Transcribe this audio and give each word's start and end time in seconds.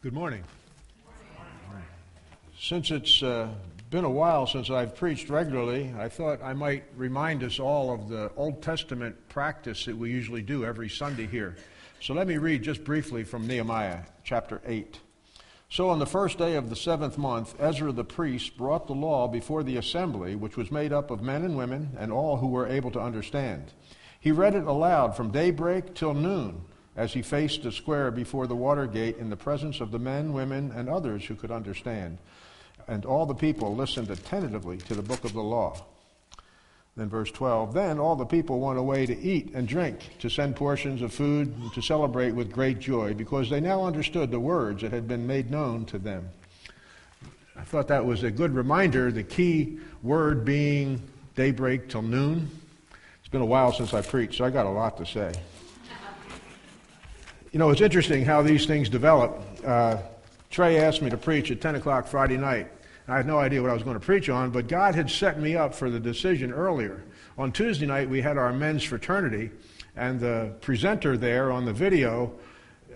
Good 0.00 0.12
morning. 0.12 0.44
Since 2.56 2.92
it's 2.92 3.20
uh, 3.20 3.48
been 3.90 4.04
a 4.04 4.10
while 4.10 4.46
since 4.46 4.70
I've 4.70 4.94
preached 4.94 5.28
regularly, 5.28 5.92
I 5.98 6.08
thought 6.08 6.40
I 6.40 6.52
might 6.52 6.84
remind 6.96 7.42
us 7.42 7.58
all 7.58 7.92
of 7.92 8.08
the 8.08 8.30
Old 8.36 8.62
Testament 8.62 9.16
practice 9.28 9.86
that 9.86 9.96
we 9.96 10.12
usually 10.12 10.40
do 10.40 10.64
every 10.64 10.88
Sunday 10.88 11.26
here. 11.26 11.56
So 12.00 12.14
let 12.14 12.28
me 12.28 12.36
read 12.36 12.62
just 12.62 12.84
briefly 12.84 13.24
from 13.24 13.48
Nehemiah 13.48 14.02
chapter 14.22 14.62
8. 14.64 15.00
So 15.68 15.88
on 15.88 15.98
the 15.98 16.06
first 16.06 16.38
day 16.38 16.54
of 16.54 16.70
the 16.70 16.76
seventh 16.76 17.18
month, 17.18 17.60
Ezra 17.60 17.90
the 17.90 18.04
priest 18.04 18.56
brought 18.56 18.86
the 18.86 18.92
law 18.92 19.26
before 19.26 19.64
the 19.64 19.78
assembly, 19.78 20.36
which 20.36 20.56
was 20.56 20.70
made 20.70 20.92
up 20.92 21.10
of 21.10 21.22
men 21.22 21.42
and 21.42 21.56
women 21.56 21.96
and 21.98 22.12
all 22.12 22.36
who 22.36 22.46
were 22.46 22.68
able 22.68 22.92
to 22.92 23.00
understand. 23.00 23.72
He 24.20 24.30
read 24.30 24.54
it 24.54 24.62
aloud 24.62 25.16
from 25.16 25.32
daybreak 25.32 25.94
till 25.94 26.14
noon 26.14 26.66
as 26.98 27.12
he 27.12 27.22
faced 27.22 27.62
the 27.62 27.70
square 27.70 28.10
before 28.10 28.48
the 28.48 28.56
water 28.56 28.84
gate 28.84 29.18
in 29.18 29.30
the 29.30 29.36
presence 29.36 29.80
of 29.80 29.92
the 29.92 29.98
men, 30.00 30.32
women, 30.32 30.72
and 30.74 30.88
others 30.88 31.24
who 31.24 31.36
could 31.36 31.52
understand. 31.52 32.18
And 32.88 33.06
all 33.06 33.24
the 33.24 33.34
people 33.34 33.76
listened 33.76 34.10
attentively 34.10 34.78
to 34.78 34.96
the 34.96 35.02
book 35.02 35.24
of 35.24 35.32
the 35.32 35.40
law. 35.40 35.80
Then, 36.96 37.08
verse 37.08 37.30
12 37.30 37.72
Then 37.72 38.00
all 38.00 38.16
the 38.16 38.26
people 38.26 38.58
went 38.58 38.80
away 38.80 39.06
to 39.06 39.16
eat 39.16 39.52
and 39.54 39.68
drink, 39.68 40.18
to 40.18 40.28
send 40.28 40.56
portions 40.56 41.00
of 41.00 41.14
food, 41.14 41.54
and 41.62 41.72
to 41.74 41.80
celebrate 41.80 42.32
with 42.32 42.50
great 42.50 42.80
joy, 42.80 43.14
because 43.14 43.48
they 43.48 43.60
now 43.60 43.84
understood 43.84 44.32
the 44.32 44.40
words 44.40 44.82
that 44.82 44.90
had 44.90 45.06
been 45.06 45.24
made 45.24 45.52
known 45.52 45.84
to 45.86 46.00
them. 46.00 46.28
I 47.56 47.62
thought 47.62 47.86
that 47.88 48.04
was 48.04 48.24
a 48.24 48.30
good 48.32 48.56
reminder, 48.56 49.12
the 49.12 49.22
key 49.22 49.78
word 50.02 50.44
being 50.44 51.00
daybreak 51.36 51.88
till 51.88 52.02
noon. 52.02 52.50
It's 53.20 53.28
been 53.28 53.40
a 53.40 53.46
while 53.46 53.72
since 53.72 53.94
I 53.94 54.02
preached, 54.02 54.38
so 54.38 54.44
I 54.44 54.50
got 54.50 54.66
a 54.66 54.70
lot 54.70 54.96
to 54.96 55.06
say. 55.06 55.32
You 57.58 57.64
know, 57.64 57.70
it's 57.70 57.80
interesting 57.80 58.24
how 58.24 58.40
these 58.42 58.66
things 58.66 58.88
develop. 58.88 59.42
Uh, 59.66 59.96
Trey 60.48 60.78
asked 60.78 61.02
me 61.02 61.10
to 61.10 61.16
preach 61.16 61.50
at 61.50 61.60
10 61.60 61.74
o'clock 61.74 62.06
Friday 62.06 62.36
night. 62.36 62.68
I 63.08 63.16
had 63.16 63.26
no 63.26 63.40
idea 63.40 63.60
what 63.60 63.72
I 63.72 63.74
was 63.74 63.82
going 63.82 63.98
to 63.98 64.06
preach 64.06 64.28
on, 64.28 64.50
but 64.50 64.68
God 64.68 64.94
had 64.94 65.10
set 65.10 65.40
me 65.40 65.56
up 65.56 65.74
for 65.74 65.90
the 65.90 65.98
decision 65.98 66.52
earlier. 66.52 67.02
On 67.36 67.50
Tuesday 67.50 67.84
night, 67.84 68.08
we 68.08 68.20
had 68.20 68.38
our 68.38 68.52
men's 68.52 68.84
fraternity, 68.84 69.50
and 69.96 70.20
the 70.20 70.54
presenter 70.60 71.16
there 71.16 71.50
on 71.50 71.64
the 71.64 71.72
video 71.72 72.32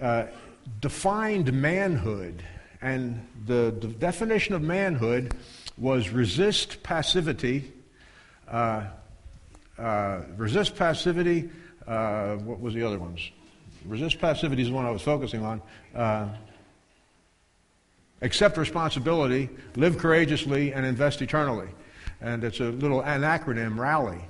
uh, 0.00 0.26
defined 0.80 1.52
manhood. 1.52 2.44
And 2.80 3.26
the, 3.44 3.72
definition 3.72 4.54
of 4.54 4.62
manhood 4.62 5.34
was 5.76 6.10
resist 6.10 6.84
passivity, 6.84 7.72
uh, 8.46 8.84
uh, 9.76 10.20
resist 10.36 10.76
passivity, 10.76 11.50
uh, 11.84 12.36
what 12.36 12.60
was 12.60 12.74
the 12.74 12.84
other 12.84 13.00
ones? 13.00 13.28
Resist 13.84 14.18
passivity 14.18 14.62
is 14.62 14.68
the 14.68 14.74
one 14.74 14.86
I 14.86 14.90
was 14.90 15.02
focusing 15.02 15.44
on. 15.44 15.62
Uh, 15.94 16.28
accept 18.20 18.56
responsibility, 18.56 19.48
live 19.76 19.98
courageously, 19.98 20.72
and 20.72 20.86
invest 20.86 21.22
eternally. 21.22 21.68
And 22.20 22.44
it's 22.44 22.60
a 22.60 22.64
little 22.64 23.00
an 23.02 23.22
acronym, 23.22 23.78
RALLY. 23.78 24.20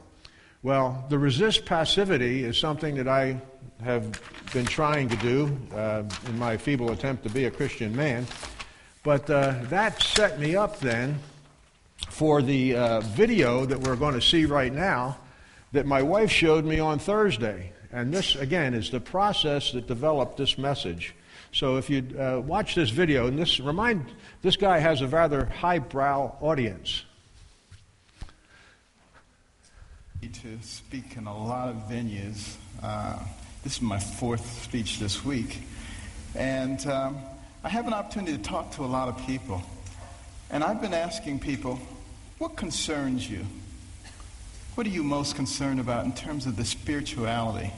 Well, 0.62 1.04
the 1.08 1.18
resist 1.18 1.66
passivity 1.66 2.44
is 2.44 2.56
something 2.56 2.94
that 2.94 3.08
I 3.08 3.40
have 3.82 4.20
been 4.52 4.64
trying 4.64 5.08
to 5.08 5.16
do 5.16 5.56
uh, 5.74 6.04
in 6.26 6.38
my 6.38 6.56
feeble 6.56 6.92
attempt 6.92 7.24
to 7.24 7.30
be 7.30 7.46
a 7.46 7.50
Christian 7.50 7.94
man. 7.94 8.26
But 9.02 9.28
uh, 9.28 9.56
that 9.64 10.00
set 10.00 10.38
me 10.38 10.54
up 10.54 10.78
then 10.78 11.18
for 12.08 12.42
the 12.42 12.76
uh, 12.76 13.00
video 13.00 13.66
that 13.66 13.80
we're 13.80 13.96
going 13.96 14.14
to 14.14 14.22
see 14.22 14.44
right 14.44 14.72
now 14.72 15.18
that 15.72 15.86
my 15.86 16.02
wife 16.02 16.30
showed 16.30 16.64
me 16.64 16.78
on 16.78 16.98
Thursday. 16.98 17.72
And 17.92 18.12
this, 18.12 18.36
again, 18.36 18.72
is 18.74 18.90
the 18.90 19.00
process 19.00 19.72
that 19.72 19.86
developed 19.86 20.38
this 20.38 20.56
message. 20.56 21.14
So 21.52 21.76
if 21.76 21.90
you 21.90 22.02
uh, 22.18 22.40
watch 22.40 22.74
this 22.74 22.88
video, 22.88 23.26
and 23.26 23.38
this 23.38 23.60
remind 23.60 24.06
this 24.40 24.56
guy 24.56 24.78
has 24.78 25.02
a 25.02 25.06
rather 25.06 25.44
highbrow 25.44 26.36
audience. 26.40 27.04
To 30.22 30.58
speak 30.62 31.16
in 31.16 31.26
a 31.26 31.36
lot 31.36 31.68
of 31.68 31.76
venues. 31.90 32.54
Uh, 32.82 33.18
this 33.64 33.74
is 33.74 33.82
my 33.82 33.98
fourth 33.98 34.62
speech 34.62 34.98
this 34.98 35.24
week, 35.24 35.58
and 36.34 36.84
um, 36.86 37.18
I 37.62 37.68
have 37.68 37.86
an 37.86 37.92
opportunity 37.92 38.36
to 38.36 38.42
talk 38.42 38.70
to 38.72 38.84
a 38.84 38.86
lot 38.86 39.08
of 39.08 39.18
people. 39.26 39.62
And 40.50 40.64
I've 40.64 40.80
been 40.80 40.94
asking 40.94 41.40
people, 41.40 41.78
what 42.38 42.56
concerns 42.56 43.28
you? 43.28 43.44
What 44.74 44.86
are 44.86 44.90
you 44.90 45.02
most 45.02 45.36
concerned 45.36 45.80
about 45.80 46.04
in 46.04 46.12
terms 46.12 46.46
of 46.46 46.56
the 46.56 46.64
spirituality 46.64 47.72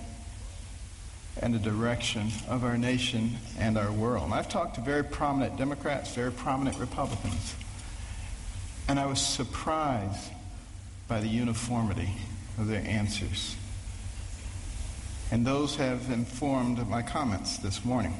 and 1.41 1.53
the 1.53 1.59
direction 1.59 2.31
of 2.49 2.65
our 2.65 2.79
nation 2.79 3.37
and 3.59 3.77
our 3.77 3.91
world. 3.93 4.25
And 4.25 4.35
I've 4.35 4.49
talked 4.49 4.77
to 4.77 4.81
very 4.81 5.03
prominent 5.03 5.57
Democrats, 5.57 6.15
very 6.15 6.31
prominent 6.31 6.79
Republicans, 6.79 7.55
and 8.89 9.01
I 9.01 9.07
was 9.07 9.21
surprised 9.21 10.31
by 11.09 11.21
the 11.21 11.29
uniformity 11.29 12.11
of 12.59 12.69
their 12.69 12.83
answers. 12.87 13.57
And 15.31 15.45
those 15.45 15.77
have 15.77 16.11
informed 16.11 16.87
my 16.89 17.03
comments 17.03 17.59
this 17.59 17.85
morning. 17.85 18.15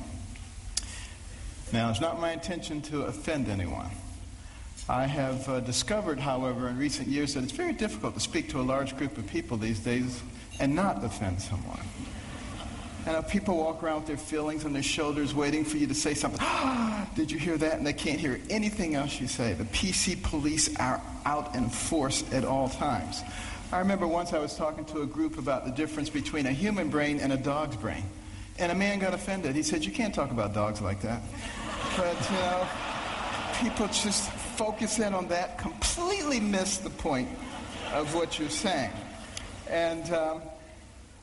Now, 1.73 1.91
it's 1.91 2.01
not 2.01 2.21
my 2.21 2.33
intention 2.33 2.83
to 2.83 3.03
offend 3.03 3.49
anyone. 3.49 3.91
I 4.89 5.07
have 5.07 5.49
uh, 5.49 5.61
discovered, 5.61 6.19
however, 6.19 6.69
in 6.69 6.79
recent 6.79 7.09
years 7.09 7.35
that 7.35 7.43
it's 7.43 7.53
very 7.53 7.73
difficult 7.73 8.15
to 8.15 8.21
speak 8.21 8.51
to 8.51 8.61
a 8.61 8.63
large 8.63 8.97
group 8.99 9.17
of 9.17 9.27
people 9.27 9.57
these 9.57 9.81
days 9.81 10.23
and 10.61 10.75
not 10.75 11.03
offend 11.03 11.41
someone. 11.41 11.81
And 13.07 13.27
people 13.29 13.57
walk 13.57 13.83
around 13.83 14.01
with 14.01 14.07
their 14.07 14.17
feelings 14.17 14.65
on 14.65 14.73
their 14.73 14.83
shoulders 14.83 15.35
waiting 15.35 15.65
for 15.65 15.79
you 15.79 15.87
to 15.87 15.95
say 15.95 16.15
something. 16.15 16.41
Ah, 16.43 17.09
did 17.15 17.31
you 17.31 17.39
hear 17.39 17.57
that? 17.59 17.77
And 17.77 17.87
they 17.87 17.93
can't 17.93 18.21
hear 18.21 18.41
anything 18.51 18.95
else 18.95 19.21
you 19.21 19.27
say. 19.27 19.55
The 19.55 19.65
PC 19.65 20.23
police 20.23 20.75
are 20.77 21.01
out 21.25 21.55
in 21.55 21.69
force 21.69 22.25
at 22.33 22.45
all 22.45 22.69
times. 22.69 23.23
I 23.73 23.79
remember 23.79 24.07
once 24.07 24.33
I 24.33 24.39
was 24.39 24.55
talking 24.55 24.85
to 24.87 25.03
a 25.03 25.07
group 25.07 25.39
about 25.39 25.65
the 25.65 25.73
difference 25.73 26.11
between 26.11 26.47
a 26.47 26.53
human 26.53 26.91
brain 26.91 27.21
and 27.21 27.33
a 27.33 27.37
dog's 27.37 27.77
brain. 27.77 28.05
And 28.59 28.71
a 28.71 28.75
man 28.75 29.01
got 29.01 29.15
offended. 29.15 29.57
He 29.57 29.63
said, 29.63 29.85
You 29.85 29.93
can't 29.93 30.15
talk 30.15 30.31
about 30.31 30.55
dogs 30.55 30.81
like 30.81 31.01
that. 31.01 31.23
But, 31.97 32.31
you 32.31 32.37
know, 32.37 32.69
people 33.61 33.87
just 33.89 34.31
focus 34.57 34.99
in 34.99 35.15
on 35.15 35.29
that, 35.29 35.59
completely 35.59 36.41
miss 36.41 36.79
the 36.79 36.91
point 36.91 37.29
of 37.93 38.15
what 38.15 38.39
you're 38.39 38.49
saying. 38.49 38.91
And, 39.69 40.13
um, 40.13 40.43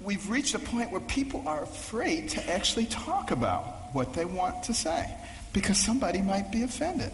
we've 0.03 0.29
reached 0.29 0.55
a 0.55 0.59
point 0.59 0.91
where 0.91 1.01
people 1.01 1.43
are 1.47 1.63
afraid 1.63 2.29
to 2.29 2.51
actually 2.51 2.85
talk 2.87 3.31
about 3.31 3.93
what 3.93 4.13
they 4.13 4.25
want 4.25 4.63
to 4.63 4.73
say 4.73 5.09
because 5.53 5.77
somebody 5.77 6.21
might 6.21 6.51
be 6.51 6.63
offended. 6.63 7.11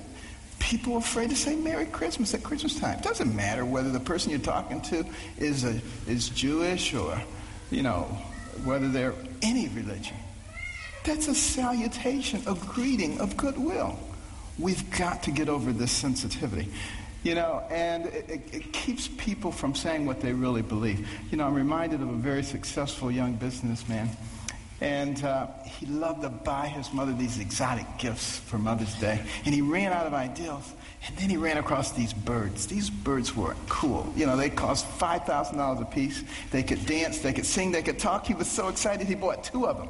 People 0.60 0.94
are 0.94 1.00
afraid 1.00 1.30
to 1.30 1.36
say 1.36 1.56
Merry 1.56 1.86
Christmas 1.86 2.34
at 2.34 2.44
Christmas 2.44 2.80
time. 2.80 2.98
It 2.98 3.04
doesn't 3.04 3.36
matter 3.36 3.66
whether 3.66 3.90
the 3.90 4.00
person 4.00 4.32
you're 4.32 4.40
talking 4.40 4.82
to 4.82 5.06
is, 5.38 5.64
a, 5.64 5.80
is 6.08 6.30
Jewish 6.30 6.94
or, 6.94 7.22
you 7.70 7.84
know, 7.84 8.04
whether 8.64 8.90
they're 8.90 9.14
any 9.42 9.68
religion. 9.70 10.18
That's 11.04 11.28
a 11.28 11.36
salutation, 11.36 12.42
a 12.48 12.56
greeting 12.56 13.20
of 13.20 13.38
goodwill. 13.38 14.00
We've 14.60 14.90
got 14.98 15.24
to 15.24 15.32
get 15.32 15.50
over 15.50 15.72
this 15.72 15.92
sensitivity. 15.92 16.70
You 17.24 17.36
know, 17.36 17.64
and 17.70 18.06
it, 18.06 18.42
it, 18.54 18.74
keeps 18.74 19.08
people 19.08 19.52
from 19.52 19.76
saying 19.76 20.06
what 20.06 20.22
they 20.22 20.32
really 20.32 20.62
believe. 20.62 21.08
You 21.30 21.38
know, 21.38 21.48
I'm 21.48 21.56
reminded 21.56 22.02
of 22.02 22.10
a 22.10 22.14
very 22.14 22.44
successful 22.44 23.12
young 23.12 23.34
businessman, 23.34 24.10
and 24.80 25.22
uh, 25.24 25.48
he 25.66 25.88
loved 25.88 26.22
to 26.22 26.30
buy 26.30 26.68
his 26.68 26.94
mother 26.94 27.12
these 27.12 27.40
exotic 27.40 27.86
gifts 27.98 28.38
for 28.40 28.58
Mother's 28.58 28.94
Day, 28.96 29.20
and 29.46 29.54
he 29.54 29.62
ran 29.62 29.92
out 29.92 30.06
of 30.06 30.14
ideals. 30.14 30.74
And 31.08 31.18
then 31.18 31.30
he 31.30 31.38
ran 31.38 31.58
across 31.58 31.92
these 31.92 32.12
birds. 32.12 32.68
These 32.68 32.90
birds 32.90 33.36
were 33.36 33.56
cool. 33.70 34.12
You 34.16 34.26
know, 34.26 34.36
they 34.36 34.50
cost 34.50 34.86
$5,000 35.00 35.82
a 35.82 35.86
piece. 35.86 36.24
They 36.52 36.64
could 36.64 36.86
dance, 36.86 37.20
they 37.20 37.34
could 37.34 37.46
sing, 37.46 37.72
they 37.72 37.84
could 37.84 38.00
talk. 38.00 38.26
He 38.26 38.34
was 38.34 38.50
so 38.50 38.68
excited 38.68 39.08
he 39.08 39.16
bought 39.16 39.44
two 39.44 39.68
of 39.68 39.78
them. 39.78 39.90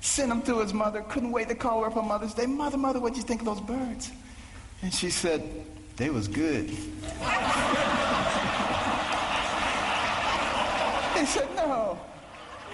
Sent 0.00 0.28
them 0.28 0.42
to 0.42 0.60
his 0.60 0.72
mother, 0.72 1.02
couldn't 1.08 1.32
wait 1.32 1.48
to 1.48 1.54
call 1.54 1.80
her 1.80 1.88
up 1.88 1.96
on 1.96 2.06
Mother's 2.08 2.34
Day. 2.34 2.46
Mother, 2.46 2.78
mother, 2.78 3.00
what'd 3.00 3.16
you 3.16 3.24
think 3.24 3.40
of 3.40 3.46
those 3.46 3.60
birds? 3.60 4.12
And 4.82 4.94
she 4.94 5.10
said, 5.10 5.42
they 5.96 6.10
was 6.10 6.28
good. 6.28 6.70
he 6.70 6.76
said, 11.26 11.48
no, 11.56 11.98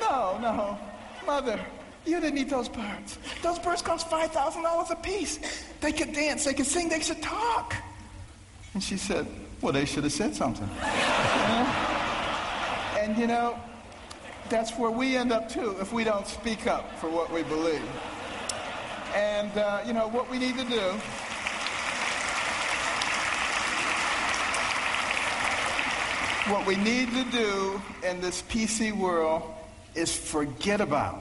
no, 0.01 0.39
no. 0.39 0.79
Mother, 1.27 1.59
you 2.05 2.21
didn't 2.21 2.37
eat 2.39 2.51
those 2.51 2.69
birds. 2.69 3.19
Those 3.43 3.59
birds 3.59 3.81
cost 3.81 4.11
$5,000 4.11 4.91
a 4.91 4.97
piece. 4.97 5.65
They 5.81 5.93
could 5.93 6.13
dance, 6.13 6.45
they 6.45 6.53
could 6.53 6.67
sing, 6.67 6.91
they 6.91 6.99
could 6.99 7.23
talk. 7.23 7.75
And 8.75 8.83
she 8.83 8.99
said, 8.99 9.27
well, 9.63 9.73
they 9.73 9.87
should 9.87 10.05
have 10.05 10.13
said 10.13 10.35
something. 10.35 10.69
and 12.99 13.17
you 13.17 13.27
know, 13.27 13.59
that's 14.49 14.73
where 14.79 14.91
we 14.91 15.17
end 15.17 15.33
up 15.33 15.49
too 15.49 15.77
if 15.81 15.93
we 15.93 16.05
don't 16.05 16.27
speak 16.27 16.67
up 16.67 16.99
for 16.99 17.09
what 17.09 17.33
we 17.33 17.43
believe. 17.45 17.89
And, 19.15 19.57
uh, 19.57 19.83
you 19.87 19.93
know, 19.93 20.09
what 20.09 20.31
we 20.31 20.39
need 20.39 20.57
to 20.57 20.65
do 20.65 20.95
What 26.49 26.67
we 26.67 26.77
need 26.77 27.11
to 27.13 27.25
do 27.31 27.81
in 28.07 28.21
this 28.21 28.43
PC 28.43 28.93
world 28.93 29.43
is 29.95 30.15
forget 30.15 30.83
about 30.83 31.19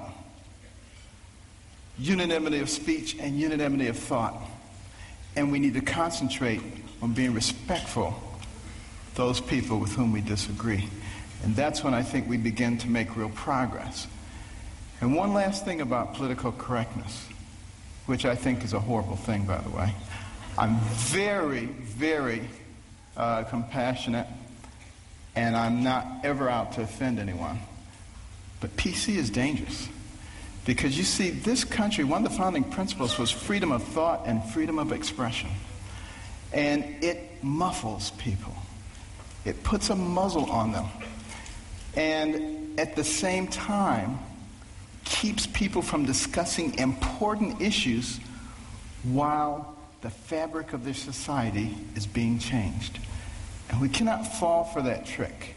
unanimity 1.97 2.59
of 2.59 2.69
speech 2.69 3.15
and 3.17 3.39
unanimity 3.39 3.87
of 3.87 3.97
thought. 3.97 4.35
And 5.37 5.49
we 5.49 5.59
need 5.59 5.75
to 5.75 5.81
concentrate 5.81 6.59
on 7.01 7.13
being 7.13 7.33
respectful 7.33 8.21
those 9.15 9.39
people 9.39 9.79
with 9.79 9.93
whom 9.93 10.11
we 10.11 10.19
disagree. 10.19 10.89
And 11.43 11.55
that's 11.55 11.83
when 11.83 11.93
I 11.93 12.01
think 12.01 12.27
we 12.27 12.37
begin 12.37 12.77
to 12.79 12.89
make 12.89 13.15
real 13.15 13.29
progress. 13.29 14.07
And 15.01 15.15
one 15.15 15.33
last 15.33 15.65
thing 15.65 15.81
about 15.81 16.13
political 16.13 16.53
correctness, 16.53 17.27
which 18.05 18.25
I 18.25 18.35
think 18.35 18.63
is 18.63 18.73
a 18.73 18.79
horrible 18.79 19.17
thing, 19.17 19.45
by 19.45 19.57
the 19.57 19.69
way. 19.69 19.93
I'm 20.57 20.77
very, 20.79 21.65
very 21.65 22.41
uh, 23.17 23.43
compassionate, 23.43 24.27
and 25.35 25.57
I'm 25.57 25.83
not 25.83 26.05
ever 26.23 26.47
out 26.49 26.73
to 26.73 26.81
offend 26.83 27.19
anyone. 27.19 27.59
But 28.61 28.75
PC 28.77 29.17
is 29.17 29.29
dangerous. 29.29 29.89
Because 30.65 30.97
you 30.97 31.03
see, 31.03 31.31
this 31.31 31.65
country, 31.65 32.05
one 32.05 32.25
of 32.25 32.31
the 32.31 32.37
founding 32.37 32.63
principles 32.63 33.19
was 33.19 33.29
freedom 33.29 33.73
of 33.73 33.83
thought 33.83 34.21
and 34.25 34.41
freedom 34.51 34.79
of 34.79 34.93
expression. 34.93 35.49
And 36.53 37.03
it 37.03 37.43
muffles 37.43 38.11
people, 38.11 38.55
it 39.43 39.63
puts 39.63 39.89
a 39.89 39.95
muzzle 39.95 40.49
on 40.49 40.71
them. 40.71 40.85
And 41.95 42.79
at 42.79 42.95
the 42.95 43.03
same 43.03 43.47
time, 43.47 44.19
keeps 45.05 45.47
people 45.47 45.81
from 45.81 46.05
discussing 46.05 46.77
important 46.79 47.61
issues 47.61 48.19
while 49.03 49.75
the 50.01 50.09
fabric 50.09 50.73
of 50.73 50.83
their 50.83 50.93
society 50.93 51.75
is 51.95 52.07
being 52.07 52.39
changed. 52.39 52.99
And 53.69 53.81
we 53.81 53.89
cannot 53.89 54.23
fall 54.23 54.65
for 54.65 54.81
that 54.81 55.05
trick. 55.05 55.55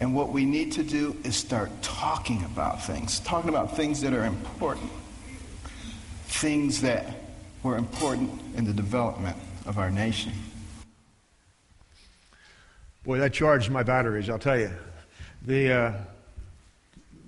And 0.00 0.14
what 0.14 0.30
we 0.30 0.44
need 0.44 0.72
to 0.72 0.82
do 0.82 1.16
is 1.24 1.36
start 1.36 1.70
talking 1.82 2.44
about 2.44 2.82
things, 2.82 3.20
talking 3.20 3.50
about 3.50 3.76
things 3.76 4.00
that 4.00 4.14
are 4.14 4.24
important, 4.24 4.90
things 6.26 6.80
that 6.80 7.06
were 7.62 7.76
important 7.76 8.40
in 8.56 8.64
the 8.64 8.72
development 8.72 9.36
of 9.66 9.78
our 9.78 9.90
nation. 9.90 10.32
Boy, 13.04 13.18
that 13.18 13.32
charged 13.32 13.70
my 13.70 13.82
batteries, 13.82 14.30
I'll 14.30 14.38
tell 14.38 14.58
you. 14.58 14.70
The 15.42 15.72
uh, 15.72 15.92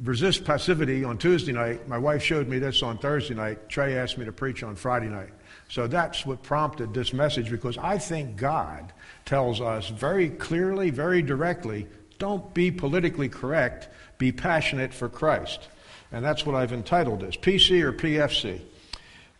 resist 0.03 0.45
passivity 0.45 1.05
on 1.05 1.19
Tuesday 1.19 1.53
night, 1.53 1.89
my 1.89 1.99
wife 1.99 2.23
showed 2.23 2.49
me 2.49 2.59
this 2.59 2.83
on 2.83 2.99
Thursday 2.99 3.35
night. 3.35 3.69
Trey 3.69 3.97
asked 3.97 4.19
me 4.19 4.25
to 4.25 4.33
preach 4.33 4.63
on 4.63 4.77
Friday 4.77 5.09
night. 5.09 5.31
So 5.69 5.87
that's 5.87 6.27
what 6.27 6.43
prompted 6.43 6.93
this 6.93 7.13
message 7.13 7.51
because 7.51 7.79
I 7.79 7.99
think 7.99 8.37
God 8.37 8.93
tells 9.25 9.61
us 9.61 9.89
very 9.89 10.29
clearly, 10.29 10.91
very 10.91 11.23
directly 11.23 11.87
don't 12.19 12.55
be 12.55 12.71
politically 12.71 13.29
correct, 13.29 13.89
be 14.19 14.31
passionate 14.31 14.95
for 14.95 15.09
Christ. 15.09 15.69
And 16.13 16.25
that's 16.25 16.47
what 16.47 16.55
I've 16.55 16.73
entitled 16.73 17.21
this 17.21 17.37
PC 17.37 17.83
or 17.83 17.93
PFC. 17.93 18.61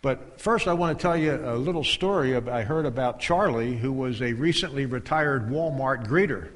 But 0.01 0.41
first, 0.41 0.67
I 0.67 0.73
want 0.73 0.99
to 0.99 1.01
tell 1.01 1.17
you 1.17 1.35
a 1.35 1.55
little 1.55 1.85
story 1.85 2.35
I 2.35 2.63
heard 2.63 2.87
about 2.87 3.21
Charlie, 3.21 3.77
who 3.77 3.93
was 3.93 4.21
a 4.21 4.33
recently 4.33 4.87
retired 4.87 5.49
Walmart 5.49 6.09
greeter. 6.09 6.49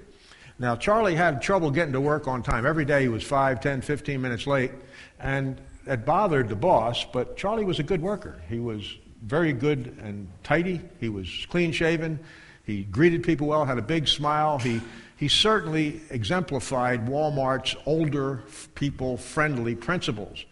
Now, 0.59 0.75
Charlie 0.77 1.15
had 1.15 1.43
trouble 1.43 1.71
getting 1.71 1.93
to 1.93 2.01
work 2.01 2.27
on 2.27 2.43
time. 2.43 2.65
Every 2.65 2.85
day 2.85 3.03
he 3.03 3.09
was 3.09 3.23
5, 3.23 3.61
10, 3.61 3.83
15 3.83 4.21
minutes 4.21 4.47
late. 4.47 4.73
And 5.21 5.61
it 5.87 6.05
bothered 6.05 6.49
the 6.49 6.57
boss, 6.57 7.05
but 7.05 7.37
Charlie 7.37 7.65
was 7.65 7.79
a 7.79 7.83
good 7.83 8.01
worker. 8.01 8.41
He 8.49 8.59
was 8.59 8.97
very 9.23 9.53
good 9.53 9.99
and 10.03 10.29
tidy. 10.43 10.81
He 10.99 11.09
was 11.09 11.47
clean 11.51 11.73
shaven. 11.73 12.19
He 12.65 12.85
greeted 12.85 13.23
people 13.23 13.49
well, 13.49 13.65
had 13.65 13.79
a 13.79 13.83
big 13.83 14.09
smile. 14.09 14.59
He 14.59 14.81
he 15.17 15.29
certainly 15.29 16.03
exemplified 16.11 17.07
Walmart's 17.07 17.75
older 17.87 18.43
people 18.75 19.17
friendly 19.17 19.75
principles. 19.75 20.45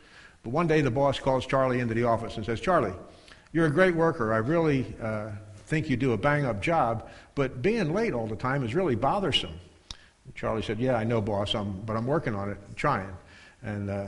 But 0.43 0.51
one 0.51 0.67
day 0.67 0.81
the 0.81 0.91
boss 0.91 1.19
calls 1.19 1.47
Charlie 1.47 1.81
into 1.81 1.95
the 1.95 2.05
office 2.05 2.37
and 2.37 2.47
says, 2.47 2.61
Charlie, 2.61 2.95
you're 3.53 3.67
a 3.67 3.71
great 3.71 3.95
worker. 3.95 4.33
I 4.33 4.39
really 4.39 4.95
uh, 5.03 5.31
think 5.67 5.91
you 5.91 5.97
do 5.97 6.13
a 6.13 6.17
bang 6.17 6.47
up 6.47 6.63
job, 6.63 7.11
but 7.35 7.61
being 7.61 7.93
late 7.93 8.15
all 8.15 8.27
the 8.27 8.37
time 8.37 8.65
is 8.65 8.75
really 8.75 8.95
bothersome. 8.95 9.53
Charlie 10.35 10.63
said, 10.63 10.79
Yeah, 10.79 10.97
I 10.97 11.05
know, 11.05 11.21
boss, 11.21 11.55
I'm, 11.55 11.73
but 11.87 11.97
I'm 11.97 12.07
working 12.07 12.35
on 12.35 12.51
it, 12.51 12.59
trying. 12.77 13.11
And 13.63 13.91
uh, 13.91 14.07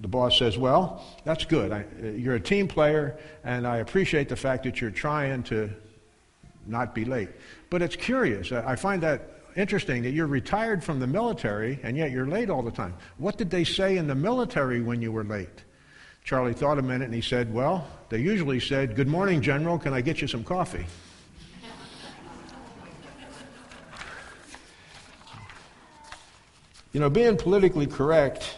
the 0.00 0.08
boss 0.08 0.38
says, 0.38 0.58
Well, 0.58 1.04
that's 1.24 1.44
good. 1.44 1.72
I, 1.72 1.84
you're 2.02 2.34
a 2.34 2.40
team 2.40 2.68
player, 2.68 3.18
and 3.44 3.66
I 3.66 3.78
appreciate 3.78 4.28
the 4.28 4.36
fact 4.36 4.64
that 4.64 4.80
you're 4.80 4.90
trying 4.90 5.42
to 5.44 5.70
not 6.66 6.94
be 6.94 7.04
late. 7.04 7.28
But 7.70 7.82
it's 7.82 7.96
curious. 7.96 8.52
I 8.52 8.76
find 8.76 9.02
that 9.02 9.28
interesting 9.56 10.02
that 10.02 10.10
you're 10.10 10.26
retired 10.26 10.82
from 10.82 11.00
the 11.00 11.06
military 11.06 11.78
and 11.82 11.96
yet 11.96 12.10
you're 12.10 12.26
late 12.26 12.48
all 12.48 12.62
the 12.62 12.70
time. 12.70 12.94
What 13.18 13.36
did 13.36 13.50
they 13.50 13.64
say 13.64 13.96
in 13.96 14.06
the 14.06 14.14
military 14.14 14.80
when 14.80 15.02
you 15.02 15.12
were 15.12 15.24
late? 15.24 15.64
Charlie 16.24 16.54
thought 16.54 16.78
a 16.78 16.82
minute 16.82 17.06
and 17.06 17.14
he 17.14 17.20
said, 17.20 17.52
Well, 17.52 17.86
they 18.08 18.18
usually 18.18 18.60
said, 18.60 18.94
Good 18.94 19.08
morning, 19.08 19.42
General, 19.42 19.78
can 19.78 19.92
I 19.92 20.00
get 20.00 20.20
you 20.20 20.28
some 20.28 20.44
coffee? 20.44 20.86
You 26.92 27.00
know, 27.00 27.08
being 27.08 27.36
politically 27.36 27.86
correct 27.86 28.56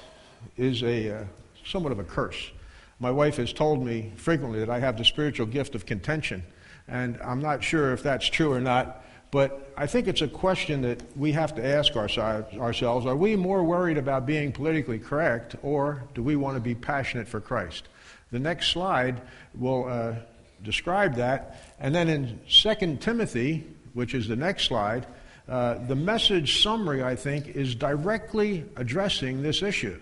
is 0.57 0.83
a 0.83 1.19
uh, 1.19 1.25
somewhat 1.65 1.93
of 1.93 2.01
a 2.01 2.05
curse. 2.05 2.51
My 2.99 3.11
wife 3.11 3.37
has 3.37 3.53
told 3.53 3.85
me 3.85 4.13
frequently 4.17 4.59
that 4.59 4.71
I 4.71 4.81
have 4.81 4.99
the 4.99 5.05
spiritual 5.05 5.47
gift 5.47 5.75
of 5.75 5.87
contention, 5.87 6.43
and 6.89 7.19
I'm 7.23 7.41
not 7.41 7.63
sure 7.63 7.93
if 7.93 8.03
that's 8.03 8.27
true 8.27 8.53
or 8.53 8.61
not. 8.61 9.05
But 9.31 9.73
I 9.77 9.87
think 9.87 10.07
it's 10.07 10.23
a 10.23 10.29
question 10.29 10.83
that 10.83 11.03
we 11.17 11.33
have 11.33 11.55
to 11.57 11.65
ask 11.65 11.97
ourselves 11.97 13.07
are 13.07 13.17
we 13.17 13.37
more 13.37 13.65
worried 13.65 13.99
about 13.99 14.27
being 14.27 14.53
politically 14.53 14.99
correct, 14.99 15.57
or 15.63 16.03
do 16.15 16.23
we 16.23 16.35
want 16.35 16.57
to 16.57 16.61
be 16.61 16.75
passionate 16.75 17.29
for 17.29 17.41
Christ? 17.41 17.89
The 18.33 18.39
next 18.41 18.69
slide 18.71 19.21
will 19.55 19.89
uh, 19.89 20.15
describe 20.63 21.15
that. 21.17 21.75
And 21.79 21.95
then 21.95 22.09
in 22.09 22.41
2 22.49 22.97
Timothy, 23.01 23.65
which 23.93 24.15
is 24.15 24.27
the 24.27 24.37
next 24.37 24.65
slide, 24.65 25.07
uh, 25.49 25.75
the 25.87 25.97
message 25.97 26.63
summary, 26.63 27.03
I 27.03 27.17
think, 27.17 27.49
is 27.49 27.75
directly 27.75 28.65
addressing 28.77 29.43
this 29.43 29.63
issue. 29.63 30.01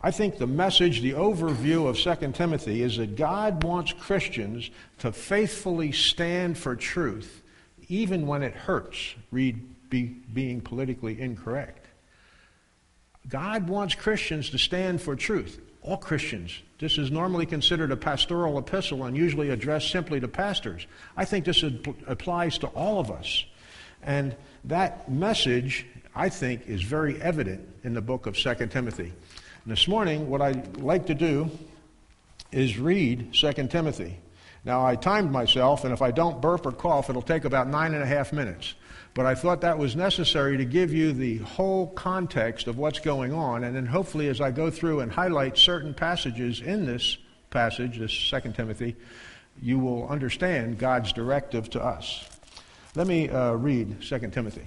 I 0.00 0.10
think 0.10 0.38
the 0.38 0.46
message, 0.46 1.00
the 1.00 1.12
overview 1.12 1.88
of 1.88 1.98
2 1.98 2.32
Timothy 2.32 2.82
is 2.82 2.98
that 2.98 3.16
God 3.16 3.64
wants 3.64 3.92
Christians 3.92 4.70
to 4.98 5.10
faithfully 5.10 5.90
stand 5.92 6.56
for 6.56 6.76
truth 6.76 7.42
even 7.88 8.26
when 8.26 8.42
it 8.42 8.54
hurts, 8.54 9.14
read 9.32 9.58
be, 9.90 10.04
being 10.32 10.60
politically 10.60 11.20
incorrect. 11.20 11.86
God 13.28 13.68
wants 13.68 13.94
Christians 13.94 14.50
to 14.50 14.58
stand 14.58 15.00
for 15.00 15.16
truth. 15.16 15.60
All 15.82 15.96
Christians. 15.96 16.60
This 16.78 16.98
is 16.98 17.10
normally 17.10 17.46
considered 17.46 17.90
a 17.90 17.96
pastoral 17.96 18.58
epistle 18.58 19.04
and 19.04 19.16
usually 19.16 19.50
addressed 19.50 19.90
simply 19.90 20.20
to 20.20 20.28
pastors. 20.28 20.86
I 21.16 21.24
think 21.24 21.44
this 21.44 21.64
applies 22.06 22.58
to 22.58 22.66
all 22.68 23.00
of 23.00 23.10
us. 23.10 23.44
And 24.02 24.36
that 24.64 25.10
message, 25.10 25.86
I 26.14 26.28
think, 26.28 26.66
is 26.66 26.82
very 26.82 27.20
evident 27.20 27.68
in 27.84 27.94
the 27.94 28.00
book 28.00 28.26
of 28.26 28.36
2 28.36 28.54
Timothy. 28.68 29.12
And 29.64 29.72
this 29.72 29.88
morning, 29.88 30.28
what 30.30 30.40
I'd 30.40 30.78
like 30.78 31.06
to 31.06 31.14
do 31.14 31.50
is 32.52 32.78
read 32.78 33.34
2 33.34 33.52
Timothy. 33.68 34.18
Now, 34.64 34.84
I 34.84 34.96
timed 34.96 35.30
myself, 35.30 35.84
and 35.84 35.92
if 35.92 36.02
I 36.02 36.10
don't 36.10 36.40
burp 36.40 36.66
or 36.66 36.72
cough, 36.72 37.08
it'll 37.08 37.22
take 37.22 37.44
about 37.44 37.68
nine 37.68 37.94
and 37.94 38.02
a 38.02 38.06
half 38.06 38.32
minutes. 38.32 38.74
But 39.14 39.26
I 39.26 39.34
thought 39.34 39.62
that 39.62 39.78
was 39.78 39.96
necessary 39.96 40.56
to 40.58 40.64
give 40.64 40.92
you 40.92 41.12
the 41.12 41.38
whole 41.38 41.88
context 41.88 42.66
of 42.66 42.78
what's 42.78 43.00
going 43.00 43.32
on, 43.32 43.64
and 43.64 43.74
then 43.74 43.86
hopefully, 43.86 44.28
as 44.28 44.40
I 44.40 44.50
go 44.50 44.70
through 44.70 45.00
and 45.00 45.10
highlight 45.10 45.56
certain 45.56 45.94
passages 45.94 46.60
in 46.60 46.86
this 46.86 47.16
passage, 47.50 47.98
this 47.98 48.12
Second 48.12 48.54
Timothy, 48.54 48.96
you 49.60 49.78
will 49.78 50.08
understand 50.08 50.78
God's 50.78 51.12
directive 51.12 51.70
to 51.70 51.82
us. 51.82 52.28
Let 52.94 53.06
me 53.06 53.28
uh, 53.28 53.52
read 53.52 54.00
2 54.00 54.18
Timothy. 54.30 54.64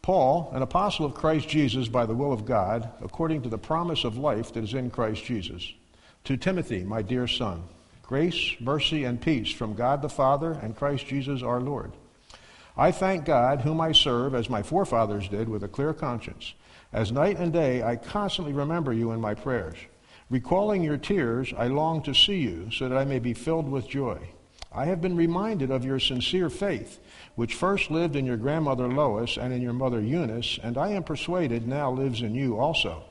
Paul, 0.00 0.50
an 0.54 0.62
apostle 0.62 1.04
of 1.04 1.14
Christ 1.14 1.48
Jesus 1.48 1.88
by 1.88 2.06
the 2.06 2.14
will 2.14 2.32
of 2.32 2.44
God, 2.44 2.88
according 3.02 3.42
to 3.42 3.48
the 3.48 3.58
promise 3.58 4.04
of 4.04 4.16
life 4.16 4.52
that 4.52 4.62
is 4.62 4.74
in 4.74 4.90
Christ 4.90 5.24
Jesus, 5.24 5.72
to 6.24 6.36
Timothy, 6.36 6.84
my 6.84 7.02
dear 7.02 7.26
son 7.26 7.64
Grace, 8.02 8.56
mercy, 8.60 9.04
and 9.04 9.20
peace 9.20 9.52
from 9.52 9.74
God 9.74 10.02
the 10.02 10.08
Father 10.08 10.52
and 10.52 10.76
Christ 10.76 11.06
Jesus 11.06 11.42
our 11.42 11.60
Lord. 11.60 11.92
I 12.76 12.92
thank 12.92 13.24
God, 13.24 13.60
whom 13.60 13.80
I 13.80 13.92
serve, 13.92 14.34
as 14.34 14.48
my 14.48 14.62
forefathers 14.62 15.28
did, 15.28 15.48
with 15.48 15.62
a 15.64 15.68
clear 15.68 15.92
conscience. 15.92 16.54
As 16.92 17.12
night 17.12 17.38
and 17.38 17.52
day, 17.52 17.82
I 17.82 17.96
constantly 17.96 18.52
remember 18.52 18.92
you 18.92 19.12
in 19.12 19.20
my 19.20 19.34
prayers. 19.34 19.76
Recalling 20.28 20.82
your 20.82 20.96
tears, 20.96 21.52
I 21.56 21.66
long 21.66 22.02
to 22.02 22.14
see 22.14 22.38
you, 22.38 22.70
so 22.70 22.88
that 22.88 22.96
I 22.96 23.04
may 23.04 23.18
be 23.18 23.34
filled 23.34 23.68
with 23.68 23.88
joy. 23.88 24.30
I 24.72 24.84
have 24.86 25.00
been 25.00 25.16
reminded 25.16 25.70
of 25.70 25.84
your 25.84 25.98
sincere 25.98 26.48
faith, 26.48 27.00
which 27.34 27.54
first 27.54 27.90
lived 27.90 28.14
in 28.14 28.24
your 28.24 28.36
grandmother 28.36 28.88
Lois 28.88 29.36
and 29.36 29.52
in 29.52 29.62
your 29.62 29.72
mother 29.72 30.00
Eunice, 30.00 30.58
and 30.62 30.78
I 30.78 30.90
am 30.90 31.02
persuaded 31.02 31.66
now 31.66 31.90
lives 31.90 32.22
in 32.22 32.34
you 32.34 32.58
also. 32.58 33.04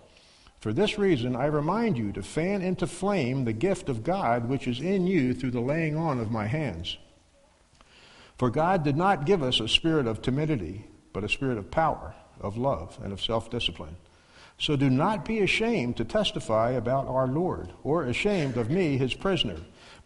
For 0.60 0.74
this 0.74 0.98
reason, 0.98 1.36
I 1.36 1.46
remind 1.46 1.98
you 1.98 2.12
to 2.14 2.24
fan 2.24 2.62
into 2.62 2.88
flame 2.88 3.46
the 3.46 3.54
gift 3.54 3.90
of 3.90 4.04
God 4.04 4.48
which 4.48 4.68
is 4.68 4.80
in 4.80 5.08
you 5.08 5.34
through 5.34 5.52
the 5.52 5.62
laying 5.62 5.96
on 5.96 6.20
of 6.20 6.32
my 6.32 6.48
hands. 6.48 6.98
For 8.38 8.50
God 8.50 8.84
did 8.84 8.96
not 8.96 9.26
give 9.26 9.44
us 9.44 9.60
a 9.60 9.68
spirit 9.68 10.08
of 10.08 10.22
timidity, 10.22 10.86
but 11.12 11.24
a 11.24 11.30
spirit 11.30 11.58
of 11.58 11.72
power, 11.72 12.16
of 12.40 12.58
love, 12.58 12.98
and 13.04 13.12
of 13.12 13.22
self 13.22 13.50
discipline. 13.50 13.98
So 14.60 14.76
do 14.76 14.90
not 14.90 15.24
be 15.24 15.40
ashamed 15.40 15.96
to 15.98 16.06
testify 16.06 16.72
about 16.72 17.08
our 17.08 17.28
Lord, 17.28 17.72
or 17.82 18.04
ashamed 18.04 18.58
of 18.58 18.70
me, 18.70 18.98
his 18.98 19.14
prisoner, 19.14 19.56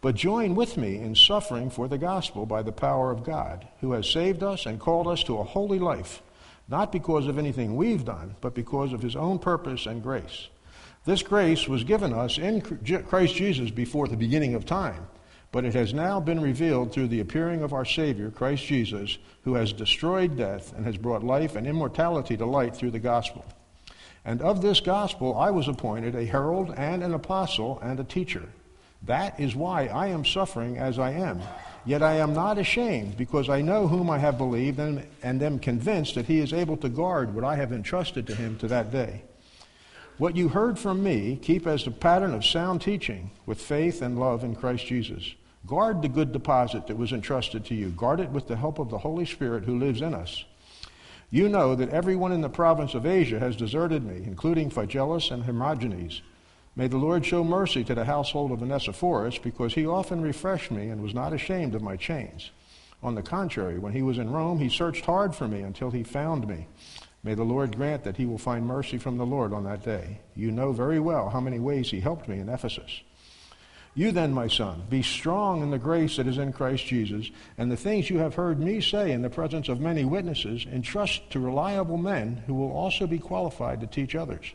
but 0.00 0.14
join 0.14 0.54
with 0.54 0.76
me 0.76 0.98
in 0.98 1.16
suffering 1.16 1.70
for 1.70 1.88
the 1.88 1.98
gospel 1.98 2.46
by 2.46 2.62
the 2.62 2.70
power 2.70 3.10
of 3.10 3.24
God, 3.24 3.66
who 3.80 3.92
has 3.92 4.08
saved 4.08 4.44
us 4.44 4.64
and 4.64 4.78
called 4.78 5.08
us 5.08 5.24
to 5.24 5.38
a 5.38 5.44
holy 5.44 5.80
life, 5.80 6.22
not 6.68 6.92
because 6.92 7.26
of 7.26 7.36
anything 7.36 7.74
we've 7.74 8.04
done, 8.04 8.36
but 8.40 8.54
because 8.54 8.92
of 8.92 9.02
his 9.02 9.16
own 9.16 9.40
purpose 9.40 9.86
and 9.86 10.04
grace. 10.04 10.48
This 11.04 11.22
grace 11.22 11.66
was 11.66 11.82
given 11.82 12.12
us 12.12 12.38
in 12.38 12.60
Christ 12.60 13.34
Jesus 13.34 13.70
before 13.72 14.06
the 14.06 14.16
beginning 14.16 14.54
of 14.54 14.64
time 14.64 15.08
but 15.54 15.64
it 15.64 15.74
has 15.74 15.94
now 15.94 16.18
been 16.18 16.40
revealed 16.40 16.92
through 16.92 17.06
the 17.06 17.20
appearing 17.20 17.62
of 17.62 17.72
our 17.72 17.84
Savior, 17.84 18.28
Christ 18.28 18.64
Jesus, 18.64 19.18
who 19.44 19.54
has 19.54 19.72
destroyed 19.72 20.36
death 20.36 20.72
and 20.72 20.84
has 20.84 20.96
brought 20.96 21.22
life 21.22 21.54
and 21.54 21.64
immortality 21.64 22.36
to 22.36 22.44
light 22.44 22.74
through 22.74 22.90
the 22.90 22.98
gospel. 22.98 23.44
And 24.24 24.40
of 24.40 24.62
this 24.62 24.80
gospel 24.80 25.36
I 25.36 25.50
was 25.50 25.68
appointed 25.68 26.14
a 26.14 26.24
herald 26.24 26.72
and 26.76 27.02
an 27.02 27.14
apostle 27.14 27.78
and 27.82 28.00
a 28.00 28.04
teacher. 28.04 28.48
That 29.02 29.38
is 29.38 29.54
why 29.54 29.86
I 29.86 30.06
am 30.08 30.24
suffering 30.24 30.78
as 30.78 30.98
I 30.98 31.10
am. 31.10 31.42
Yet 31.84 32.02
I 32.02 32.14
am 32.14 32.32
not 32.32 32.56
ashamed, 32.56 33.18
because 33.18 33.50
I 33.50 33.60
know 33.60 33.86
whom 33.86 34.08
I 34.08 34.18
have 34.18 34.38
believed 34.38 34.78
and, 34.78 35.06
and 35.22 35.42
am 35.42 35.58
convinced 35.58 36.14
that 36.14 36.24
he 36.24 36.38
is 36.38 36.54
able 36.54 36.78
to 36.78 36.88
guard 36.88 37.34
what 37.34 37.44
I 37.44 37.56
have 37.56 37.72
entrusted 37.72 38.26
to 38.28 38.34
him 38.34 38.56
to 38.58 38.68
that 38.68 38.90
day. 38.90 39.22
What 40.16 40.36
you 40.36 40.48
heard 40.48 40.78
from 40.78 41.02
me, 41.02 41.36
keep 41.42 41.66
as 41.66 41.84
the 41.84 41.90
pattern 41.90 42.32
of 42.32 42.44
sound 42.44 42.80
teaching 42.80 43.32
with 43.44 43.60
faith 43.60 44.00
and 44.00 44.18
love 44.18 44.44
in 44.44 44.54
Christ 44.54 44.86
Jesus. 44.86 45.34
Guard 45.66 46.00
the 46.00 46.08
good 46.08 46.32
deposit 46.32 46.86
that 46.86 46.96
was 46.96 47.12
entrusted 47.12 47.66
to 47.66 47.74
you. 47.74 47.90
Guard 47.90 48.20
it 48.20 48.30
with 48.30 48.48
the 48.48 48.56
help 48.56 48.78
of 48.78 48.90
the 48.90 48.98
Holy 48.98 49.26
Spirit 49.26 49.64
who 49.64 49.78
lives 49.78 50.00
in 50.00 50.14
us. 50.14 50.44
You 51.30 51.48
know 51.48 51.74
that 51.74 51.90
everyone 51.90 52.32
in 52.32 52.40
the 52.40 52.48
province 52.48 52.94
of 52.94 53.06
Asia 53.06 53.38
has 53.40 53.56
deserted 53.56 54.04
me, 54.04 54.22
including 54.24 54.70
Phygelus 54.70 55.30
and 55.30 55.44
Hermogenes. 55.44 56.22
May 56.76 56.88
the 56.88 56.96
Lord 56.96 57.24
show 57.24 57.44
mercy 57.44 57.84
to 57.84 57.94
the 57.94 58.04
household 58.04 58.52
of 58.52 58.62
Onesiphorus, 58.62 59.38
because 59.38 59.74
he 59.74 59.86
often 59.86 60.20
refreshed 60.20 60.70
me 60.70 60.88
and 60.88 61.02
was 61.02 61.14
not 61.14 61.32
ashamed 61.32 61.74
of 61.74 61.82
my 61.82 61.96
chains. 61.96 62.50
On 63.02 63.14
the 63.14 63.22
contrary, 63.22 63.78
when 63.78 63.92
he 63.92 64.02
was 64.02 64.18
in 64.18 64.30
Rome, 64.30 64.58
he 64.58 64.68
searched 64.68 65.04
hard 65.04 65.34
for 65.34 65.46
me 65.46 65.60
until 65.60 65.90
he 65.90 66.02
found 66.02 66.48
me. 66.48 66.66
May 67.22 67.34
the 67.34 67.44
Lord 67.44 67.76
grant 67.76 68.04
that 68.04 68.16
he 68.16 68.26
will 68.26 68.38
find 68.38 68.66
mercy 68.66 68.98
from 68.98 69.18
the 69.18 69.26
Lord 69.26 69.52
on 69.52 69.64
that 69.64 69.82
day. 69.82 70.20
You 70.34 70.50
know 70.50 70.72
very 70.72 71.00
well 71.00 71.30
how 71.30 71.40
many 71.40 71.58
ways 71.58 71.90
he 71.90 72.00
helped 72.00 72.28
me 72.28 72.38
in 72.38 72.48
Ephesus. 72.48 73.02
You 73.96 74.10
then, 74.10 74.32
my 74.32 74.48
son, 74.48 74.82
be 74.90 75.02
strong 75.02 75.62
in 75.62 75.70
the 75.70 75.78
grace 75.78 76.16
that 76.16 76.26
is 76.26 76.38
in 76.38 76.52
Christ 76.52 76.84
Jesus, 76.86 77.30
and 77.56 77.70
the 77.70 77.76
things 77.76 78.10
you 78.10 78.18
have 78.18 78.34
heard 78.34 78.58
me 78.58 78.80
say 78.80 79.12
in 79.12 79.22
the 79.22 79.30
presence 79.30 79.68
of 79.68 79.80
many 79.80 80.04
witnesses, 80.04 80.66
entrust 80.66 81.30
to 81.30 81.38
reliable 81.38 81.96
men 81.96 82.42
who 82.46 82.54
will 82.54 82.72
also 82.72 83.06
be 83.06 83.20
qualified 83.20 83.80
to 83.80 83.86
teach 83.86 84.16
others. 84.16 84.52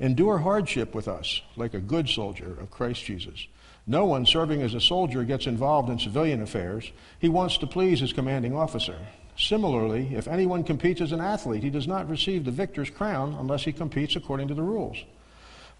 Endure 0.00 0.38
hardship 0.38 0.94
with 0.94 1.08
us, 1.08 1.42
like 1.56 1.74
a 1.74 1.80
good 1.80 2.08
soldier 2.08 2.56
of 2.58 2.70
Christ 2.70 3.04
Jesus. 3.04 3.46
No 3.86 4.06
one 4.06 4.24
serving 4.24 4.62
as 4.62 4.72
a 4.72 4.80
soldier 4.80 5.22
gets 5.24 5.46
involved 5.46 5.90
in 5.90 5.98
civilian 5.98 6.40
affairs. 6.40 6.90
He 7.18 7.28
wants 7.28 7.58
to 7.58 7.66
please 7.66 8.00
his 8.00 8.14
commanding 8.14 8.56
officer. 8.56 8.96
Similarly, 9.36 10.14
if 10.14 10.26
anyone 10.26 10.64
competes 10.64 11.02
as 11.02 11.12
an 11.12 11.20
athlete, 11.20 11.62
he 11.62 11.70
does 11.70 11.86
not 11.86 12.08
receive 12.08 12.44
the 12.44 12.50
victor's 12.50 12.88
crown 12.88 13.36
unless 13.38 13.64
he 13.64 13.72
competes 13.72 14.16
according 14.16 14.48
to 14.48 14.54
the 14.54 14.62
rules. 14.62 14.96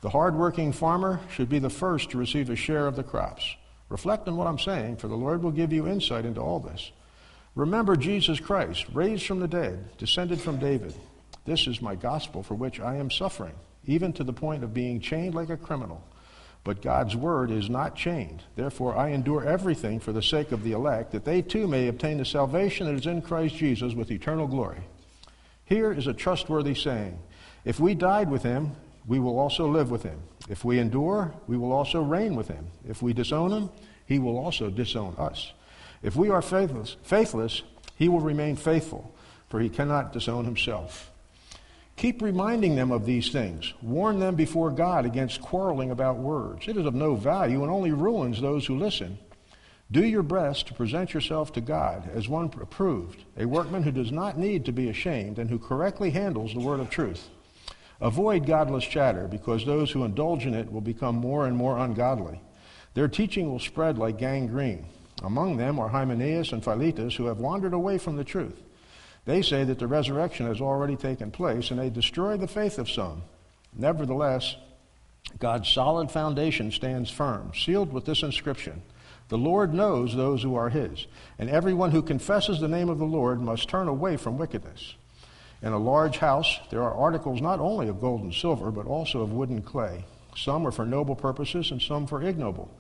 The 0.05 0.11
hardworking 0.11 0.73
farmer 0.73 1.19
should 1.31 1.49
be 1.49 1.59
the 1.59 1.71
first 1.71 2.11
to 2.11 2.19
receive 2.19 2.51
a 2.51 2.57
share 2.57 2.87
of 2.87 2.95
the 2.95 3.03
crops. 3.03 3.57
Reflect 3.89 4.29
on 4.29 4.37
what 4.37 4.47
I'm 4.47 4.59
saying, 4.59 4.99
for 4.99 5.09
the 5.09 5.17
Lord 5.17 5.43
will 5.43 5.51
give 5.51 5.73
you 5.73 5.87
insight 5.87 6.27
into 6.27 6.43
all 6.43 6.61
this. 6.61 6.93
Remember 7.55 7.97
Jesus 7.97 8.39
Christ, 8.39 8.85
raised 8.93 9.25
from 9.25 9.41
the 9.41 9.49
dead, 9.49 9.97
descended 9.97 10.43
from 10.43 10.59
David. 10.59 10.93
This 11.47 11.67
is 11.67 11.81
my 11.81 11.95
gospel 11.95 12.43
for 12.43 12.53
which 12.53 12.81
I 12.81 12.97
am 12.97 13.11
suffering, 13.11 13.55
even 13.87 14.13
to 14.13 14.25
the 14.25 14.33
point 14.35 14.63
of 14.63 14.75
being 14.75 15.01
chained 15.01 15.35
like 15.35 15.49
a 15.49 15.57
criminal. 15.57 16.05
But 16.65 16.83
God's 16.83 17.17
word 17.17 17.51
is 17.51 17.71
not 17.71 17.97
chained. 17.97 18.43
Therefore, 18.57 18.95
I 18.95 19.09
endure 19.09 19.49
everything 19.49 20.01
for 20.01 20.13
the 20.13 20.23
sake 20.23 20.53
of 20.53 20.65
the 20.65 20.73
elect, 20.73 21.13
that 21.13 21.25
they 21.25 21.41
too 21.41 21.67
may 21.67 21.89
obtain 21.89 22.19
the 22.19 22.27
salvation 22.27 22.87
that 22.87 23.01
is 23.01 23.07
in 23.07 23.23
Christ 23.23 23.55
Jesus 23.55 23.95
with 23.95 24.11
eternal 24.11 24.49
glory. 24.49 24.83
Here 25.65 25.91
is 25.91 26.07
a 26.07 26.13
trustworthy 26.13 26.75
saying 26.75 27.19
If 27.65 27.81
we 27.81 27.95
died 27.95 28.31
with 28.31 28.43
him, 28.43 28.77
we 29.07 29.19
will 29.19 29.39
also 29.39 29.67
live 29.67 29.91
with 29.91 30.03
him. 30.03 30.21
If 30.49 30.65
we 30.65 30.79
endure, 30.79 31.35
we 31.47 31.57
will 31.57 31.73
also 31.73 32.03
reign 32.03 32.37
with 32.37 32.49
him. 32.49 32.67
If 32.89 33.03
we 33.03 33.13
disown 33.13 33.53
him, 33.53 33.71
he 34.07 34.19
will 34.19 34.39
also 34.39 34.71
disown 34.71 35.15
us. 35.19 35.53
If 36.03 36.17
we 36.17 36.31
are 36.31 36.43
faithless, 36.43 36.97
faithless, 37.03 37.63
he 37.97 38.09
will 38.09 38.21
remain 38.21 38.57
faithful, 38.57 39.15
for 39.49 39.61
he 39.61 39.69
cannot 39.69 40.13
disown 40.13 40.45
himself. 40.45 41.11
Keep 41.97 42.23
reminding 42.23 42.75
them 42.75 42.91
of 42.91 43.07
these 43.07 43.31
things. 43.31 43.73
Warn 43.81 44.19
them 44.19 44.35
before 44.35 44.71
God 44.71 45.07
against 45.07 45.41
quarreling 45.41 45.91
about 45.91 46.17
words. 46.17 46.67
It 46.67 46.77
is 46.77 46.87
of 46.87 46.95
no 46.95 47.15
value 47.15 47.63
and 47.63 47.71
only 47.71 47.93
ruins 47.93 48.41
those 48.41 48.67
who 48.67 48.77
listen. 48.77 49.19
Do 49.93 50.05
your 50.05 50.25
best 50.25 50.67
to 50.67 50.75
present 50.75 51.15
yourself 51.15 51.53
to 51.53 51.61
God 51.61 52.11
as 52.13 52.29
one 52.29 52.51
approved, 52.61 53.23
a 53.37 53.45
workman 53.45 53.85
who 53.85 53.93
does 53.93 54.11
not 54.11 54.37
need 54.37 54.65
to 54.65 54.73
be 54.73 54.89
ashamed 54.89 55.39
and 55.39 55.49
who 55.49 55.59
correctly 55.59 56.11
handles 56.11 56.53
the 56.53 56.61
word 56.61 56.81
of 56.81 56.91
truth. 56.91 57.29
Avoid 58.05 58.45
godless 58.45 58.85
chatter, 58.85 59.27
because 59.27 59.65
those 59.65 59.91
who 59.91 60.05
indulge 60.05 60.45
in 60.45 60.53
it 60.53 60.71
will 60.71 60.83
become 60.83 61.15
more 61.15 61.47
and 61.47 61.57
more 61.57 61.79
ungodly. 61.79 62.39
Their 62.93 63.09
teaching 63.09 63.51
will 63.51 63.59
spread 63.59 63.97
like 63.97 64.19
gangrene. 64.19 64.85
Among 65.23 65.57
them 65.57 65.79
are 65.81 65.89
Hymenaeus 65.89 66.53
and 66.53 66.63
Philetus, 66.63 67.17
who 67.17 67.25
have 67.27 67.39
wandered 67.39 67.73
away 67.73 67.97
from 67.97 68.17
the 68.17 68.23
truth. 68.23 68.63
They 69.25 69.41
say 69.41 69.65
that 69.65 69.79
the 69.79 69.87
resurrection 69.87 70.47
has 70.47 70.61
already 70.61 70.97
taken 70.97 71.31
place, 71.31 71.71
and 71.71 71.81
they 71.81 71.89
destroy 71.89 72.37
the 72.37 72.47
faith 72.47 72.79
of 72.79 72.91
some. 72.91 73.23
Nevertheless, 73.75 74.55
God's 75.39 75.71
solid 75.71 76.11
foundation 76.11 76.73
stands 76.73 77.11
firm, 77.11 77.53
sealed 77.55 77.91
with 77.91 78.05
this 78.05 78.23
inscription 78.23 78.83
The 79.31 79.39
Lord 79.39 79.73
knows 79.73 80.15
those 80.15 80.43
who 80.43 80.57
are 80.57 80.69
his, 80.69 81.07
and 81.39 81.49
everyone 81.49 81.93
who 81.93 82.03
confesses 82.03 82.61
the 82.61 82.69
name 82.69 82.91
of 82.91 82.99
the 82.99 83.07
Lord 83.07 83.41
must 83.41 83.71
turn 83.71 83.89
away 83.89 84.19
from 84.19 84.37
wickedness. 84.37 84.95
In 85.65 85.73
a 85.73 85.79
large 85.79 86.19
house, 86.19 86.61
there 86.69 86.83
are 86.83 86.93
articles 86.93 87.41
not 87.41 87.59
only 87.59 87.89
of 87.89 87.99
gold 87.99 88.21
and 88.21 88.35
silver, 88.35 88.71
but 88.71 88.87
also 88.87 89.23
of 89.23 89.33
wood 89.33 89.49
and 89.49 89.65
clay. 89.65 90.05
Some 90.37 90.67
are 90.67 90.71
for 90.71 90.85
noble 90.85 91.17
purposes, 91.17 91.71
and 91.71 91.81
some 91.81 92.07
for 92.07 92.23
ignoble. 92.23 92.71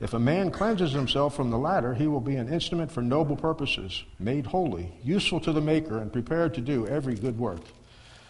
If 0.00 0.14
a 0.14 0.18
man 0.18 0.50
cleanses 0.50 0.92
himself 0.92 1.36
from 1.36 1.50
the 1.50 1.58
latter, 1.58 1.92
he 1.92 2.06
will 2.06 2.22
be 2.22 2.36
an 2.36 2.50
instrument 2.50 2.90
for 2.90 3.02
noble 3.02 3.36
purposes, 3.36 4.04
made 4.18 4.46
holy, 4.46 4.90
useful 5.04 5.38
to 5.40 5.52
the 5.52 5.60
Maker, 5.60 5.98
and 5.98 6.10
prepared 6.10 6.54
to 6.54 6.62
do 6.62 6.86
every 6.86 7.14
good 7.14 7.38
work. 7.38 7.60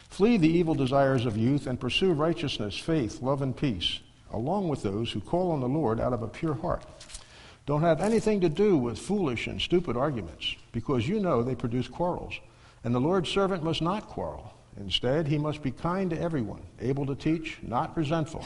Flee 0.09 0.37
the 0.37 0.49
evil 0.49 0.75
desires 0.75 1.25
of 1.25 1.37
youth 1.37 1.69
and 1.69 1.79
pursue 1.79 2.12
righteousness, 2.12 2.76
faith, 2.76 3.23
love, 3.23 3.43
and 3.43 3.57
peace, 3.57 4.00
along 4.33 4.69
with 4.69 4.83
those 4.83 5.12
who 5.12 5.21
call 5.21 5.52
on 5.52 5.61
the 5.61 5.69
Lord 5.69 6.00
out 6.00 6.12
of 6.12 6.25
a 6.25 6.29
pure 6.29 6.55
heart. 6.55 6.85
Don't 7.64 7.83
have 7.83 8.00
anything 8.00 8.40
to 8.40 8.49
do 8.49 8.76
with 8.76 8.99
foolish 8.99 9.47
and 9.47 9.61
stupid 9.61 9.97
arguments, 9.97 10.57
because 10.73 11.07
you 11.07 11.21
know 11.21 11.45
they 11.45 11.55
produce 11.55 11.87
quarrels. 11.87 12.35
And 12.84 12.94
the 12.94 13.00
Lord's 13.00 13.28
servant 13.28 13.62
must 13.62 13.82
not 13.82 14.08
quarrel. 14.08 14.54
Instead, 14.76 15.26
he 15.26 15.38
must 15.38 15.62
be 15.62 15.70
kind 15.70 16.10
to 16.10 16.20
everyone, 16.20 16.62
able 16.80 17.04
to 17.06 17.14
teach, 17.14 17.58
not 17.62 17.96
resentful. 17.96 18.44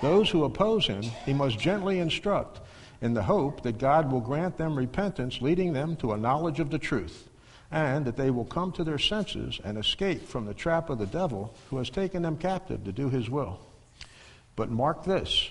Those 0.00 0.30
who 0.30 0.44
oppose 0.44 0.86
him, 0.86 1.02
he 1.02 1.34
must 1.34 1.58
gently 1.58 1.98
instruct 1.98 2.60
in 3.00 3.14
the 3.14 3.22
hope 3.22 3.62
that 3.62 3.78
God 3.78 4.10
will 4.10 4.20
grant 4.20 4.56
them 4.56 4.76
repentance, 4.76 5.42
leading 5.42 5.72
them 5.72 5.96
to 5.96 6.12
a 6.12 6.16
knowledge 6.16 6.60
of 6.60 6.70
the 6.70 6.78
truth, 6.78 7.28
and 7.70 8.04
that 8.04 8.16
they 8.16 8.30
will 8.30 8.44
come 8.44 8.72
to 8.72 8.84
their 8.84 8.98
senses 8.98 9.60
and 9.64 9.76
escape 9.76 10.26
from 10.26 10.46
the 10.46 10.54
trap 10.54 10.88
of 10.88 10.98
the 10.98 11.06
devil 11.06 11.54
who 11.68 11.78
has 11.78 11.90
taken 11.90 12.22
them 12.22 12.36
captive 12.36 12.84
to 12.84 12.92
do 12.92 13.10
his 13.10 13.28
will. 13.28 13.60
But 14.54 14.70
mark 14.70 15.04
this 15.04 15.50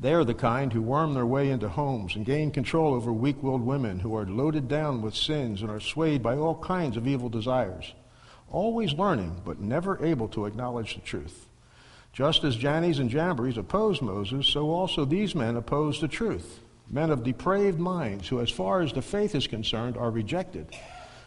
They 0.00 0.12
are 0.12 0.24
the 0.24 0.34
kind 0.34 0.72
who 0.72 0.82
worm 0.82 1.14
their 1.14 1.26
way 1.26 1.50
into 1.50 1.68
homes 1.68 2.16
and 2.16 2.26
gain 2.26 2.50
control 2.50 2.94
over 2.94 3.12
weak 3.12 3.42
willed 3.42 3.62
women 3.62 4.00
who 4.00 4.16
are 4.16 4.26
loaded 4.26 4.66
down 4.66 5.02
with 5.02 5.14
sins 5.14 5.62
and 5.62 5.70
are 5.70 5.80
swayed 5.80 6.22
by 6.22 6.36
all 6.36 6.56
kinds 6.56 6.96
of 6.96 7.06
evil 7.06 7.28
desires, 7.28 7.94
always 8.50 8.92
learning 8.94 9.40
but 9.44 9.60
never 9.60 10.04
able 10.04 10.28
to 10.28 10.46
acknowledge 10.46 10.94
the 10.94 11.00
truth. 11.00 11.46
Just 12.12 12.44
as 12.44 12.56
Jannes 12.56 12.98
and 12.98 13.10
Jambres 13.10 13.56
opposed 13.56 14.02
Moses, 14.02 14.46
so 14.46 14.70
also 14.70 15.04
these 15.04 15.34
men 15.34 15.56
oppose 15.56 16.00
the 16.00 16.08
truth. 16.08 16.60
Men 16.90 17.10
of 17.10 17.24
depraved 17.24 17.80
minds 17.80 18.28
who, 18.28 18.40
as 18.40 18.50
far 18.50 18.82
as 18.82 18.92
the 18.92 19.02
faith 19.02 19.34
is 19.34 19.46
concerned, 19.46 19.96
are 19.96 20.10
rejected. 20.10 20.66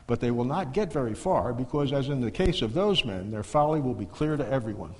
But 0.06 0.22
they 0.22 0.32
will 0.32 0.46
not 0.46 0.74
get 0.74 0.94
very 0.94 1.14
far 1.14 1.54
because, 1.54 1.92
as 1.92 2.08
in 2.08 2.22
the 2.22 2.32
case 2.32 2.62
of 2.62 2.74
those 2.74 3.04
men, 3.04 3.32
their 3.32 3.44
folly 3.44 3.82
will 3.82 3.94
be 3.94 4.06
clear 4.06 4.38
to 4.38 4.48
everyone. 4.48 4.94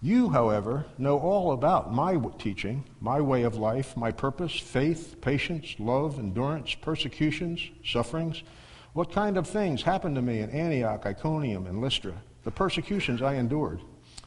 You, 0.00 0.30
however, 0.30 0.86
know 0.96 1.18
all 1.18 1.50
about 1.50 1.92
my 1.92 2.16
teaching, 2.38 2.84
my 3.00 3.20
way 3.20 3.42
of 3.42 3.56
life, 3.56 3.96
my 3.96 4.12
purpose, 4.12 4.56
faith, 4.56 5.16
patience, 5.20 5.74
love, 5.80 6.20
endurance, 6.20 6.76
persecutions, 6.76 7.60
sufferings, 7.84 8.44
what 8.92 9.10
kind 9.10 9.36
of 9.36 9.48
things 9.48 9.82
happened 9.82 10.14
to 10.14 10.22
me 10.22 10.38
in 10.38 10.50
Antioch, 10.50 11.04
Iconium, 11.04 11.66
and 11.66 11.80
Lystra, 11.80 12.14
the 12.44 12.52
persecutions 12.52 13.22
I 13.22 13.34
endured. 13.34 13.80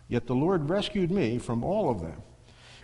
Yet 0.09 0.27
the 0.27 0.35
Lord 0.35 0.69
rescued 0.69 1.09
me 1.09 1.37
from 1.37 1.63
all 1.63 1.89
of 1.89 2.01
them. 2.01 2.21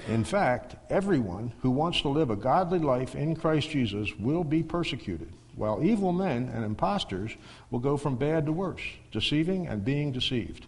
In 0.08 0.24
fact, 0.24 0.78
everyone 0.90 1.52
who 1.62 1.72
wants 1.72 2.02
to 2.04 2.10
live 2.10 2.30
a 2.30 2.38
godly 2.38 2.80
life 2.80 3.16
in 3.16 3.36
Christ 3.36 3.70
Jesus 3.70 4.16
will 4.16 4.46
be 4.46 4.64
persecuted, 4.64 5.34
while 5.56 5.84
evil 5.84 6.14
men 6.14 6.50
and 6.54 6.64
impostors 6.64 7.36
will 7.70 7.80
go 7.80 7.98
from 7.98 8.16
bad 8.16 8.46
to 8.46 8.54
worse, 8.54 8.84
deceiving 9.12 9.68
and 9.68 9.84
being 9.84 10.14
deceived. 10.14 10.68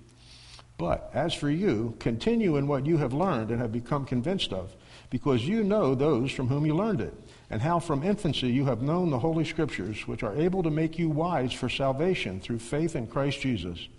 But 0.79 1.11
as 1.13 1.33
for 1.33 1.49
you, 1.49 1.93
continue 1.99 2.55
in 2.55 2.65
what 2.65 2.85
you 2.85 2.97
have 2.97 3.11
learned 3.13 3.51
and 3.51 3.59
have 3.59 3.73
become 3.73 4.05
convinced 4.05 4.53
of, 4.53 4.73
because 5.09 5.45
you 5.45 5.61
know 5.61 5.93
those 5.93 6.31
from 6.31 6.47
whom 6.47 6.65
you 6.65 6.73
learned 6.73 7.01
it, 7.01 7.13
and 7.49 7.61
how 7.61 7.79
from 7.79 8.01
infancy 8.01 8.47
you 8.47 8.63
have 8.63 8.81
known 8.81 9.09
the 9.09 9.19
Holy 9.19 9.43
Scriptures, 9.43 10.07
which 10.07 10.23
are 10.23 10.33
able 10.35 10.63
to 10.63 10.71
make 10.71 10.97
you 10.97 11.09
wise 11.09 11.51
for 11.51 11.67
salvation 11.67 12.39
through 12.39 12.59
faith 12.59 12.95
in 12.95 13.07
Christ 13.07 13.41
Jesus. 13.41 13.89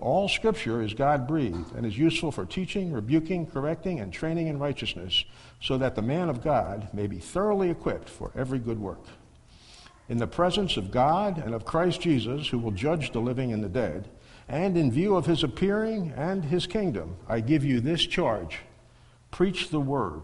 All 0.00 0.28
Scripture 0.28 0.82
is 0.82 0.94
God 0.94 1.28
breathed 1.28 1.72
and 1.76 1.86
is 1.86 1.96
useful 1.96 2.32
for 2.32 2.44
teaching, 2.44 2.92
rebuking, 2.92 3.46
correcting, 3.46 4.00
and 4.00 4.12
training 4.12 4.48
in 4.48 4.58
righteousness, 4.58 5.24
so 5.62 5.78
that 5.78 5.94
the 5.94 6.02
man 6.02 6.28
of 6.28 6.42
God 6.42 6.88
may 6.92 7.06
be 7.06 7.18
thoroughly 7.18 7.70
equipped 7.70 8.08
for 8.08 8.32
every 8.34 8.58
good 8.58 8.80
work. 8.80 9.04
In 10.08 10.18
the 10.18 10.26
presence 10.26 10.76
of 10.76 10.90
God 10.90 11.38
and 11.38 11.54
of 11.54 11.64
Christ 11.64 12.00
Jesus, 12.00 12.48
who 12.48 12.58
will 12.58 12.72
judge 12.72 13.12
the 13.12 13.20
living 13.20 13.52
and 13.52 13.62
the 13.62 13.68
dead, 13.68 14.08
and 14.48 14.76
in 14.76 14.90
view 14.90 15.16
of 15.16 15.26
his 15.26 15.42
appearing 15.42 16.12
and 16.16 16.44
his 16.44 16.66
kingdom, 16.66 17.16
I 17.28 17.40
give 17.40 17.64
you 17.64 17.80
this 17.80 18.06
charge 18.06 18.58
preach 19.30 19.68
the 19.68 19.80
word, 19.80 20.22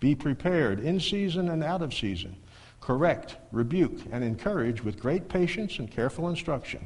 be 0.00 0.14
prepared 0.14 0.80
in 0.80 1.00
season 1.00 1.48
and 1.48 1.64
out 1.64 1.80
of 1.80 1.94
season, 1.94 2.36
correct, 2.80 3.36
rebuke, 3.52 4.00
and 4.10 4.22
encourage 4.22 4.84
with 4.84 5.00
great 5.00 5.28
patience 5.28 5.78
and 5.78 5.90
careful 5.90 6.28
instruction. 6.28 6.84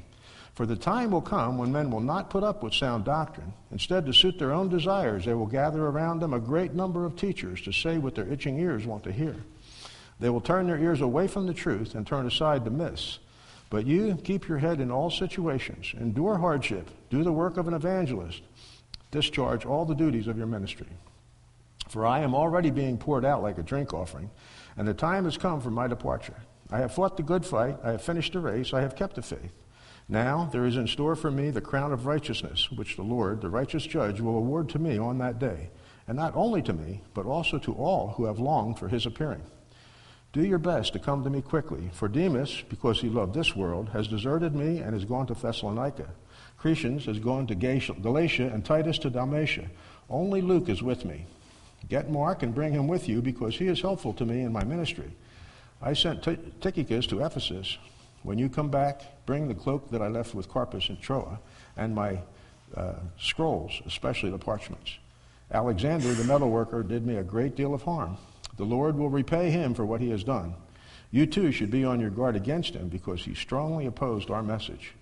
For 0.55 0.67
the 0.67 0.77
time 0.77 1.11
will 1.11 1.21
come 1.21 1.59
when 1.59 1.73
men 1.73 1.91
will 1.91 2.01
not 2.01 2.31
put 2.31 2.45
up 2.45 2.63
with 2.63 2.75
sound 2.75 3.05
doctrine. 3.05 3.53
Instead, 3.73 4.07
to 4.07 4.13
suit 4.13 4.39
their 4.39 4.53
own 4.53 4.69
desires, 4.69 5.25
they 5.25 5.35
will 5.35 5.47
gather 5.47 5.85
around 5.85 6.21
them 6.21 6.33
a 6.33 6.39
great 6.39 6.75
number 6.75 7.05
of 7.05 7.17
teachers 7.17 7.61
to 7.63 7.73
say 7.73 7.99
what 7.99 8.15
their 8.15 8.29
itching 8.29 8.61
ears 8.61 8.87
want 8.87 9.03
to 9.03 9.11
hear. 9.11 9.35
They 10.21 10.31
will 10.31 10.41
turn 10.41 10.69
their 10.69 10.79
ears 10.79 11.01
away 11.01 11.27
from 11.27 11.49
the 11.49 11.55
truth 11.55 11.97
and 11.97 12.07
turn 12.07 12.27
aside 12.27 12.65
to 12.65 12.71
myths. 12.71 13.19
But 13.75 13.89
you 13.89 14.15
keep 14.23 14.47
your 14.47 14.59
head 14.59 14.81
in 14.81 14.93
all 14.93 15.11
situations, 15.11 15.95
endure 15.99 16.39
hardship, 16.39 16.89
do 17.11 17.25
the 17.25 17.33
work 17.33 17.57
of 17.57 17.67
an 17.67 17.75
evangelist, 17.75 18.43
discharge 19.11 19.67
all 19.67 19.85
the 19.85 19.97
duties 19.97 20.29
of 20.29 20.39
your 20.39 20.47
ministry. 20.47 20.87
For 21.89 22.07
I 22.07 22.21
am 22.21 22.37
already 22.37 22.71
being 22.71 22.97
poured 22.97 23.25
out 23.25 23.43
like 23.43 23.59
a 23.59 23.65
drink 23.65 23.93
offering, 23.93 24.31
and 24.77 24.87
the 24.87 24.95
time 24.95 25.25
has 25.25 25.37
come 25.37 25.61
for 25.61 25.73
my 25.73 25.89
departure. 25.89 26.37
I 26.71 26.79
have 26.79 26.95
fought 26.95 27.17
the 27.17 27.25
good 27.25 27.45
fight, 27.45 27.77
I 27.83 27.91
have 27.91 28.03
finished 28.03 28.35
the 28.35 28.39
race, 28.39 28.73
I 28.73 28.81
have 28.81 28.95
kept 28.95 29.17
the 29.17 29.23
faith. 29.23 29.53
Now 30.09 30.49
there 30.53 30.67
is 30.67 30.77
in 30.77 30.87
store 30.87 31.17
for 31.17 31.33
me 31.33 31.51
the 31.51 31.61
crown 31.61 31.93
of 31.93 32.07
righteousness, 32.07 32.71
which 32.71 32.95
the 32.95 33.03
Lord, 33.03 33.41
the 33.41 33.51
righteous 33.51 33.85
judge, 33.85 34.21
will 34.21 34.39
award 34.39 34.69
to 34.69 34.79
me 34.79 34.99
on 34.99 35.19
that 35.19 35.41
day, 35.41 35.71
and 36.07 36.17
not 36.17 36.37
only 36.37 36.63
to 36.63 36.73
me, 36.73 37.03
but 37.13 37.27
also 37.27 37.59
to 37.59 37.73
all 37.73 38.11
who 38.17 38.27
have 38.27 38.39
longed 38.39 38.79
for 38.79 38.87
his 38.87 39.05
appearing. 39.05 39.43
Do 40.35 40.45
your 40.45 40.59
best 40.59 40.95
to 40.95 40.99
come 40.99 41.23
to 41.23 41.31
me 41.31 41.43
quickly, 41.43 41.91
for 41.93 42.09
Demas, 42.09 42.65
because 42.69 43.01
he 43.01 43.09
loved 43.09 43.35
this 43.35 43.55
world, 43.55 43.91
has 43.91 44.09
deserted 44.09 44.53
me 44.53 44.79
and 44.79 44.93
has 44.93 45.05
gone 45.05 45.29
to 45.29 45.35
Thessalonica. 45.35 46.09
Crescens 46.61 47.05
has 47.05 47.21
gone 47.21 47.47
to 47.47 47.55
Galatia, 47.55 48.51
and 48.53 48.65
Titus 48.65 48.99
to 48.99 49.11
Dalmatia. 49.11 49.71
Only 50.11 50.43
Luke 50.43 50.69
is 50.69 50.83
with 50.83 51.05
me. 51.05 51.27
Get 51.89 52.11
Mark 52.11 52.43
and 52.43 52.53
bring 52.53 52.73
him 52.73 52.89
with 52.89 53.09
you, 53.09 53.23
because 53.23 53.57
he 53.57 53.69
is 53.69 53.81
helpful 53.81 54.13
to 54.15 54.25
me 54.25 54.41
in 54.41 54.53
my 54.53 54.65
ministry. 54.65 55.13
I 55.81 55.93
sent 55.93 56.25
Tychicus 56.25 57.07
to 57.07 57.25
Ephesus. 57.25 57.79
When 58.25 58.37
you 58.37 58.49
come 58.49 58.71
back, 58.71 59.03
bring 59.27 59.47
the 59.47 59.55
cloak 59.55 59.89
that 59.93 60.03
I 60.03 60.09
left 60.09 60.35
with 60.35 60.49
Carpus 60.49 60.89
in 60.89 60.97
Troa, 60.97 61.39
and 61.77 61.95
my 61.95 62.19
uh, 62.77 62.95
scrolls, 63.21 63.81
especially 63.87 64.33
the 64.33 64.39
parchments. 64.39 64.99
Alexander, 65.53 66.13
the 66.13 66.25
metalworker, 66.25 66.83
did 66.83 67.07
me 67.07 67.19
a 67.19 67.23
great 67.23 67.55
deal 67.55 67.73
of 67.73 67.83
harm. 67.83 68.17
The 68.57 68.65
Lord 68.65 68.97
will 68.97 69.11
repay 69.11 69.51
him 69.51 69.75
for 69.75 69.85
what 69.85 70.01
he 70.01 70.11
has 70.11 70.25
done. 70.25 70.55
You 71.11 71.27
too 71.27 71.53
should 71.53 71.71
be 71.71 71.85
on 71.85 72.01
your 72.01 72.11
guard 72.11 72.37
against 72.37 72.75
him 72.75 72.89
because 72.89 73.25
he 73.25 73.35
strongly 73.35 73.87
opposed 73.87 74.31
our 74.31 74.43
message. 74.43 74.95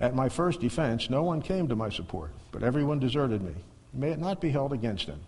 At 0.00 0.14
my 0.14 0.28
first 0.28 0.60
defense, 0.60 1.08
no 1.08 1.22
one 1.22 1.42
came 1.42 1.68
to 1.68 1.76
my 1.76 1.88
support, 1.88 2.32
but 2.50 2.62
everyone 2.62 2.98
deserted 2.98 3.42
me. 3.42 3.54
May 3.92 4.10
it 4.10 4.18
not 4.18 4.40
be 4.40 4.50
held 4.50 4.72
against 4.72 5.06
him. 5.06 5.20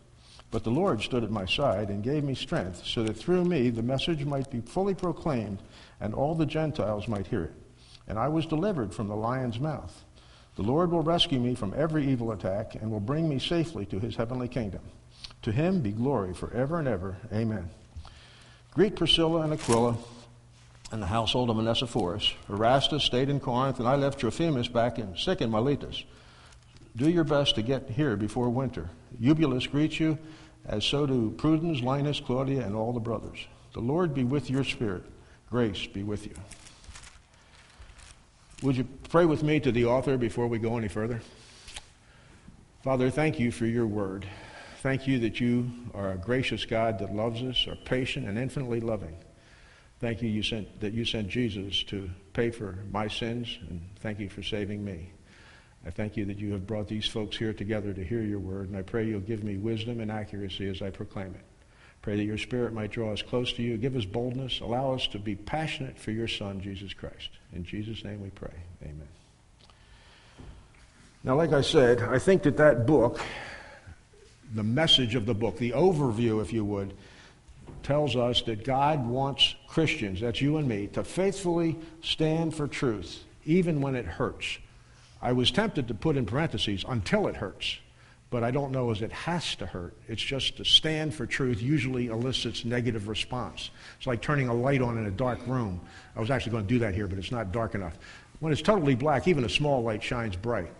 But 0.51 0.65
the 0.65 0.71
Lord 0.71 1.03
stood 1.03 1.25
at 1.25 1.31
my 1.31 1.47
side 1.47 1.89
and 1.89 2.03
gave 2.03 2.25
me 2.25 2.35
strength 2.35 2.85
so 2.85 3.03
that 3.03 3.17
through 3.17 3.45
me 3.45 3.71
the 3.71 3.83
message 3.83 4.25
might 4.25 4.51
be 4.51 4.61
fully 4.61 4.95
proclaimed 4.95 5.59
and 6.01 6.15
all 6.15 6.35
the 6.35 6.47
Gentiles 6.47 7.09
might 7.09 7.27
hear 7.27 7.45
it. 7.45 7.53
And 8.07 8.19
I 8.19 8.29
was 8.29 8.47
delivered 8.47 8.95
from 8.95 9.09
the 9.09 9.17
lion's 9.17 9.59
mouth. 9.59 10.05
The 10.57 10.63
Lord 10.63 10.93
will 10.93 11.03
rescue 11.03 11.41
me 11.41 11.55
from 11.55 11.75
every 11.77 12.07
evil 12.07 12.31
attack 12.31 12.77
and 12.77 12.91
will 12.91 13.01
bring 13.01 13.29
me 13.29 13.39
safely 13.39 13.85
to 13.87 13.99
his 13.99 14.15
heavenly 14.15 14.47
kingdom. 14.47 14.83
To 15.43 15.53
him 15.53 15.81
be 15.81 15.93
glory 15.93 16.35
forever 16.35 16.79
and 16.79 16.89
ever. 16.89 17.17
Amen. 17.33 17.69
Greet 18.73 18.97
Priscilla 18.97 19.43
and 19.43 19.53
Aquila 19.53 19.97
and 20.91 21.03
the 21.03 21.07
household 21.07 21.51
of 21.51 21.59
Onesiphorus. 21.59 22.33
Erastus 22.49 23.05
stayed 23.05 23.29
in 23.29 23.41
Corinth, 23.41 23.79
and 23.79 23.89
I 23.89 23.97
left 23.97 24.21
Trophimus 24.21 24.69
back 24.69 24.99
in, 24.99 25.17
sick 25.17 25.41
in 25.41 25.51
Miletus. 25.51 26.05
Do 26.97 27.09
your 27.09 27.25
best 27.25 27.57
to 27.57 27.63
get 27.63 27.91
here 27.91 28.17
before 28.17 28.49
winter. 28.49 28.89
Eubulus 29.19 29.67
greets 29.67 29.99
you, 29.99 30.19
as 30.65 30.85
so 30.85 31.07
do 31.07 31.33
Prudens, 31.37 31.83
Linus, 31.83 32.21
Claudia, 32.21 32.65
and 32.65 32.75
all 32.75 32.93
the 32.93 33.01
brothers. 33.01 33.47
The 33.73 33.81
Lord 33.81 34.15
be 34.15 34.25
with 34.25 34.49
your 34.49 34.65
spirit. 34.65 35.03
Grace 35.51 35.87
be 35.87 36.03
with 36.03 36.27
you. 36.27 36.35
Would 38.63 38.77
you 38.77 38.85
pray 39.11 39.27
with 39.27 39.43
me 39.43 39.61
to 39.61 39.73
the 39.73 39.85
author 39.87 40.17
before 40.17 40.47
we 40.47 40.59
go 40.59 40.79
any 40.79 40.89
further? 40.89 41.21
Father, 42.83 43.11
thank 43.11 43.39
you 43.39 43.51
for 43.51 43.67
your 43.67 43.87
word. 43.87 44.27
Thank 44.85 45.07
you 45.07 45.19
that 45.21 45.41
you 45.41 45.71
are 45.95 46.13
a 46.13 46.19
gracious 46.19 46.67
God 46.67 46.99
that 46.99 47.15
loves 47.15 47.41
us, 47.41 47.67
are 47.67 47.75
patient 47.87 48.29
and 48.29 48.37
infinitely 48.37 48.81
loving. 48.81 49.17
Thank 49.99 50.21
you, 50.21 50.29
you 50.29 50.43
sent, 50.43 50.79
that 50.81 50.93
you 50.93 51.07
sent 51.07 51.29
Jesus 51.29 51.83
to 51.85 52.11
pay 52.35 52.51
for 52.51 52.77
my 52.93 53.09
sins, 53.09 53.59
and 53.71 53.81
thank 54.01 54.19
you 54.19 54.29
for 54.29 54.43
saving 54.43 54.85
me. 54.85 55.11
I 55.87 55.91
thank 55.91 56.19
you 56.19 56.27
that 56.27 56.37
you 56.37 56.53
have 56.53 56.67
brought 56.67 56.87
these 56.87 57.09
folks 57.09 57.35
here 57.35 57.55
together 57.55 57.95
to 57.95 58.05
hear 58.05 58.21
your 58.21 58.41
word, 58.41 58.69
and 58.69 58.77
I 58.77 58.83
pray 58.83 59.07
you'll 59.07 59.21
give 59.21 59.43
me 59.43 59.57
wisdom 59.57 60.01
and 60.01 60.11
accuracy 60.11 60.69
as 60.69 60.83
I 60.83 60.91
proclaim 60.91 61.35
it. 61.35 61.45
Pray 62.03 62.17
that 62.17 62.25
your 62.25 62.37
spirit 62.37 62.75
might 62.75 62.91
draw 62.91 63.11
us 63.11 63.23
close 63.23 63.55
to 63.55 63.63
you, 63.63 63.79
give 63.79 63.97
us 63.97 64.05
boldness, 64.05 64.61
allow 64.61 64.93
us 64.93 65.07
to 65.07 65.19
be 65.19 65.35
passionate 65.35 65.99
for 65.99 66.11
your 66.11 66.29
Son, 66.29 66.61
Jesus 66.61 66.93
Christ. 66.93 67.31
In 67.55 67.65
Jesus' 67.65 68.05
name 68.05 68.21
we 68.21 68.29
pray. 68.29 68.53
Amen. 68.83 69.09
Now, 71.23 71.37
like 71.37 71.55
I 71.55 71.63
said, 71.63 72.03
I 72.03 72.19
think 72.19 72.43
that 72.43 72.59
that 72.59 72.87
book 72.87 73.19
the 74.55 74.63
message 74.63 75.15
of 75.15 75.27
the 75.27 75.35
book, 75.35 75.59
the 75.59 75.73
overview, 75.73 76.41
if 76.41 76.53
you 76.53 76.65
would, 76.65 76.95
tells 77.83 78.17
us 78.17 78.41
that 78.43 78.65
God 78.65 79.07
wants 79.07 79.55
Christians, 79.69 80.21
that's 80.21 80.41
you 80.41 80.57
and 80.57 80.67
me, 80.67 80.87
to 80.89 81.05
faithfully 81.05 81.77
stand 82.03 82.55
for 82.55 82.67
truth, 82.67 83.25
even 83.45 83.81
when 83.81 83.95
it 83.95 84.07
hurts. 84.07 84.59
I 85.21 85.33
was 85.33 85.51
tempted 85.51 85.89
to 85.89 85.95
put 85.95 86.17
in 86.17 86.25
parentheses, 86.25 86.85
until 86.89 87.27
it 87.29 87.37
hurts. 87.37 87.79
But 88.31 88.43
I 88.43 88.51
don't 88.51 88.73
know 88.73 88.91
as 88.91 89.01
it 89.01 89.13
has 89.13 89.55
to 89.57 89.67
hurt. 89.67 89.95
It's 90.09 90.23
just 90.23 90.57
to 90.57 90.65
stand 90.65 91.15
for 91.15 91.25
truth 91.25 91.63
usually 91.63 92.09
elicits 92.09 92.65
negative 92.65 93.07
response. 93.07 93.71
It's 93.97 94.09
like 94.09 94.23
turning 94.23 94.49
a 94.49 94.55
light 94.55 94.83
on 94.83 94.99
in 94.99 95.07
a 95.07 95.11
dark 95.11 95.47
room. 95.47 95.81
I 96.17 96.21
was 96.21 96.31
actually 96.31 96.53
going 96.53 96.67
to 96.67 96.69
do 96.69 96.79
that 96.81 96.95
here, 96.95 97.07
but 97.07 97.17
it's 97.17 97.31
not 97.31 97.53
dark 97.53 97.77
enough. 97.77 97.97
When 98.41 98.53
it's 98.53 98.63
totally 98.63 98.97
black, 98.97 99.29
even 99.29 99.45
a 99.45 99.49
small 99.49 99.83
light 99.83 100.03
shines 100.03 100.35
bright. 100.35 100.73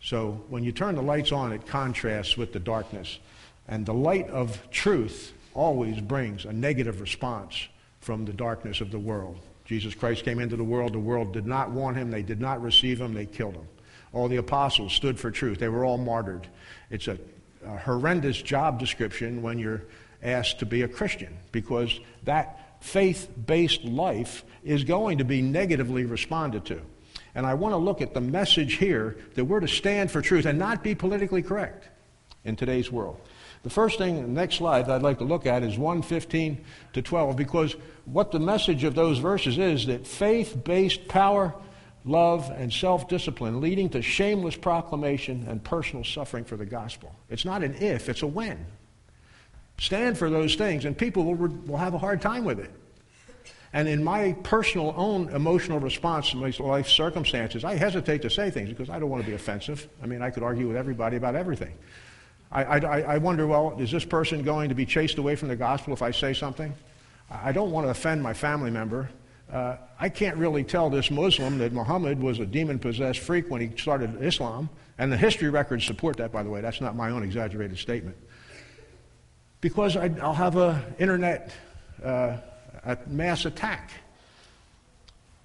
So 0.00 0.44
when 0.48 0.64
you 0.64 0.72
turn 0.72 0.94
the 0.94 1.02
lights 1.02 1.32
on, 1.32 1.52
it 1.52 1.66
contrasts 1.66 2.36
with 2.36 2.52
the 2.52 2.60
darkness. 2.60 3.18
And 3.66 3.84
the 3.84 3.94
light 3.94 4.28
of 4.30 4.70
truth 4.70 5.32
always 5.54 6.00
brings 6.00 6.44
a 6.44 6.52
negative 6.52 7.00
response 7.00 7.68
from 8.00 8.24
the 8.24 8.32
darkness 8.32 8.80
of 8.80 8.90
the 8.90 8.98
world. 8.98 9.38
Jesus 9.64 9.94
Christ 9.94 10.24
came 10.24 10.38
into 10.38 10.56
the 10.56 10.64
world. 10.64 10.94
The 10.94 10.98
world 10.98 11.32
did 11.32 11.46
not 11.46 11.70
want 11.70 11.96
him. 11.96 12.10
They 12.10 12.22
did 12.22 12.40
not 12.40 12.62
receive 12.62 13.00
him. 13.00 13.12
They 13.12 13.26
killed 13.26 13.54
him. 13.54 13.68
All 14.12 14.28
the 14.28 14.36
apostles 14.36 14.94
stood 14.94 15.18
for 15.20 15.30
truth. 15.30 15.58
They 15.58 15.68
were 15.68 15.84
all 15.84 15.98
martyred. 15.98 16.46
It's 16.90 17.08
a, 17.08 17.18
a 17.66 17.76
horrendous 17.76 18.40
job 18.40 18.78
description 18.78 19.42
when 19.42 19.58
you're 19.58 19.82
asked 20.22 20.60
to 20.60 20.66
be 20.66 20.82
a 20.82 20.88
Christian 20.88 21.36
because 21.52 22.00
that 22.24 22.82
faith 22.82 23.28
based 23.46 23.84
life 23.84 24.44
is 24.64 24.84
going 24.84 25.18
to 25.18 25.24
be 25.24 25.42
negatively 25.42 26.04
responded 26.04 26.64
to. 26.66 26.80
And 27.38 27.46
I 27.46 27.54
want 27.54 27.72
to 27.72 27.76
look 27.76 28.02
at 28.02 28.14
the 28.14 28.20
message 28.20 28.78
here 28.78 29.16
that 29.36 29.44
we're 29.44 29.60
to 29.60 29.68
stand 29.68 30.10
for 30.10 30.20
truth 30.20 30.44
and 30.44 30.58
not 30.58 30.82
be 30.82 30.96
politically 30.96 31.40
correct 31.40 31.88
in 32.44 32.56
today's 32.56 32.90
world. 32.90 33.20
The 33.62 33.70
first 33.70 33.96
thing, 33.96 34.20
the 34.20 34.26
next 34.26 34.56
slide 34.56 34.86
that 34.86 34.96
I'd 34.96 35.02
like 35.02 35.18
to 35.18 35.24
look 35.24 35.46
at 35.46 35.62
is 35.62 35.78
115 35.78 36.64
to 36.94 37.00
12, 37.00 37.36
because 37.36 37.76
what 38.06 38.32
the 38.32 38.40
message 38.40 38.82
of 38.82 38.96
those 38.96 39.18
verses 39.18 39.56
is 39.56 39.86
that 39.86 40.04
faith 40.04 40.64
based 40.64 41.06
power 41.06 41.54
love, 42.04 42.50
and 42.56 42.72
self 42.72 43.08
discipline, 43.08 43.60
leading 43.60 43.88
to 43.90 44.02
shameless 44.02 44.56
proclamation 44.56 45.46
and 45.48 45.62
personal 45.62 46.02
suffering 46.02 46.44
for 46.44 46.56
the 46.56 46.66
gospel. 46.66 47.14
It's 47.30 47.44
not 47.44 47.62
an 47.62 47.76
if, 47.76 48.08
it's 48.08 48.22
a 48.22 48.26
when. 48.26 48.66
Stand 49.78 50.18
for 50.18 50.28
those 50.28 50.56
things, 50.56 50.84
and 50.84 50.98
people 50.98 51.24
will, 51.24 51.48
will 51.66 51.76
have 51.76 51.94
a 51.94 51.98
hard 51.98 52.20
time 52.20 52.44
with 52.44 52.58
it. 52.58 52.72
And 53.72 53.86
in 53.86 54.02
my 54.02 54.32
personal 54.42 54.94
own 54.96 55.28
emotional 55.28 55.78
response 55.78 56.30
to 56.30 56.36
my 56.36 56.52
life 56.58 56.88
circumstances, 56.88 57.64
I 57.64 57.74
hesitate 57.74 58.22
to 58.22 58.30
say 58.30 58.50
things 58.50 58.70
because 58.70 58.88
I 58.88 58.98
don't 58.98 59.10
want 59.10 59.22
to 59.22 59.28
be 59.28 59.34
offensive. 59.34 59.88
I 60.02 60.06
mean, 60.06 60.22
I 60.22 60.30
could 60.30 60.42
argue 60.42 60.68
with 60.68 60.76
everybody 60.76 61.16
about 61.16 61.34
everything. 61.34 61.74
I, 62.50 62.62
I, 62.64 63.00
I 63.00 63.18
wonder, 63.18 63.46
well, 63.46 63.76
is 63.78 63.90
this 63.90 64.06
person 64.06 64.42
going 64.42 64.70
to 64.70 64.74
be 64.74 64.86
chased 64.86 65.18
away 65.18 65.36
from 65.36 65.48
the 65.48 65.56
gospel 65.56 65.92
if 65.92 66.00
I 66.00 66.12
say 66.12 66.32
something? 66.32 66.72
I 67.30 67.52
don't 67.52 67.70
want 67.70 67.86
to 67.86 67.90
offend 67.90 68.22
my 68.22 68.32
family 68.32 68.70
member. 68.70 69.10
Uh, 69.52 69.76
I 70.00 70.08
can't 70.08 70.36
really 70.36 70.64
tell 70.64 70.88
this 70.88 71.10
Muslim 71.10 71.58
that 71.58 71.72
Muhammad 71.72 72.20
was 72.20 72.38
a 72.38 72.46
demon 72.46 72.78
possessed 72.78 73.20
freak 73.20 73.50
when 73.50 73.60
he 73.60 73.76
started 73.76 74.22
Islam. 74.22 74.70
And 74.96 75.12
the 75.12 75.16
history 75.16 75.50
records 75.50 75.84
support 75.84 76.16
that, 76.16 76.32
by 76.32 76.42
the 76.42 76.50
way. 76.50 76.60
That's 76.60 76.80
not 76.80 76.96
my 76.96 77.10
own 77.10 77.22
exaggerated 77.22 77.78
statement. 77.78 78.16
Because 79.60 79.96
I, 79.96 80.08
will 80.08 80.32
have 80.32 80.56
an 80.56 80.82
internet 80.98 81.52
uh, 82.02 82.38
a 82.84 82.98
mass 83.06 83.44
attack. 83.44 83.90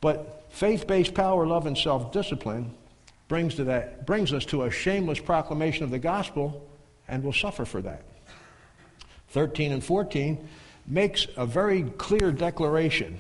But 0.02 0.46
faith 0.50 0.86
based 0.86 1.14
power, 1.14 1.46
love, 1.46 1.66
and 1.66 1.78
self 1.78 2.12
discipline 2.12 2.74
brings, 3.28 3.56
to 3.56 3.64
that, 3.66 4.06
brings 4.06 4.34
us 4.34 4.46
to 4.46 4.64
a 4.64 4.72
shameless 4.72 5.20
proclamation 5.20 5.84
of 5.84 5.92
the 5.92 6.00
gospel, 6.00 6.70
and 7.08 7.24
we'll 7.24 7.34
suffer 7.34 7.66
for 7.66 7.82
that. 7.82 8.04
13 9.30 9.72
and 9.72 9.84
14 9.84 10.48
makes 10.86 11.26
a 11.38 11.46
very 11.46 11.84
clear 11.98 12.32
declaration. 12.32 13.18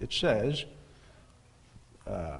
It 0.00 0.12
says, 0.12 0.64
uh, 2.06 2.38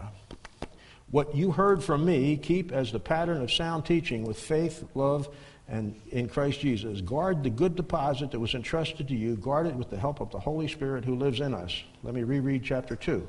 What 1.11 1.35
you 1.35 1.53
heard 1.53 1.83
from 1.83 2.05
me, 2.05 2.37
keep 2.37 2.73
as 2.73 2.93
the 2.93 3.01
pattern 3.01 3.41
of 3.41 3.53
sound 3.53 3.87
teaching 3.87 4.25
with 4.25 4.39
faith, 4.39 4.85
love, 4.95 5.29
and 5.69 6.01
in 6.11 6.29
Christ 6.29 6.61
Jesus. 6.61 7.01
Guard 7.01 7.43
the 7.43 7.51
good 7.51 7.77
deposit 7.77 8.31
that 8.31 8.41
was 8.41 8.55
entrusted 8.55 9.09
to 9.09 9.15
you. 9.15 9.37
Guard 9.37 9.67
it 9.67 9.75
with 9.75 9.91
the 9.91 9.99
help 9.99 10.21
of 10.21 10.31
the 10.31 10.39
Holy 10.39 10.69
Spirit 10.69 11.05
who 11.05 11.15
lives 11.15 11.41
in 11.41 11.55
us. 11.55 11.83
Let 12.03 12.15
me 12.15 12.23
reread 12.23 12.63
chapter 12.65 12.97
2. 12.97 13.27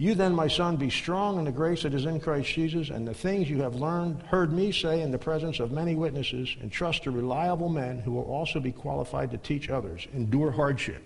You 0.00 0.14
then, 0.14 0.32
my 0.32 0.46
son, 0.46 0.76
be 0.76 0.90
strong 0.90 1.40
in 1.40 1.44
the 1.44 1.50
grace 1.50 1.82
that 1.82 1.92
is 1.92 2.04
in 2.04 2.20
Christ 2.20 2.50
Jesus, 2.50 2.90
and 2.90 3.06
the 3.06 3.14
things 3.14 3.50
you 3.50 3.62
have 3.62 3.74
learned, 3.74 4.22
heard 4.22 4.52
me 4.52 4.70
say 4.70 5.02
in 5.02 5.10
the 5.10 5.18
presence 5.18 5.58
of 5.58 5.72
many 5.72 5.96
witnesses, 5.96 6.56
entrust 6.62 7.02
to 7.02 7.10
reliable 7.10 7.68
men 7.68 7.98
who 7.98 8.12
will 8.12 8.30
also 8.30 8.60
be 8.60 8.70
qualified 8.70 9.32
to 9.32 9.38
teach 9.38 9.70
others. 9.70 10.06
Endure 10.14 10.52
hardship. 10.52 11.02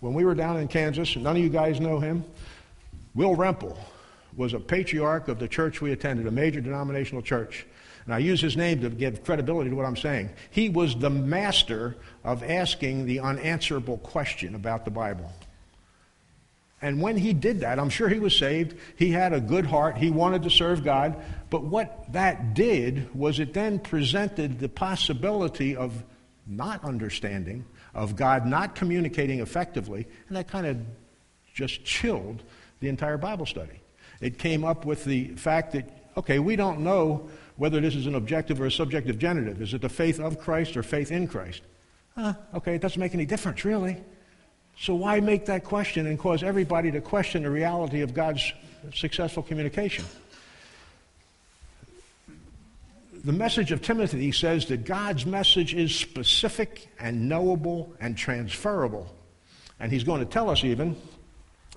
When 0.00 0.12
we 0.12 0.26
were 0.26 0.34
down 0.34 0.58
in 0.58 0.68
Kansas, 0.68 1.16
none 1.16 1.36
of 1.36 1.42
you 1.42 1.48
guys 1.48 1.80
know 1.80 1.98
him, 2.00 2.24
Will 3.14 3.34
Rempel 3.34 3.76
was 4.36 4.52
a 4.52 4.60
patriarch 4.60 5.28
of 5.28 5.38
the 5.38 5.48
church 5.48 5.80
we 5.80 5.92
attended, 5.92 6.26
a 6.26 6.30
major 6.30 6.60
denominational 6.60 7.22
church. 7.22 7.66
And 8.10 8.14
I 8.16 8.18
use 8.18 8.40
his 8.40 8.56
name 8.56 8.80
to 8.80 8.90
give 8.90 9.22
credibility 9.22 9.70
to 9.70 9.76
what 9.76 9.86
I'm 9.86 9.96
saying. 9.96 10.30
He 10.50 10.68
was 10.68 10.96
the 10.96 11.10
master 11.10 11.96
of 12.24 12.42
asking 12.42 13.06
the 13.06 13.20
unanswerable 13.20 13.98
question 13.98 14.56
about 14.56 14.84
the 14.84 14.90
Bible. 14.90 15.30
And 16.82 17.00
when 17.00 17.16
he 17.16 17.32
did 17.32 17.60
that, 17.60 17.78
I'm 17.78 17.88
sure 17.88 18.08
he 18.08 18.18
was 18.18 18.36
saved. 18.36 18.76
He 18.96 19.12
had 19.12 19.32
a 19.32 19.38
good 19.38 19.64
heart. 19.64 19.96
He 19.96 20.10
wanted 20.10 20.42
to 20.42 20.50
serve 20.50 20.82
God. 20.82 21.22
But 21.50 21.62
what 21.62 22.12
that 22.12 22.52
did 22.52 23.14
was 23.14 23.38
it 23.38 23.54
then 23.54 23.78
presented 23.78 24.58
the 24.58 24.68
possibility 24.68 25.76
of 25.76 26.02
not 26.48 26.82
understanding, 26.82 27.64
of 27.94 28.16
God 28.16 28.44
not 28.44 28.74
communicating 28.74 29.38
effectively, 29.38 30.08
and 30.26 30.36
that 30.36 30.48
kind 30.48 30.66
of 30.66 30.78
just 31.54 31.84
chilled 31.84 32.42
the 32.80 32.88
entire 32.88 33.18
Bible 33.18 33.46
study. 33.46 33.80
It 34.20 34.36
came 34.36 34.64
up 34.64 34.84
with 34.84 35.04
the 35.04 35.28
fact 35.36 35.74
that, 35.74 35.88
okay, 36.16 36.40
we 36.40 36.56
don't 36.56 36.80
know 36.80 37.30
whether 37.60 37.78
this 37.78 37.94
is 37.94 38.06
an 38.06 38.14
objective 38.14 38.58
or 38.58 38.64
a 38.64 38.72
subjective 38.72 39.18
genitive. 39.18 39.60
Is 39.60 39.74
it 39.74 39.82
the 39.82 39.88
faith 39.90 40.18
of 40.18 40.38
Christ 40.38 40.78
or 40.78 40.82
faith 40.82 41.12
in 41.12 41.28
Christ? 41.28 41.60
Huh, 42.14 42.32
okay, 42.54 42.74
it 42.74 42.80
doesn't 42.80 42.98
make 42.98 43.12
any 43.12 43.26
difference, 43.26 43.66
really. 43.66 43.98
So 44.78 44.94
why 44.94 45.20
make 45.20 45.44
that 45.44 45.62
question 45.62 46.06
and 46.06 46.18
cause 46.18 46.42
everybody 46.42 46.90
to 46.90 47.02
question 47.02 47.42
the 47.42 47.50
reality 47.50 48.00
of 48.00 48.14
God's 48.14 48.50
successful 48.94 49.42
communication? 49.42 50.06
The 53.24 53.32
message 53.34 53.72
of 53.72 53.82
Timothy—he 53.82 54.32
says 54.32 54.64
that 54.68 54.86
God's 54.86 55.26
message 55.26 55.74
is 55.74 55.94
specific 55.94 56.88
and 56.98 57.28
knowable 57.28 57.92
and 58.00 58.16
transferable. 58.16 59.14
And 59.78 59.92
he's 59.92 60.04
going 60.04 60.20
to 60.20 60.26
tell 60.26 60.48
us 60.48 60.64
even 60.64 60.96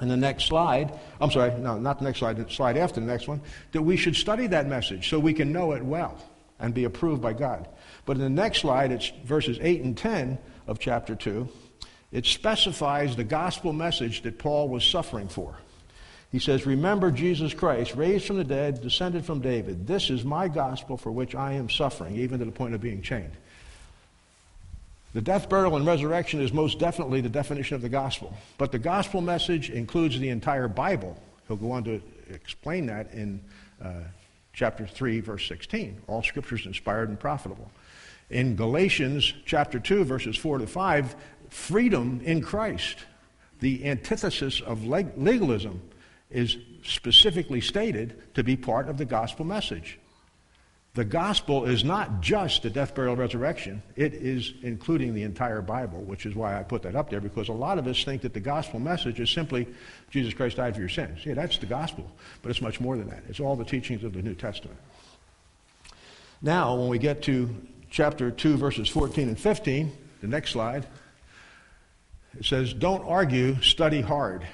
in 0.04 0.10
the 0.10 0.18
next 0.18 0.46
slide, 0.46 1.00
I'm 1.20 1.32
sorry, 1.32 1.58
no, 1.60 1.80
not 1.80 2.00
the 2.00 2.06
next 2.06 2.20
slide, 2.20 2.38
the 2.38 2.50
slide 2.52 2.78
after 2.78 3.00
the 3.00 3.08
next 3.08 3.28
one, 3.28 3.42
that 3.72 3.82
we 3.82 3.98
should 3.98 4.16
study 4.16 4.48
that 4.48 4.68
message 4.68 5.10
so 5.10 5.18
we 5.18 5.34
can 5.34 5.52
know 5.52 5.72
it 5.72 5.84
well 5.84 6.22
and 6.60 6.74
be 6.74 6.84
approved 6.84 7.22
by 7.22 7.34
God. 7.34 7.68
But 8.06 8.18
in 8.18 8.24
the 8.24 8.30
next 8.30 8.60
slide, 8.60 8.92
it's 8.92 9.12
verses 9.26 9.58
8 9.62 9.82
and 9.82 9.98
10 9.98 10.38
of 10.68 10.80
chapter 10.80 11.16
2. 11.16 11.48
It 12.12 12.26
specifies 12.26 13.16
the 13.16 13.24
gospel 13.24 13.74
message 13.74 14.22
that 14.22 14.38
Paul 14.38 14.70
was 14.70 14.86
suffering 14.86 15.28
for. 15.28 15.58
He 16.32 16.40
says, 16.40 16.66
Remember 16.66 17.12
Jesus 17.12 17.54
Christ, 17.54 17.96
raised 17.96 18.26
from 18.26 18.38
the 18.38 18.44
dead, 18.44 18.82
descended 18.82 19.26
from 19.26 19.40
David. 19.40 19.88
This 19.88 20.10
is 20.10 20.24
my 20.24 20.48
gospel 20.48 20.98
for 20.98 21.12
which 21.12 21.36
I 21.36 21.54
am 21.54 21.70
suffering, 21.70 22.16
even 22.16 22.40
to 22.40 22.46
the 22.46 22.52
point 22.52 22.76
of 22.76 22.82
being 22.82 23.02
chained. 23.02 23.38
The 25.14 25.22
death, 25.22 25.48
burial, 25.48 25.76
and 25.76 25.86
resurrection 25.86 26.42
is 26.42 26.52
most 26.52 26.80
definitely 26.80 27.22
the 27.22 27.30
definition 27.30 27.76
of 27.76 27.84
the 27.84 27.90
gospel. 27.90 28.34
But 28.58 28.72
the 28.72 28.80
gospel 28.80 29.22
message 29.22 29.70
includes 29.70 30.20
the 30.20 30.30
entire 30.30 30.68
Bible. 30.68 31.22
He'll 31.48 31.58
go 31.58 31.72
on 31.72 31.84
to 31.84 32.02
explain 32.30 32.88
that 32.88 33.14
in 33.14 33.40
uh, 33.80 33.94
chapter 34.54 34.88
3, 34.88 35.20
verse 35.20 35.48
16. 35.48 36.02
All 36.08 36.24
scripture 36.24 36.56
is 36.56 36.66
inspired 36.66 37.10
and 37.10 37.20
profitable. 37.20 37.72
In 38.32 38.56
Galatians 38.56 39.34
chapter 39.46 39.80
2, 39.80 40.04
verses 40.04 40.36
4 40.36 40.60
to 40.60 40.68
5, 40.68 41.16
freedom 41.50 42.20
in 42.24 42.42
Christ, 42.42 42.98
the 43.60 43.86
antithesis 43.86 44.62
of 44.62 44.86
legalism, 44.86 45.80
is 46.32 46.58
specifically 46.84 47.62
stated 47.62 48.34
to 48.34 48.44
be 48.44 48.56
part 48.56 48.90
of 48.90 48.98
the 48.98 49.06
gospel 49.06 49.46
message. 49.46 50.00
The 50.96 51.04
gospel 51.04 51.66
is 51.66 51.84
not 51.84 52.22
just 52.22 52.62
the 52.62 52.70
death, 52.70 52.94
burial, 52.94 53.16
resurrection. 53.16 53.82
It 53.96 54.14
is 54.14 54.54
including 54.62 55.16
the 55.16 55.24
entire 55.24 55.62
Bible, 55.64 56.02
which 56.02 56.28
is 56.28 56.36
why 56.36 56.60
I 56.60 56.62
put 56.62 56.84
that 56.84 56.96
up 56.96 57.10
there, 57.10 57.20
because 57.20 57.50
a 57.50 57.54
lot 57.54 57.80
of 57.80 57.88
us 57.88 58.04
think 58.04 58.22
that 58.22 58.36
the 58.36 58.40
gospel 58.40 58.80
message 58.80 59.20
is 59.20 59.32
simply 59.32 59.68
Jesus 60.12 60.36
Christ 60.36 60.58
died 60.58 60.76
for 60.76 60.82
your 60.82 60.90
sins. 60.90 61.26
Yeah, 61.26 61.34
that's 61.34 61.58
the 61.58 61.66
gospel, 61.66 62.12
but 62.44 62.52
it's 62.52 62.62
much 62.62 62.80
more 62.80 62.96
than 62.96 63.10
that. 63.10 63.24
It's 63.28 63.40
all 63.40 63.56
the 63.56 63.66
teachings 63.66 64.04
of 64.04 64.14
the 64.14 64.22
New 64.22 64.36
Testament. 64.36 64.78
Now, 66.44 66.76
when 66.76 66.90
we 66.90 67.00
get 67.00 67.24
to 67.24 67.50
chapter 67.90 68.30
2, 68.30 68.58
verses 68.58 68.88
14 68.88 69.30
and 69.30 69.40
15, 69.40 69.92
the 70.22 70.28
next 70.28 70.52
slide, 70.52 70.86
it 72.38 72.46
says, 72.46 72.72
Don't 72.72 73.04
argue, 73.08 73.60
study 73.64 74.02
hard. 74.02 74.46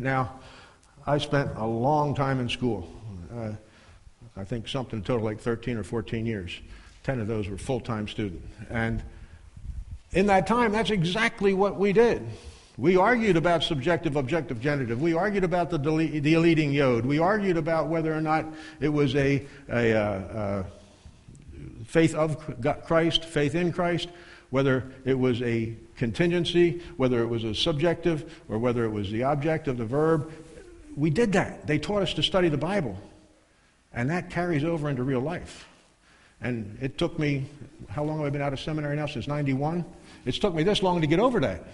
Now, 0.00 0.40
I 1.06 1.18
spent 1.18 1.52
a 1.54 1.66
long 1.66 2.16
time 2.16 2.40
in 2.40 2.48
school. 2.48 2.92
Uh, 3.32 3.52
I 4.38 4.44
think 4.44 4.68
something 4.68 5.02
total 5.02 5.24
like 5.24 5.40
13 5.40 5.76
or 5.76 5.82
14 5.82 6.24
years. 6.24 6.60
10 7.02 7.20
of 7.20 7.26
those 7.26 7.48
were 7.48 7.58
full 7.58 7.80
time 7.80 8.06
student. 8.06 8.42
And 8.70 9.02
in 10.12 10.26
that 10.26 10.46
time, 10.46 10.72
that's 10.72 10.90
exactly 10.90 11.54
what 11.54 11.76
we 11.76 11.92
did. 11.92 12.24
We 12.76 12.96
argued 12.96 13.36
about 13.36 13.64
subjective, 13.64 14.14
objective, 14.14 14.60
genitive. 14.60 15.02
We 15.02 15.12
argued 15.12 15.42
about 15.42 15.70
the 15.70 15.78
deleting 15.78 16.70
yod. 16.70 17.04
We 17.04 17.18
argued 17.18 17.56
about 17.56 17.88
whether 17.88 18.14
or 18.14 18.20
not 18.20 18.46
it 18.78 18.90
was 18.90 19.16
a, 19.16 19.44
a, 19.68 19.92
uh, 19.92 20.62
a 20.62 20.64
faith 21.84 22.14
of 22.14 22.38
Christ, 22.86 23.24
faith 23.24 23.56
in 23.56 23.72
Christ, 23.72 24.08
whether 24.50 24.84
it 25.04 25.18
was 25.18 25.42
a 25.42 25.74
contingency, 25.96 26.80
whether 26.96 27.20
it 27.20 27.26
was 27.26 27.42
a 27.42 27.52
subjective, 27.52 28.40
or 28.48 28.58
whether 28.58 28.84
it 28.84 28.90
was 28.90 29.10
the 29.10 29.24
object 29.24 29.66
of 29.66 29.76
the 29.76 29.84
verb. 29.84 30.30
We 30.96 31.10
did 31.10 31.32
that. 31.32 31.66
They 31.66 31.78
taught 31.78 32.02
us 32.02 32.14
to 32.14 32.22
study 32.22 32.48
the 32.48 32.58
Bible. 32.58 32.96
And 33.92 34.10
that 34.10 34.30
carries 34.30 34.64
over 34.64 34.88
into 34.88 35.02
real 35.02 35.20
life. 35.20 35.66
And 36.40 36.78
it 36.80 36.98
took 36.98 37.18
me, 37.18 37.46
how 37.88 38.04
long 38.04 38.18
have 38.18 38.26
I 38.26 38.30
been 38.30 38.42
out 38.42 38.52
of 38.52 38.60
seminary 38.60 38.96
now? 38.96 39.06
Since 39.06 39.26
91? 39.26 39.84
It's 40.24 40.38
took 40.38 40.54
me 40.54 40.62
this 40.62 40.82
long 40.82 41.00
to 41.00 41.06
get 41.06 41.18
over 41.18 41.40
that. 41.40 41.64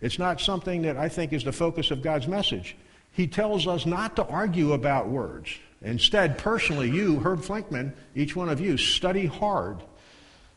It's 0.00 0.18
not 0.18 0.40
something 0.40 0.82
that 0.82 0.96
I 0.96 1.08
think 1.08 1.32
is 1.32 1.44
the 1.44 1.52
focus 1.52 1.90
of 1.90 2.02
God's 2.02 2.28
message. 2.28 2.76
He 3.12 3.26
tells 3.26 3.66
us 3.66 3.86
not 3.86 4.16
to 4.16 4.24
argue 4.26 4.72
about 4.72 5.08
words. 5.08 5.50
Instead, 5.82 6.38
personally, 6.38 6.90
you, 6.90 7.18
Herb 7.20 7.40
Flinkman, 7.40 7.92
each 8.14 8.36
one 8.36 8.48
of 8.48 8.60
you, 8.60 8.76
study 8.76 9.26
hard. 9.26 9.82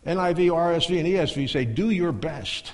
NIV, 0.06 0.50
RSV, 0.50 1.00
and 1.00 1.08
ESV 1.08 1.50
say, 1.50 1.66
do 1.66 1.90
your 1.90 2.12
best. 2.12 2.74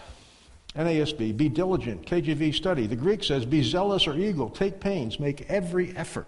NASB, 0.76 1.36
be 1.38 1.48
diligent. 1.48 2.06
KJV, 2.06 2.54
study. 2.54 2.88
The 2.88 2.96
Greek 2.96 3.24
says, 3.24 3.46
be 3.46 3.64
zealous 3.64 4.08
or 4.08 4.16
eager. 4.16 4.50
Take 4.54 4.80
pains. 4.80 5.20
Make 5.20 5.50
every 5.50 5.96
effort 5.96 6.28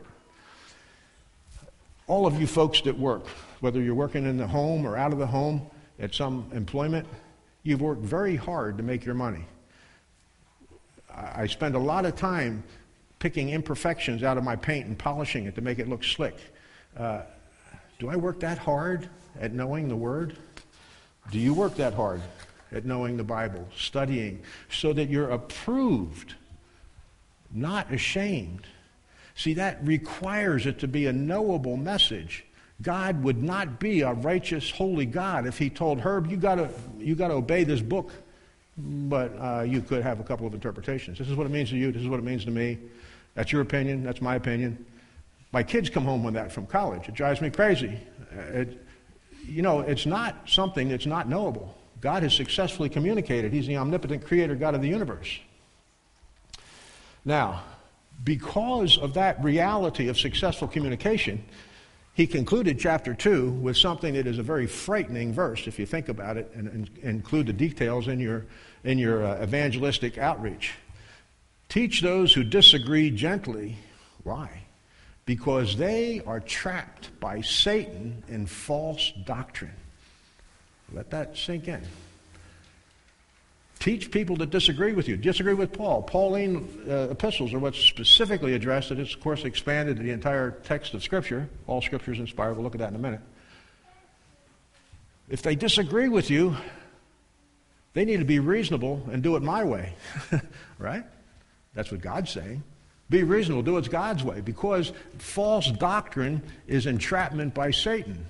all 2.12 2.28
of 2.28 2.38
you 2.42 2.46
folks 2.46 2.82
that 2.82 3.00
work, 3.00 3.26
whether 3.62 3.82
you're 3.82 3.96
working 3.96 4.26
in 4.26 4.36
the 4.36 4.46
home 4.46 4.86
or 4.86 4.98
out 4.98 5.14
of 5.14 5.18
the 5.18 5.26
home 5.26 5.66
at 5.98 6.14
some 6.14 6.46
employment, 6.54 7.08
you've 7.64 7.80
worked 7.80 8.02
very 8.02 8.36
hard 8.36 8.76
to 8.76 8.84
make 8.84 9.06
your 9.06 9.16
money. 9.16 9.46
I 11.10 11.48
spend 11.48 11.74
a 11.76 11.80
lot 11.80 12.06
of 12.06 12.18
time 12.18 12.66
picking 13.20 13.52
imperfections 13.52 14.24
out 14.24 14.38
of 14.38 14.44
my 14.44 14.58
paint 14.58 14.88
and 14.88 15.00
polishing 15.00 15.46
it 15.46 15.56
to 15.56 15.62
make 15.62 15.80
it 15.80 15.88
look 15.88 16.04
slick. 16.04 16.36
Uh, 16.98 17.22
do 17.98 18.10
I 18.10 18.18
work 18.18 18.42
that 18.42 18.58
hard 18.58 19.08
at 19.40 19.54
knowing 19.54 19.88
the 19.88 19.96
Word? 19.96 20.36
Do 21.32 21.40
you 21.40 21.54
work 21.54 21.76
that 21.76 21.94
hard 21.94 22.22
at 22.74 22.84
knowing 22.84 23.16
the 23.16 23.24
Bible, 23.24 23.66
studying, 23.78 24.42
so 24.70 24.92
that 24.92 25.08
you're 25.08 25.30
approved, 25.30 26.36
not 27.54 27.90
ashamed? 27.94 28.68
See, 29.36 29.54
that 29.56 29.86
requires 29.86 30.66
it 30.66 30.80
to 30.80 30.88
be 30.88 31.08
a 31.08 31.14
knowable 31.14 31.78
message. 31.78 32.46
God 32.82 33.24
would 33.24 33.42
not 33.42 33.80
be 33.80 34.02
a 34.02 34.14
righteous, 34.14 34.70
holy 34.70 35.06
God 35.06 35.46
if 35.46 35.58
he 35.58 35.70
told 35.70 36.00
Herb, 36.00 36.30
you 36.30 36.38
got 36.38 36.70
you 36.98 37.16
gotta 37.16 37.36
obey 37.36 37.64
this 37.64 37.82
book, 37.82 38.12
but 38.78 39.32
uh, 39.40 39.62
you 39.62 39.82
could 39.82 40.04
have 40.04 40.20
a 40.20 40.24
couple 40.24 40.48
of 40.48 40.54
interpretations. 40.54 41.18
This 41.20 41.30
is 41.30 41.36
what 41.36 41.46
it 41.46 41.52
means 41.52 41.70
to 41.70 41.78
you, 41.78 41.92
this 41.92 42.02
is 42.02 42.08
what 42.08 42.20
it 42.20 42.24
means 42.24 42.46
to 42.46 42.52
me. 42.52 42.78
That's 43.36 43.52
your 43.52 43.62
opinion, 43.62 44.04
that's 44.04 44.22
my 44.22 44.36
opinion. 44.36 44.86
My 45.52 45.64
kids 45.64 45.90
come 45.90 46.06
home 46.06 46.24
with 46.24 46.34
that 46.36 46.52
from 46.52 46.66
college. 46.66 47.08
It 47.08 47.14
drives 47.14 47.42
me 47.42 47.50
crazy. 47.50 48.00
It, 48.32 48.86
you 49.46 49.62
know, 49.62 49.82
it's 49.82 50.06
not 50.06 50.50
something 50.50 50.90
that's 50.90 51.06
not 51.06 51.28
knowable. 51.28 51.76
God 52.00 52.24
has 52.24 52.34
successfully 52.34 52.90
communicated. 52.90 53.54
He's 53.54 53.68
the 53.68 53.78
omnipotent 53.78 54.26
creator 54.26 54.56
God 54.56 54.76
of 54.76 54.82
the 54.82 54.88
universe. 54.88 55.40
Now, 57.26 57.64
because 58.24 58.98
of 58.98 59.14
that 59.16 59.44
reality 59.44 60.08
of 60.08 60.20
successful 60.20 60.68
communication, 60.68 61.44
he 62.14 62.28
concluded 62.28 62.80
chapter 62.80 63.14
2 63.14 63.52
with 63.52 63.78
something 63.78 64.14
that 64.14 64.28
is 64.28 64.38
a 64.38 64.44
very 64.44 64.68
frightening 64.68 65.34
verse, 65.34 65.66
if 65.68 65.80
you 65.80 65.86
think 65.86 66.10
about 66.10 66.38
it 66.38 66.52
and, 66.54 66.68
and 66.68 66.90
include 67.04 67.48
the 67.48 67.54
details 67.54 68.08
in 68.08 68.20
your, 68.20 68.46
in 68.84 68.98
your 68.98 69.26
uh, 69.26 69.42
evangelistic 69.42 70.18
outreach. 70.18 70.74
Teach 71.70 72.02
those 72.02 72.34
who 72.34 72.44
disagree 72.44 73.10
gently. 73.12 73.78
Why? 74.24 74.64
Because 75.26 75.78
they 75.78 76.22
are 76.28 76.42
trapped 76.42 77.18
by 77.22 77.42
Satan 77.42 78.24
in 78.28 78.46
false 78.46 79.14
doctrine. 79.26 79.72
Let 80.92 81.10
that 81.12 81.38
sink 81.38 81.70
in. 81.70 81.82
Teach 83.82 84.12
people 84.12 84.36
that 84.36 84.52
disagree 84.52 84.94
with 84.94 85.08
you. 85.08 85.18
Disagree 85.18 85.56
with 85.56 85.74
Paul. 85.74 86.04
Pauline 86.04 86.86
uh, 86.88 87.08
epistles 87.10 87.52
are 87.52 87.58
what's 87.58 87.80
specifically 87.80 88.54
addressed. 88.54 88.92
And 88.92 89.00
it's, 89.00 89.16
of 89.16 89.22
course, 89.22 89.44
expanded 89.44 89.98
to 89.98 90.04
the 90.04 90.12
entire 90.12 90.52
text 90.52 90.94
of 90.94 91.04
Scripture. 91.04 91.50
All 91.66 91.82
Scripture 91.82 92.14
is 92.14 92.20
inspired. 92.20 92.54
We'll 92.54 92.64
look 92.64 92.76
at 92.76 92.80
that 92.80 92.90
in 92.90 92.96
a 92.96 93.00
minute. 93.00 93.22
If 95.30 95.42
they 95.42 95.56
disagree 95.56 96.10
with 96.10 96.30
you, 96.30 96.56
they 97.94 98.06
need 98.06 98.20
to 98.20 98.26
be 98.26 98.38
reasonable 98.38 99.02
and 99.12 99.24
do 99.24 99.36
it 99.36 99.42
my 99.42 99.64
way. 99.64 99.96
right? 100.78 101.04
That's 101.74 101.92
what 101.92 102.02
God's 102.02 102.30
saying. 102.30 102.62
Be 103.10 103.24
reasonable, 103.24 103.64
do 103.64 103.78
it 103.80 103.90
God's 103.90 104.24
way, 104.24 104.42
because 104.42 104.94
false 105.18 105.72
doctrine 105.72 106.44
is 106.68 106.86
entrapment 106.86 107.56
by 107.56 107.72
Satan. 107.72 108.28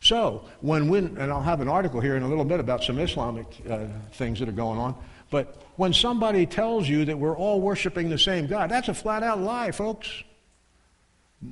So, 0.00 0.44
when, 0.60 0.88
when, 0.88 1.16
and 1.16 1.32
I'll 1.32 1.42
have 1.42 1.60
an 1.60 1.68
article 1.68 2.00
here 2.00 2.16
in 2.16 2.22
a 2.22 2.28
little 2.28 2.44
bit 2.44 2.60
about 2.60 2.84
some 2.84 2.98
Islamic 2.98 3.46
uh, 3.68 3.86
things 4.12 4.38
that 4.40 4.48
are 4.48 4.52
going 4.52 4.78
on, 4.78 4.94
but 5.30 5.62
when 5.76 5.92
somebody 5.92 6.46
tells 6.46 6.88
you 6.88 7.04
that 7.06 7.18
we're 7.18 7.36
all 7.36 7.60
worshiping 7.60 8.08
the 8.10 8.18
same 8.18 8.46
God, 8.46 8.70
that's 8.70 8.88
a 8.88 8.94
flat 8.94 9.22
out 9.22 9.40
lie, 9.40 9.72
folks. 9.72 10.22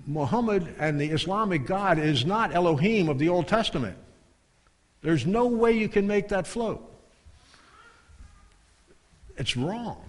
Muhammad 0.07 0.74
and 0.78 1.00
the 1.00 1.11
Islamic 1.11 1.66
God 1.66 1.98
is 1.98 2.24
not 2.24 2.54
Elohim 2.54 3.09
of 3.09 3.18
the 3.18 3.28
Old 3.28 3.48
Testament. 3.48 3.96
There's 5.02 5.26
no 5.26 5.46
way 5.46 5.72
you 5.72 5.88
can 5.88 6.07
make 6.07 6.28
that 6.28 6.46
float. 6.46 6.83
It's 9.37 9.57
wrong. 9.57 10.02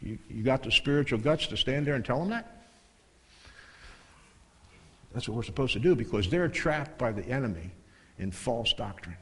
You, 0.00 0.18
you 0.28 0.42
got 0.42 0.62
the 0.62 0.72
spiritual 0.72 1.18
guts 1.18 1.46
to 1.48 1.56
stand 1.56 1.86
there 1.86 1.94
and 1.94 2.04
tell 2.04 2.18
them 2.18 2.30
that? 2.30 2.61
That's 5.12 5.28
what 5.28 5.36
we're 5.36 5.42
supposed 5.42 5.72
to 5.74 5.78
do 5.78 5.94
because 5.94 6.28
they're 6.28 6.48
trapped 6.48 6.98
by 6.98 7.12
the 7.12 7.24
enemy 7.26 7.70
in 8.18 8.30
false 8.30 8.72
doctrine. 8.72 9.16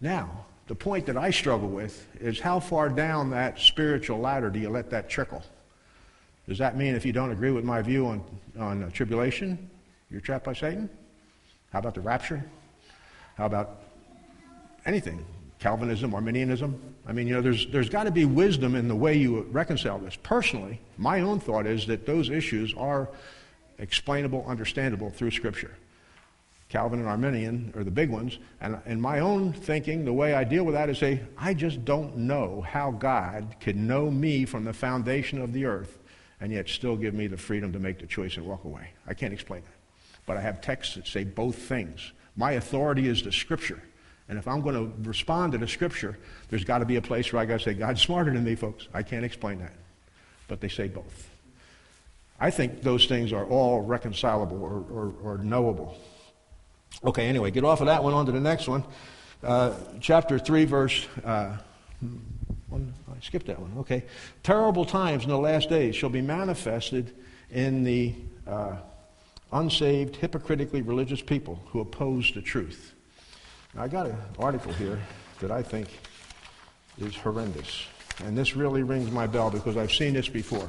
Now, 0.00 0.46
the 0.66 0.74
point 0.74 1.06
that 1.06 1.16
I 1.16 1.30
struggle 1.30 1.68
with 1.68 2.06
is 2.20 2.40
how 2.40 2.60
far 2.60 2.88
down 2.88 3.30
that 3.30 3.58
spiritual 3.58 4.18
ladder 4.18 4.50
do 4.50 4.58
you 4.58 4.70
let 4.70 4.90
that 4.90 5.08
trickle? 5.08 5.42
Does 6.48 6.58
that 6.58 6.76
mean 6.76 6.94
if 6.94 7.06
you 7.06 7.12
don't 7.12 7.30
agree 7.30 7.50
with 7.50 7.64
my 7.64 7.80
view 7.82 8.06
on, 8.06 8.24
on 8.58 8.90
tribulation, 8.90 9.70
you're 10.10 10.20
trapped 10.20 10.44
by 10.44 10.52
Satan? 10.52 10.88
How 11.72 11.78
about 11.78 11.94
the 11.94 12.00
rapture? 12.00 12.44
How 13.36 13.46
about 13.46 13.82
anything? 14.86 15.24
Calvinism, 15.58 16.14
Arminianism? 16.14 16.78
I 17.06 17.12
mean, 17.12 17.26
you 17.26 17.34
know, 17.34 17.40
there's, 17.40 17.66
there's 17.66 17.88
got 17.88 18.04
to 18.04 18.10
be 18.10 18.26
wisdom 18.26 18.74
in 18.74 18.88
the 18.88 18.94
way 18.94 19.16
you 19.16 19.42
reconcile 19.50 19.98
this. 19.98 20.16
Personally, 20.22 20.80
my 20.98 21.20
own 21.20 21.40
thought 21.40 21.66
is 21.66 21.86
that 21.86 22.06
those 22.06 22.28
issues 22.28 22.74
are 22.74 23.08
explainable, 23.78 24.44
understandable 24.46 25.10
through 25.10 25.30
Scripture. 25.30 25.76
Calvin 26.68 26.98
and 26.98 27.08
Arminian 27.08 27.72
are 27.76 27.84
the 27.84 27.90
big 27.90 28.10
ones. 28.10 28.38
And 28.60 28.80
in 28.86 29.00
my 29.00 29.20
own 29.20 29.52
thinking, 29.52 30.04
the 30.04 30.12
way 30.12 30.34
I 30.34 30.44
deal 30.44 30.64
with 30.64 30.74
that 30.74 30.90
is 30.90 30.98
say, 30.98 31.20
I 31.38 31.54
just 31.54 31.84
don't 31.84 32.16
know 32.16 32.62
how 32.62 32.90
God 32.90 33.56
can 33.60 33.86
know 33.86 34.10
me 34.10 34.44
from 34.44 34.64
the 34.64 34.72
foundation 34.72 35.40
of 35.40 35.52
the 35.52 35.66
earth 35.66 35.98
and 36.40 36.52
yet 36.52 36.68
still 36.68 36.96
give 36.96 37.14
me 37.14 37.26
the 37.26 37.36
freedom 37.36 37.72
to 37.72 37.78
make 37.78 38.00
the 38.00 38.06
choice 38.06 38.36
and 38.36 38.46
walk 38.46 38.64
away. 38.64 38.90
I 39.06 39.14
can't 39.14 39.32
explain 39.32 39.62
that. 39.62 39.74
But 40.26 40.36
I 40.36 40.40
have 40.40 40.60
texts 40.60 40.96
that 40.96 41.06
say 41.06 41.24
both 41.24 41.56
things. 41.56 42.12
My 42.36 42.52
authority 42.52 43.08
is 43.08 43.22
the 43.22 43.32
Scripture. 43.32 43.82
And 44.28 44.38
if 44.38 44.48
I'm 44.48 44.62
going 44.62 44.74
to 44.74 45.08
respond 45.08 45.52
to 45.52 45.58
the 45.58 45.68
Scripture, 45.68 46.18
there's 46.48 46.64
got 46.64 46.78
to 46.78 46.86
be 46.86 46.96
a 46.96 47.02
place 47.02 47.32
where 47.32 47.40
I 47.40 47.44
got 47.44 47.60
to 47.60 47.64
say, 47.64 47.74
God's 47.74 48.02
smarter 48.02 48.32
than 48.32 48.42
me, 48.42 48.54
folks. 48.54 48.88
I 48.92 49.02
can't 49.02 49.24
explain 49.24 49.58
that. 49.60 49.74
But 50.48 50.60
they 50.60 50.68
say 50.68 50.88
both. 50.88 51.30
I 52.40 52.50
think 52.50 52.82
those 52.82 53.06
things 53.06 53.32
are 53.32 53.44
all 53.44 53.80
reconcilable 53.80 54.62
or, 54.62 54.84
or, 54.90 55.14
or 55.22 55.38
knowable. 55.38 55.96
Okay, 57.04 57.26
anyway, 57.26 57.50
get 57.50 57.64
off 57.64 57.80
of 57.80 57.86
that 57.86 58.02
one, 58.02 58.14
on 58.14 58.26
to 58.26 58.32
the 58.32 58.40
next 58.40 58.68
one. 58.68 58.84
Uh, 59.42 59.74
chapter 60.00 60.38
3, 60.38 60.64
verse. 60.64 61.06
Uh, 61.24 61.56
one, 62.68 62.92
I 63.08 63.20
skipped 63.20 63.46
that 63.46 63.60
one. 63.60 63.72
Okay. 63.78 64.04
Terrible 64.42 64.84
times 64.84 65.24
in 65.24 65.30
the 65.30 65.38
last 65.38 65.68
days 65.68 65.94
shall 65.94 66.10
be 66.10 66.22
manifested 66.22 67.12
in 67.50 67.84
the 67.84 68.14
uh, 68.46 68.76
unsaved, 69.52 70.16
hypocritically 70.16 70.82
religious 70.82 71.20
people 71.20 71.60
who 71.66 71.80
oppose 71.80 72.32
the 72.34 72.42
truth. 72.42 72.94
Now, 73.74 73.84
I 73.84 73.88
got 73.88 74.06
an 74.06 74.16
article 74.38 74.72
here 74.72 75.00
that 75.40 75.50
I 75.50 75.62
think 75.62 75.88
is 76.98 77.14
horrendous. 77.14 77.86
And 78.24 78.36
this 78.36 78.56
really 78.56 78.82
rings 78.82 79.10
my 79.10 79.26
bell 79.26 79.50
because 79.50 79.76
I've 79.76 79.92
seen 79.92 80.14
this 80.14 80.28
before. 80.28 80.68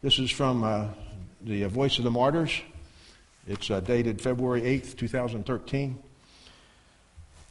This 0.00 0.20
is 0.20 0.30
from 0.30 0.62
uh, 0.62 0.86
the 1.40 1.64
Voice 1.64 1.98
of 1.98 2.04
the 2.04 2.10
Martyrs. 2.12 2.52
It's 3.48 3.68
uh, 3.68 3.80
dated 3.80 4.20
February 4.20 4.60
8th, 4.60 4.96
2013. 4.96 5.98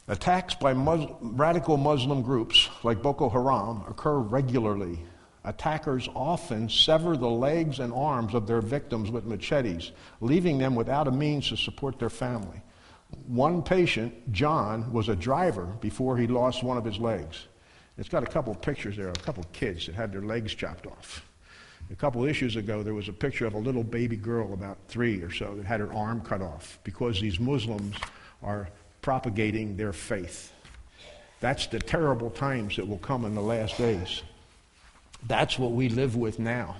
Attacks 0.08 0.54
by 0.54 0.72
Mus- 0.72 1.10
radical 1.20 1.76
Muslim 1.76 2.22
groups 2.22 2.70
like 2.84 3.02
Boko 3.02 3.28
Haram 3.28 3.84
occur 3.86 4.16
regularly. 4.16 4.98
Attackers 5.44 6.08
often 6.14 6.70
sever 6.70 7.18
the 7.18 7.28
legs 7.28 7.80
and 7.80 7.92
arms 7.92 8.32
of 8.32 8.46
their 8.46 8.62
victims 8.62 9.10
with 9.10 9.26
machetes, 9.26 9.92
leaving 10.22 10.56
them 10.56 10.74
without 10.74 11.06
a 11.06 11.12
means 11.12 11.50
to 11.50 11.56
support 11.58 11.98
their 11.98 12.08
family. 12.08 12.62
One 13.26 13.60
patient, 13.62 14.32
John, 14.32 14.90
was 14.90 15.10
a 15.10 15.16
driver 15.16 15.66
before 15.82 16.16
he 16.16 16.26
lost 16.26 16.62
one 16.62 16.78
of 16.78 16.84
his 16.86 16.98
legs. 16.98 17.46
It's 17.98 18.08
got 18.08 18.22
a 18.22 18.26
couple 18.26 18.54
pictures 18.54 18.96
there, 18.96 19.08
of 19.08 19.18
a 19.18 19.20
couple 19.20 19.44
kids 19.52 19.84
that 19.84 19.94
had 19.94 20.12
their 20.12 20.22
legs 20.22 20.54
chopped 20.54 20.86
off. 20.86 21.27
A 21.90 21.96
couple 21.96 22.24
issues 22.24 22.56
ago, 22.56 22.82
there 22.82 22.94
was 22.94 23.08
a 23.08 23.12
picture 23.12 23.46
of 23.46 23.54
a 23.54 23.58
little 23.58 23.82
baby 23.82 24.16
girl, 24.16 24.52
about 24.52 24.76
three 24.88 25.22
or 25.22 25.30
so, 25.30 25.54
that 25.54 25.64
had 25.64 25.80
her 25.80 25.92
arm 25.92 26.20
cut 26.20 26.42
off 26.42 26.78
because 26.84 27.20
these 27.20 27.40
Muslims 27.40 27.96
are 28.42 28.68
propagating 29.00 29.76
their 29.76 29.94
faith. 29.94 30.52
That's 31.40 31.66
the 31.66 31.78
terrible 31.78 32.30
times 32.30 32.76
that 32.76 32.86
will 32.86 32.98
come 32.98 33.24
in 33.24 33.34
the 33.34 33.40
last 33.40 33.78
days. 33.78 34.22
That's 35.26 35.58
what 35.58 35.72
we 35.72 35.88
live 35.88 36.14
with 36.14 36.38
now. 36.38 36.76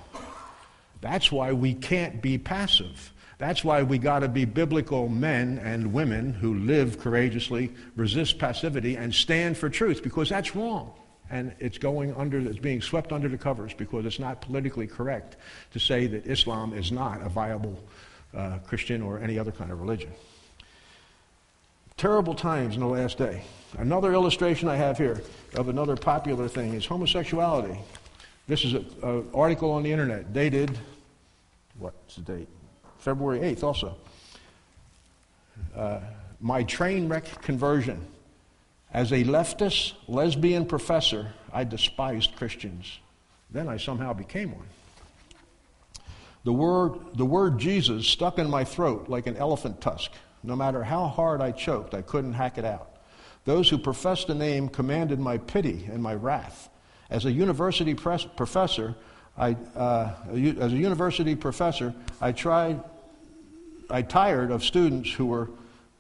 That's 1.00 1.32
why 1.32 1.52
we 1.52 1.74
can't 1.74 2.20
be 2.20 2.36
passive. 2.36 3.12
That's 3.38 3.64
why 3.64 3.84
we 3.84 3.98
got 3.98 4.20
to 4.20 4.28
be 4.28 4.44
biblical 4.44 5.08
men 5.08 5.58
and 5.58 5.92
women 5.92 6.34
who 6.34 6.54
live 6.54 6.98
courageously, 6.98 7.72
resist 7.96 8.38
passivity, 8.38 8.96
and 8.96 9.14
stand 9.14 9.56
for 9.56 9.70
truth 9.70 10.02
because 10.02 10.28
that's 10.28 10.54
wrong 10.54 10.92
and 11.30 11.52
it's 11.58 11.78
going 11.78 12.14
under, 12.14 12.38
it's 12.38 12.58
being 12.58 12.80
swept 12.80 13.12
under 13.12 13.28
the 13.28 13.38
covers 13.38 13.74
because 13.74 14.06
it's 14.06 14.18
not 14.18 14.40
politically 14.40 14.86
correct 14.86 15.36
to 15.72 15.78
say 15.78 16.06
that 16.06 16.26
Islam 16.26 16.72
is 16.72 16.90
not 16.90 17.20
a 17.22 17.28
viable 17.28 17.78
uh, 18.34 18.58
Christian 18.66 19.02
or 19.02 19.18
any 19.18 19.38
other 19.38 19.52
kind 19.52 19.70
of 19.70 19.80
religion. 19.80 20.10
Terrible 21.96 22.34
times 22.34 22.74
in 22.74 22.80
the 22.80 22.86
last 22.86 23.18
day. 23.18 23.42
Another 23.76 24.12
illustration 24.12 24.68
I 24.68 24.76
have 24.76 24.96
here 24.96 25.20
of 25.54 25.68
another 25.68 25.96
popular 25.96 26.48
thing 26.48 26.74
is 26.74 26.86
homosexuality. 26.86 27.78
This 28.46 28.64
is 28.64 28.74
an 28.74 29.28
article 29.34 29.70
on 29.72 29.82
the 29.82 29.92
internet 29.92 30.32
dated, 30.32 30.78
what's 31.78 32.16
the 32.16 32.22
date? 32.22 32.48
February 32.98 33.40
8th 33.40 33.62
also. 33.62 33.96
Uh, 35.76 36.00
my 36.40 36.62
train 36.62 37.08
wreck 37.08 37.42
conversion. 37.42 38.00
As 38.92 39.12
a 39.12 39.24
leftist 39.24 39.92
lesbian 40.06 40.64
professor, 40.64 41.32
I 41.52 41.64
despised 41.64 42.36
Christians. 42.36 43.00
Then 43.50 43.68
I 43.68 43.76
somehow 43.76 44.12
became 44.12 44.52
one. 44.54 44.66
The 46.44 46.52
word, 46.52 46.94
the 47.14 47.26
word 47.26 47.58
Jesus 47.58 48.06
stuck 48.06 48.38
in 48.38 48.48
my 48.48 48.64
throat 48.64 49.08
like 49.08 49.26
an 49.26 49.36
elephant 49.36 49.80
tusk. 49.80 50.12
No 50.42 50.56
matter 50.56 50.84
how 50.84 51.06
hard 51.06 51.40
I 51.42 51.50
choked, 51.50 51.94
I 51.94 52.02
couldn't 52.02 52.34
hack 52.34 52.58
it 52.58 52.64
out. 52.64 52.96
Those 53.44 53.68
who 53.68 53.78
professed 53.78 54.28
the 54.28 54.34
name 54.34 54.68
commanded 54.68 55.18
my 55.18 55.38
pity 55.38 55.88
and 55.90 56.02
my 56.02 56.14
wrath. 56.14 56.68
As 57.10 57.24
a 57.24 57.32
university 57.32 57.94
press, 57.94 58.24
professor, 58.24 58.94
I, 59.36 59.56
uh, 59.74 60.14
as 60.30 60.72
a 60.72 60.76
university 60.76 61.34
professor, 61.34 61.94
I 62.20 62.32
tried, 62.32 62.82
I 63.90 64.02
tired 64.02 64.50
of 64.50 64.64
students 64.64 65.10
who 65.12 65.26
were 65.26 65.50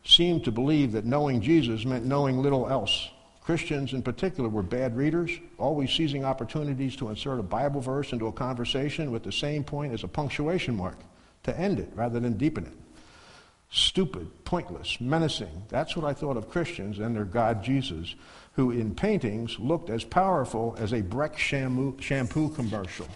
seemed 0.08 0.42
to 0.44 0.50
believe 0.50 0.92
that 0.92 1.04
knowing 1.04 1.42
Jesus 1.42 1.84
meant 1.84 2.06
knowing 2.06 2.38
little 2.38 2.68
else. 2.68 3.10
Christians 3.42 3.92
in 3.92 4.02
particular 4.02 4.48
were 4.48 4.62
bad 4.62 4.96
readers, 4.96 5.30
always 5.58 5.92
seizing 5.92 6.24
opportunities 6.24 6.96
to 6.96 7.10
insert 7.10 7.38
a 7.38 7.42
Bible 7.42 7.82
verse 7.82 8.12
into 8.12 8.26
a 8.26 8.32
conversation 8.32 9.10
with 9.10 9.22
the 9.22 9.32
same 9.32 9.64
point 9.64 9.92
as 9.92 10.04
a 10.04 10.08
punctuation 10.08 10.74
mark, 10.74 10.96
to 11.42 11.58
end 11.58 11.78
it 11.78 11.90
rather 11.94 12.18
than 12.20 12.38
deepen 12.38 12.64
it. 12.64 12.72
Stupid, 13.70 14.44
pointless, 14.44 14.98
menacing. 14.98 15.64
That's 15.68 15.94
what 15.94 16.06
I 16.06 16.14
thought 16.14 16.38
of 16.38 16.48
Christians 16.48 16.98
and 16.98 17.14
their 17.14 17.26
God 17.26 17.62
Jesus, 17.62 18.14
who 18.52 18.70
in 18.70 18.94
paintings 18.94 19.58
looked 19.58 19.90
as 19.90 20.04
powerful 20.04 20.74
as 20.78 20.94
a 20.94 21.02
Breck 21.02 21.36
shampoo, 21.38 21.92
commercial. 22.54 23.06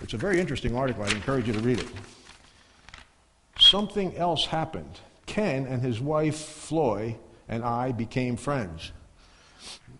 It's 0.00 0.14
a 0.14 0.18
very 0.18 0.40
interesting 0.40 0.74
article. 0.74 1.04
I'd 1.04 1.12
encourage 1.12 1.46
you 1.46 1.52
to 1.52 1.60
read 1.60 1.80
it. 1.80 1.88
Something 3.58 4.16
else 4.16 4.46
happened. 4.46 4.98
Ken 5.26 5.66
and 5.66 5.80
his 5.80 6.00
wife, 6.00 6.36
Floy, 6.36 7.16
and 7.48 7.64
I 7.64 7.92
became 7.92 8.36
friends. 8.36 8.92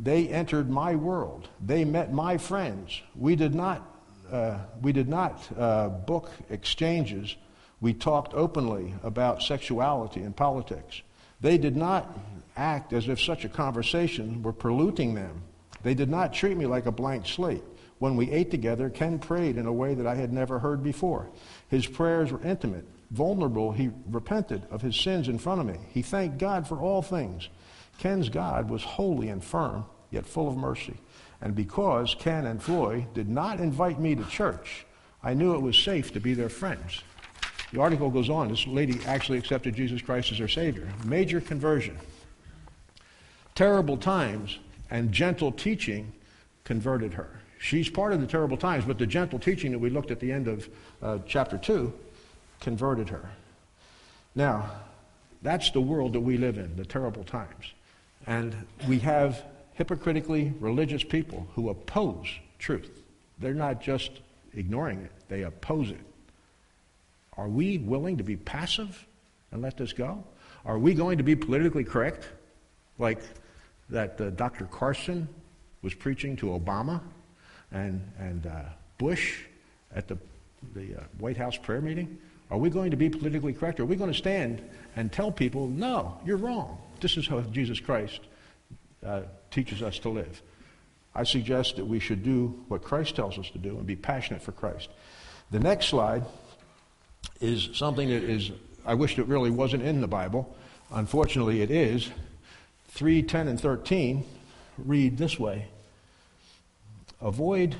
They 0.00 0.28
entered 0.28 0.68
my 0.68 0.96
world. 0.96 1.48
They 1.64 1.84
met 1.84 2.12
my 2.12 2.36
friends. 2.36 3.00
We 3.14 3.36
did 3.36 3.54
not, 3.54 3.82
uh, 4.30 4.58
we 4.82 4.92
did 4.92 5.08
not 5.08 5.40
uh, 5.56 5.88
book 5.88 6.30
exchanges. 6.50 7.36
We 7.80 7.94
talked 7.94 8.34
openly 8.34 8.94
about 9.02 9.42
sexuality 9.42 10.20
and 10.20 10.36
politics. 10.36 11.02
They 11.40 11.58
did 11.58 11.76
not 11.76 12.18
act 12.56 12.92
as 12.92 13.08
if 13.08 13.20
such 13.20 13.44
a 13.44 13.48
conversation 13.48 14.42
were 14.42 14.52
polluting 14.52 15.14
them. 15.14 15.42
They 15.82 15.94
did 15.94 16.08
not 16.08 16.32
treat 16.32 16.56
me 16.56 16.66
like 16.66 16.86
a 16.86 16.92
blank 16.92 17.26
slate. 17.26 17.62
When 17.98 18.16
we 18.16 18.30
ate 18.30 18.50
together, 18.50 18.90
Ken 18.90 19.18
prayed 19.18 19.56
in 19.56 19.66
a 19.66 19.72
way 19.72 19.94
that 19.94 20.06
I 20.06 20.14
had 20.14 20.32
never 20.32 20.58
heard 20.58 20.82
before. 20.82 21.28
His 21.68 21.86
prayers 21.86 22.32
were 22.32 22.42
intimate 22.42 22.86
vulnerable, 23.14 23.72
he 23.72 23.90
repented 24.10 24.66
of 24.70 24.82
his 24.82 24.96
sins 24.96 25.28
in 25.28 25.38
front 25.38 25.60
of 25.60 25.66
me. 25.66 25.78
He 25.92 26.02
thanked 26.02 26.38
God 26.38 26.66
for 26.66 26.78
all 26.78 27.00
things. 27.00 27.48
Ken's 27.98 28.28
God 28.28 28.68
was 28.68 28.82
holy 28.82 29.28
and 29.28 29.42
firm, 29.42 29.84
yet 30.10 30.26
full 30.26 30.48
of 30.48 30.56
mercy. 30.56 30.98
And 31.40 31.54
because 31.54 32.16
Ken 32.18 32.46
and 32.46 32.62
Floy 32.62 33.06
did 33.14 33.28
not 33.28 33.60
invite 33.60 34.00
me 34.00 34.14
to 34.16 34.24
church, 34.24 34.84
I 35.22 35.32
knew 35.34 35.54
it 35.54 35.62
was 35.62 35.76
safe 35.76 36.12
to 36.12 36.20
be 36.20 36.34
their 36.34 36.48
friends. 36.48 37.02
The 37.72 37.80
article 37.80 38.10
goes 38.10 38.30
on. 38.30 38.48
This 38.48 38.66
lady 38.66 39.00
actually 39.06 39.38
accepted 39.38 39.74
Jesus 39.74 40.02
Christ 40.02 40.32
as 40.32 40.38
her 40.38 40.48
Savior. 40.48 40.88
Major 41.04 41.40
conversion. 41.40 41.96
Terrible 43.54 43.96
times 43.96 44.58
and 44.90 45.12
gentle 45.12 45.52
teaching 45.52 46.12
converted 46.64 47.14
her. 47.14 47.40
She's 47.58 47.88
part 47.88 48.12
of 48.12 48.20
the 48.20 48.26
terrible 48.26 48.56
times, 48.56 48.84
but 48.84 48.98
the 48.98 49.06
gentle 49.06 49.38
teaching 49.38 49.72
that 49.72 49.78
we 49.78 49.88
looked 49.88 50.10
at 50.10 50.20
the 50.20 50.30
end 50.30 50.48
of 50.48 50.68
uh, 51.02 51.18
chapter 51.26 51.56
2 51.56 51.92
converted 52.64 53.10
her. 53.10 53.30
Now, 54.34 54.70
that's 55.42 55.70
the 55.70 55.82
world 55.82 56.14
that 56.14 56.20
we 56.20 56.38
live 56.38 56.56
in, 56.56 56.74
the 56.76 56.84
terrible 56.86 57.22
times. 57.22 57.74
And 58.26 58.56
we 58.88 58.98
have 59.00 59.44
hypocritically 59.74 60.54
religious 60.58 61.04
people 61.04 61.46
who 61.54 61.68
oppose 61.68 62.26
truth. 62.58 63.02
They're 63.38 63.52
not 63.52 63.82
just 63.82 64.10
ignoring 64.54 65.00
it, 65.02 65.12
they 65.28 65.42
oppose 65.42 65.90
it. 65.90 66.00
Are 67.36 67.48
we 67.48 67.78
willing 67.78 68.16
to 68.16 68.24
be 68.24 68.36
passive 68.36 69.06
and 69.52 69.60
let 69.60 69.76
this 69.76 69.92
go? 69.92 70.24
Are 70.64 70.78
we 70.78 70.94
going 70.94 71.18
to 71.18 71.24
be 71.24 71.36
politically 71.36 71.84
correct, 71.84 72.26
like 72.98 73.20
that 73.90 74.18
uh, 74.18 74.30
Dr. 74.30 74.64
Carson 74.64 75.28
was 75.82 75.92
preaching 75.92 76.36
to 76.36 76.46
Obama 76.46 77.02
and, 77.72 78.00
and 78.18 78.46
uh, 78.46 78.62
Bush 78.96 79.42
at 79.94 80.08
the, 80.08 80.16
the 80.74 80.96
uh, 80.96 81.00
White 81.18 81.36
House 81.36 81.58
prayer 81.58 81.82
meeting? 81.82 82.16
Are 82.54 82.58
we 82.58 82.70
going 82.70 82.92
to 82.92 82.96
be 82.96 83.10
politically 83.10 83.52
correct? 83.52 83.80
Or 83.80 83.82
are 83.82 83.86
we 83.86 83.96
going 83.96 84.12
to 84.12 84.16
stand 84.16 84.62
and 84.94 85.10
tell 85.10 85.32
people, 85.32 85.66
no, 85.66 86.20
you're 86.24 86.36
wrong? 86.36 86.78
This 87.00 87.16
is 87.16 87.26
how 87.26 87.40
Jesus 87.40 87.80
Christ 87.80 88.20
uh, 89.04 89.22
teaches 89.50 89.82
us 89.82 89.98
to 89.98 90.08
live. 90.08 90.40
I 91.16 91.24
suggest 91.24 91.74
that 91.74 91.84
we 91.84 91.98
should 91.98 92.22
do 92.22 92.64
what 92.68 92.84
Christ 92.84 93.16
tells 93.16 93.40
us 93.40 93.50
to 93.50 93.58
do 93.58 93.70
and 93.70 93.84
be 93.84 93.96
passionate 93.96 94.40
for 94.40 94.52
Christ. 94.52 94.88
The 95.50 95.58
next 95.58 95.86
slide 95.86 96.22
is 97.40 97.70
something 97.72 98.08
that 98.08 98.22
is, 98.22 98.52
I 98.86 98.94
wish 98.94 99.18
it 99.18 99.26
really 99.26 99.50
wasn't 99.50 99.82
in 99.82 100.00
the 100.00 100.06
Bible. 100.06 100.54
Unfortunately, 100.92 101.60
it 101.60 101.72
is. 101.72 102.08
3, 102.90 103.24
10, 103.24 103.48
and 103.48 103.60
13 103.60 104.24
read 104.78 105.18
this 105.18 105.40
way 105.40 105.66
Avoid, 107.20 107.74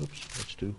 oops, 0.00 0.26
that's 0.38 0.54
2. 0.54 0.74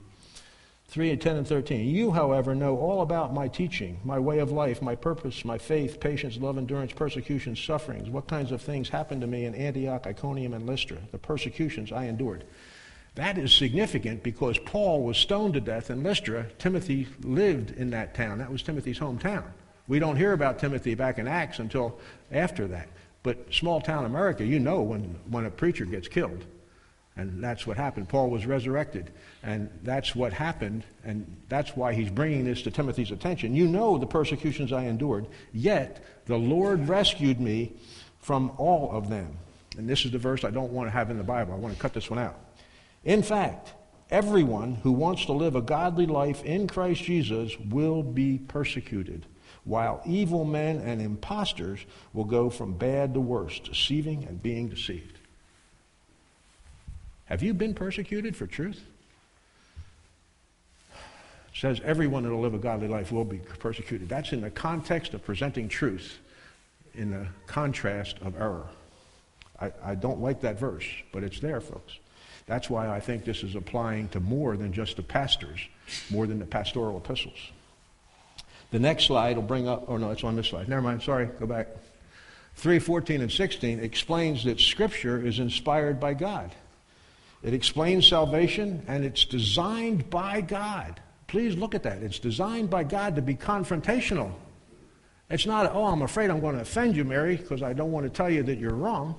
3 0.91 1.11
and 1.11 1.21
10 1.21 1.37
and 1.37 1.47
13. 1.47 1.87
You, 1.87 2.11
however, 2.11 2.53
know 2.53 2.77
all 2.77 3.01
about 3.01 3.33
my 3.33 3.47
teaching, 3.47 3.97
my 4.03 4.19
way 4.19 4.39
of 4.39 4.51
life, 4.51 4.81
my 4.81 4.93
purpose, 4.93 5.45
my 5.45 5.57
faith, 5.57 6.01
patience, 6.01 6.35
love, 6.35 6.57
endurance, 6.57 6.91
persecutions, 6.91 7.63
sufferings, 7.63 8.09
what 8.09 8.27
kinds 8.27 8.51
of 8.51 8.61
things 8.61 8.89
happened 8.89 9.21
to 9.21 9.27
me 9.27 9.45
in 9.45 9.55
Antioch, 9.55 10.05
Iconium, 10.05 10.53
and 10.53 10.67
Lystra, 10.67 10.97
the 11.13 11.17
persecutions 11.17 11.93
I 11.93 12.05
endured. 12.07 12.43
That 13.15 13.37
is 13.37 13.53
significant 13.53 14.21
because 14.21 14.57
Paul 14.59 15.03
was 15.03 15.17
stoned 15.17 15.53
to 15.53 15.61
death 15.61 15.89
in 15.89 16.03
Lystra. 16.03 16.47
Timothy 16.59 17.07
lived 17.21 17.71
in 17.71 17.91
that 17.91 18.13
town. 18.13 18.39
That 18.39 18.51
was 18.51 18.61
Timothy's 18.61 18.99
hometown. 18.99 19.45
We 19.87 19.97
don't 19.97 20.17
hear 20.17 20.33
about 20.33 20.59
Timothy 20.59 20.93
back 20.95 21.19
in 21.19 21.27
Acts 21.27 21.59
until 21.59 22.01
after 22.33 22.67
that. 22.67 22.89
But 23.23 23.53
small 23.53 23.79
town 23.79 24.03
America, 24.03 24.43
you 24.43 24.59
know 24.59 24.81
when, 24.81 25.15
when 25.29 25.45
a 25.45 25.51
preacher 25.51 25.85
gets 25.85 26.09
killed. 26.09 26.43
And 27.17 27.43
that's 27.43 27.67
what 27.67 27.77
happened. 27.77 28.07
Paul 28.07 28.29
was 28.29 28.45
resurrected. 28.45 29.11
And 29.43 29.69
that's 29.83 30.15
what 30.15 30.31
happened. 30.31 30.83
And 31.03 31.35
that's 31.49 31.75
why 31.75 31.93
he's 31.93 32.09
bringing 32.09 32.45
this 32.45 32.61
to 32.63 32.71
Timothy's 32.71 33.11
attention. 33.11 33.53
You 33.53 33.67
know 33.67 33.97
the 33.97 34.07
persecutions 34.07 34.71
I 34.71 34.83
endured, 34.83 35.27
yet 35.53 36.03
the 36.25 36.37
Lord 36.37 36.87
rescued 36.87 37.39
me 37.39 37.73
from 38.19 38.51
all 38.57 38.91
of 38.91 39.09
them. 39.09 39.37
And 39.77 39.89
this 39.89 40.05
is 40.05 40.11
the 40.11 40.17
verse 40.17 40.43
I 40.43 40.51
don't 40.51 40.71
want 40.71 40.87
to 40.87 40.91
have 40.91 41.09
in 41.09 41.17
the 41.17 41.23
Bible. 41.23 41.53
I 41.53 41.57
want 41.57 41.73
to 41.73 41.79
cut 41.79 41.93
this 41.93 42.09
one 42.09 42.19
out. 42.19 42.39
In 43.03 43.23
fact, 43.23 43.73
everyone 44.09 44.75
who 44.75 44.91
wants 44.91 45.25
to 45.25 45.33
live 45.33 45.55
a 45.55 45.61
godly 45.61 46.05
life 46.05 46.43
in 46.43 46.67
Christ 46.67 47.03
Jesus 47.03 47.57
will 47.57 48.03
be 48.03 48.37
persecuted, 48.37 49.25
while 49.63 50.01
evil 50.05 50.45
men 50.45 50.77
and 50.79 51.01
impostors 51.01 51.79
will 52.13 52.25
go 52.25 52.49
from 52.49 52.73
bad 52.73 53.13
to 53.13 53.21
worse, 53.21 53.59
deceiving 53.59 54.25
and 54.25 54.41
being 54.41 54.69
deceived. 54.69 55.17
Have 57.31 57.41
you 57.41 57.53
been 57.53 57.73
persecuted 57.73 58.35
for 58.35 58.45
truth? 58.45 58.83
It 60.89 60.97
says 61.53 61.79
everyone 61.81 62.23
that 62.23 62.29
will 62.29 62.41
live 62.41 62.53
a 62.53 62.57
godly 62.57 62.89
life 62.89 63.09
will 63.09 63.23
be 63.23 63.37
persecuted. 63.37 64.09
That's 64.09 64.33
in 64.33 64.41
the 64.41 64.49
context 64.49 65.13
of 65.13 65.23
presenting 65.23 65.69
truth, 65.69 66.19
in 66.93 67.11
the 67.11 67.27
contrast 67.47 68.17
of 68.21 68.35
error. 68.35 68.65
I, 69.61 69.71
I 69.81 69.95
don't 69.95 70.19
like 70.19 70.41
that 70.41 70.59
verse, 70.59 70.83
but 71.13 71.23
it's 71.23 71.39
there, 71.39 71.61
folks. 71.61 71.99
That's 72.47 72.69
why 72.69 72.89
I 72.89 72.99
think 72.99 73.23
this 73.23 73.43
is 73.43 73.55
applying 73.55 74.09
to 74.09 74.19
more 74.19 74.57
than 74.57 74.73
just 74.73 74.97
the 74.97 75.03
pastors, 75.03 75.61
more 76.09 76.27
than 76.27 76.37
the 76.37 76.45
pastoral 76.45 76.97
epistles. 76.97 77.39
The 78.71 78.79
next 78.79 79.05
slide 79.05 79.37
will 79.37 79.43
bring 79.43 79.69
up, 79.69 79.85
oh 79.87 79.95
no, 79.95 80.11
it's 80.11 80.25
on 80.25 80.35
this 80.35 80.47
slide. 80.47 80.67
Never 80.67 80.81
mind, 80.81 81.01
sorry, 81.01 81.27
go 81.39 81.45
back. 81.45 81.67
3, 82.57 82.79
14, 82.79 83.21
and 83.21 83.31
16 83.31 83.79
explains 83.79 84.43
that 84.43 84.59
Scripture 84.59 85.25
is 85.25 85.39
inspired 85.39 85.97
by 85.97 86.13
God. 86.13 86.53
It 87.43 87.53
explains 87.53 88.07
salvation 88.07 88.83
and 88.87 89.03
it's 89.03 89.25
designed 89.25 90.09
by 90.09 90.41
God. 90.41 91.01
Please 91.27 91.55
look 91.55 91.73
at 91.73 91.83
that. 91.83 92.03
It's 92.03 92.19
designed 92.19 92.69
by 92.69 92.83
God 92.83 93.15
to 93.15 93.21
be 93.21 93.35
confrontational. 93.35 94.31
It's 95.29 95.45
not, 95.45 95.73
oh, 95.73 95.85
I'm 95.85 96.01
afraid 96.01 96.29
I'm 96.29 96.41
going 96.41 96.55
to 96.55 96.61
offend 96.61 96.95
you, 96.95 97.05
Mary, 97.05 97.37
because 97.37 97.63
I 97.63 97.73
don't 97.73 97.91
want 97.91 98.05
to 98.05 98.09
tell 98.09 98.29
you 98.29 98.43
that 98.43 98.59
you're 98.59 98.75
wrong. 98.75 99.15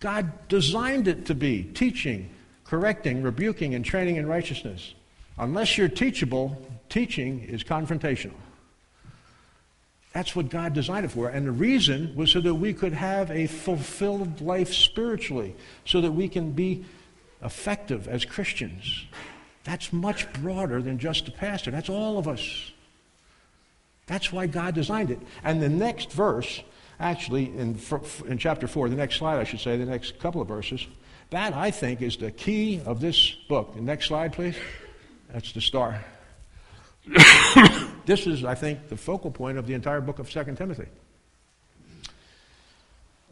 God 0.00 0.48
designed 0.48 1.06
it 1.08 1.26
to 1.26 1.34
be 1.34 1.62
teaching, 1.62 2.30
correcting, 2.64 3.22
rebuking, 3.22 3.74
and 3.74 3.84
training 3.84 4.16
in 4.16 4.26
righteousness. 4.26 4.94
Unless 5.38 5.76
you're 5.76 5.88
teachable, 5.88 6.56
teaching 6.88 7.40
is 7.42 7.62
confrontational. 7.62 8.34
That's 10.12 10.34
what 10.34 10.50
God 10.50 10.74
designed 10.74 11.04
it 11.04 11.10
for. 11.10 11.28
And 11.28 11.46
the 11.46 11.52
reason 11.52 12.14
was 12.16 12.30
so 12.30 12.40
that 12.40 12.54
we 12.54 12.74
could 12.74 12.92
have 12.92 13.30
a 13.30 13.46
fulfilled 13.46 14.40
life 14.40 14.72
spiritually, 14.72 15.54
so 15.84 16.00
that 16.00 16.12
we 16.12 16.28
can 16.28 16.52
be 16.52 16.84
effective 17.42 18.08
as 18.08 18.24
Christians. 18.24 19.06
That's 19.64 19.92
much 19.92 20.32
broader 20.34 20.82
than 20.82 20.98
just 20.98 21.26
the 21.26 21.30
pastor. 21.30 21.70
That's 21.70 21.88
all 21.88 22.18
of 22.18 22.26
us. 22.26 22.72
That's 24.06 24.32
why 24.32 24.46
God 24.46 24.74
designed 24.74 25.10
it. 25.10 25.20
And 25.44 25.62
the 25.62 25.68
next 25.68 26.12
verse, 26.12 26.62
actually, 26.98 27.44
in, 27.46 27.78
in 28.26 28.38
chapter 28.38 28.66
4, 28.66 28.88
the 28.88 28.96
next 28.96 29.16
slide, 29.16 29.38
I 29.38 29.44
should 29.44 29.60
say, 29.60 29.76
the 29.76 29.86
next 29.86 30.18
couple 30.18 30.40
of 30.40 30.48
verses, 30.48 30.86
That, 31.30 31.54
I 31.54 31.70
think, 31.70 32.02
is 32.02 32.16
the 32.16 32.30
key 32.30 32.82
of 32.84 33.00
this 33.00 33.32
book. 33.48 33.74
The 33.74 33.80
next 33.80 34.06
slide, 34.06 34.32
please. 34.32 34.56
That's 35.32 35.52
the 35.52 35.60
star. 35.60 36.04
this 38.06 38.26
is, 38.26 38.44
I 38.44 38.54
think, 38.54 38.88
the 38.88 38.96
focal 38.96 39.30
point 39.30 39.58
of 39.58 39.66
the 39.66 39.74
entire 39.74 40.00
book 40.00 40.18
of 40.18 40.28
2 40.28 40.44
Timothy. 40.56 40.86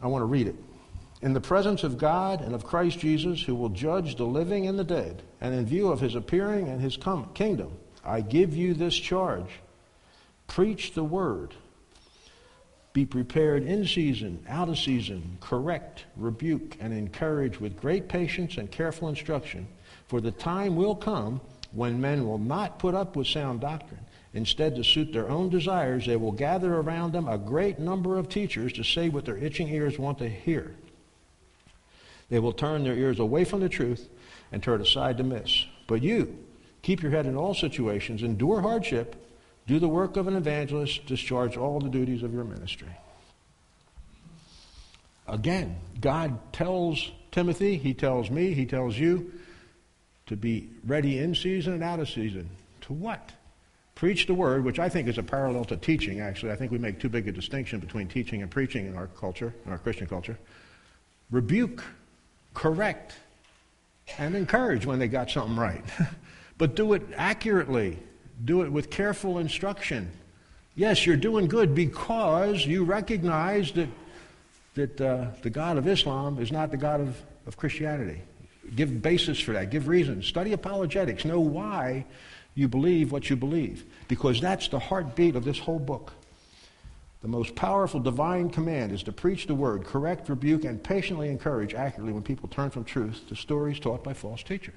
I 0.01 0.07
want 0.07 0.23
to 0.23 0.25
read 0.25 0.47
it. 0.47 0.55
In 1.21 1.33
the 1.33 1.41
presence 1.41 1.83
of 1.83 1.99
God 1.99 2.41
and 2.41 2.55
of 2.55 2.63
Christ 2.63 2.99
Jesus, 2.99 3.43
who 3.43 3.53
will 3.53 3.69
judge 3.69 4.15
the 4.15 4.25
living 4.25 4.67
and 4.67 4.79
the 4.79 4.83
dead, 4.83 5.21
and 5.39 5.53
in 5.53 5.65
view 5.65 5.91
of 5.91 5.99
his 5.99 6.15
appearing 6.15 6.67
and 6.67 6.81
his 6.81 6.97
kingdom, 7.35 7.71
I 8.03 8.21
give 8.21 8.55
you 8.55 8.73
this 8.73 8.95
charge 8.95 9.49
preach 10.47 10.93
the 10.93 11.03
word. 11.03 11.53
Be 12.91 13.05
prepared 13.05 13.63
in 13.63 13.85
season, 13.87 14.43
out 14.49 14.67
of 14.67 14.77
season, 14.77 15.37
correct, 15.39 16.03
rebuke, 16.17 16.75
and 16.81 16.91
encourage 16.91 17.57
with 17.57 17.79
great 17.79 18.09
patience 18.09 18.57
and 18.57 18.69
careful 18.69 19.07
instruction. 19.07 19.65
For 20.07 20.19
the 20.19 20.31
time 20.31 20.75
will 20.75 20.95
come 20.95 21.39
when 21.71 22.01
men 22.01 22.27
will 22.27 22.37
not 22.37 22.79
put 22.79 22.93
up 22.93 23.15
with 23.15 23.27
sound 23.27 23.61
doctrine. 23.61 24.01
Instead, 24.33 24.75
to 24.75 24.83
suit 24.83 25.13
their 25.13 25.29
own 25.29 25.49
desires, 25.49 26.05
they 26.05 26.17
will 26.17 26.33
gather 26.33 26.75
around 26.75 27.13
them 27.13 27.29
a 27.29 27.37
great 27.37 27.79
number 27.79 28.17
of 28.17 28.27
teachers 28.27 28.73
to 28.73 28.83
say 28.83 29.07
what 29.07 29.23
their 29.23 29.37
itching 29.37 29.69
ears 29.69 29.97
want 29.97 30.17
to 30.17 30.27
hear. 30.27 30.75
They 32.31 32.39
will 32.39 32.53
turn 32.53 32.85
their 32.85 32.95
ears 32.95 33.19
away 33.19 33.43
from 33.43 33.59
the 33.59 33.69
truth 33.69 34.07
and 34.53 34.63
turn 34.63 34.81
aside 34.81 35.17
to 35.17 35.23
miss. 35.23 35.65
But 35.85 36.01
you, 36.01 36.39
keep 36.81 37.03
your 37.03 37.11
head 37.11 37.25
in 37.25 37.35
all 37.35 37.53
situations, 37.53 38.23
endure 38.23 38.61
hardship, 38.61 39.15
do 39.67 39.79
the 39.79 39.89
work 39.89 40.15
of 40.15 40.27
an 40.27 40.37
evangelist, 40.37 41.05
discharge 41.05 41.57
all 41.57 41.81
the 41.81 41.89
duties 41.89 42.23
of 42.23 42.33
your 42.33 42.45
ministry. 42.45 42.87
Again, 45.27 45.77
God 45.99 46.39
tells 46.53 47.11
Timothy, 47.31 47.77
He 47.77 47.93
tells 47.93 48.31
me, 48.31 48.53
He 48.53 48.65
tells 48.65 48.97
you 48.97 49.33
to 50.27 50.37
be 50.37 50.69
ready 50.87 51.19
in 51.19 51.35
season 51.35 51.73
and 51.73 51.83
out 51.83 51.99
of 51.99 52.09
season. 52.09 52.49
To 52.81 52.93
what? 52.93 53.33
Preach 53.95 54.25
the 54.25 54.33
word, 54.33 54.63
which 54.63 54.79
I 54.79 54.87
think 54.87 55.09
is 55.09 55.17
a 55.17 55.23
parallel 55.23 55.65
to 55.65 55.75
teaching, 55.75 56.21
actually. 56.21 56.53
I 56.53 56.55
think 56.55 56.71
we 56.71 56.77
make 56.77 57.01
too 57.01 57.09
big 57.09 57.27
a 57.27 57.31
distinction 57.33 57.81
between 57.81 58.07
teaching 58.07 58.41
and 58.41 58.49
preaching 58.49 58.87
in 58.87 58.95
our 58.95 59.07
culture, 59.07 59.53
in 59.65 59.71
our 59.73 59.77
Christian 59.77 60.07
culture. 60.07 60.39
Rebuke, 61.29 61.83
correct, 62.53 63.13
and 64.17 64.35
encourage 64.35 64.85
when 64.85 64.99
they 64.99 65.07
got 65.07 65.29
something 65.29 65.55
right. 65.55 65.83
but 66.57 66.75
do 66.75 66.93
it 66.93 67.03
accurately, 67.15 67.97
do 68.43 68.63
it 68.63 68.71
with 68.71 68.89
careful 68.89 69.39
instruction. 69.39 70.11
Yes, 70.75 71.05
you're 71.05 71.17
doing 71.17 71.47
good 71.47 71.75
because 71.75 72.65
you 72.65 72.83
recognize 72.83 73.71
that, 73.73 73.89
that 74.75 75.01
uh, 75.01 75.27
the 75.41 75.49
God 75.49 75.77
of 75.77 75.87
Islam 75.87 76.39
is 76.39 76.51
not 76.51 76.71
the 76.71 76.77
God 76.77 77.01
of, 77.01 77.21
of 77.45 77.57
Christianity. 77.57 78.21
Give 78.75 79.01
basis 79.01 79.39
for 79.39 79.51
that. 79.53 79.69
Give 79.69 79.87
reasons. 79.87 80.27
Study 80.27 80.53
apologetics. 80.53 81.25
Know 81.25 81.41
why 81.41 82.05
you 82.55 82.67
believe 82.67 83.11
what 83.11 83.29
you 83.29 83.35
believe. 83.35 83.85
Because 84.07 84.39
that's 84.39 84.69
the 84.69 84.79
heartbeat 84.79 85.35
of 85.35 85.43
this 85.43 85.59
whole 85.59 85.79
book. 85.79 86.13
The 87.21 87.27
most 87.27 87.53
powerful 87.53 87.99
divine 87.99 88.49
command 88.49 88.91
is 88.91 89.03
to 89.03 89.11
preach 89.11 89.45
the 89.45 89.53
word, 89.53 89.85
correct, 89.85 90.27
rebuke, 90.27 90.63
and 90.63 90.83
patiently 90.83 91.29
encourage 91.29 91.75
accurately 91.75 92.13
when 92.13 92.23
people 92.23 92.49
turn 92.49 92.71
from 92.71 92.83
truth 92.83 93.27
to 93.29 93.35
stories 93.35 93.79
taught 93.79 94.03
by 94.03 94.13
false 94.13 94.41
teachers. 94.41 94.73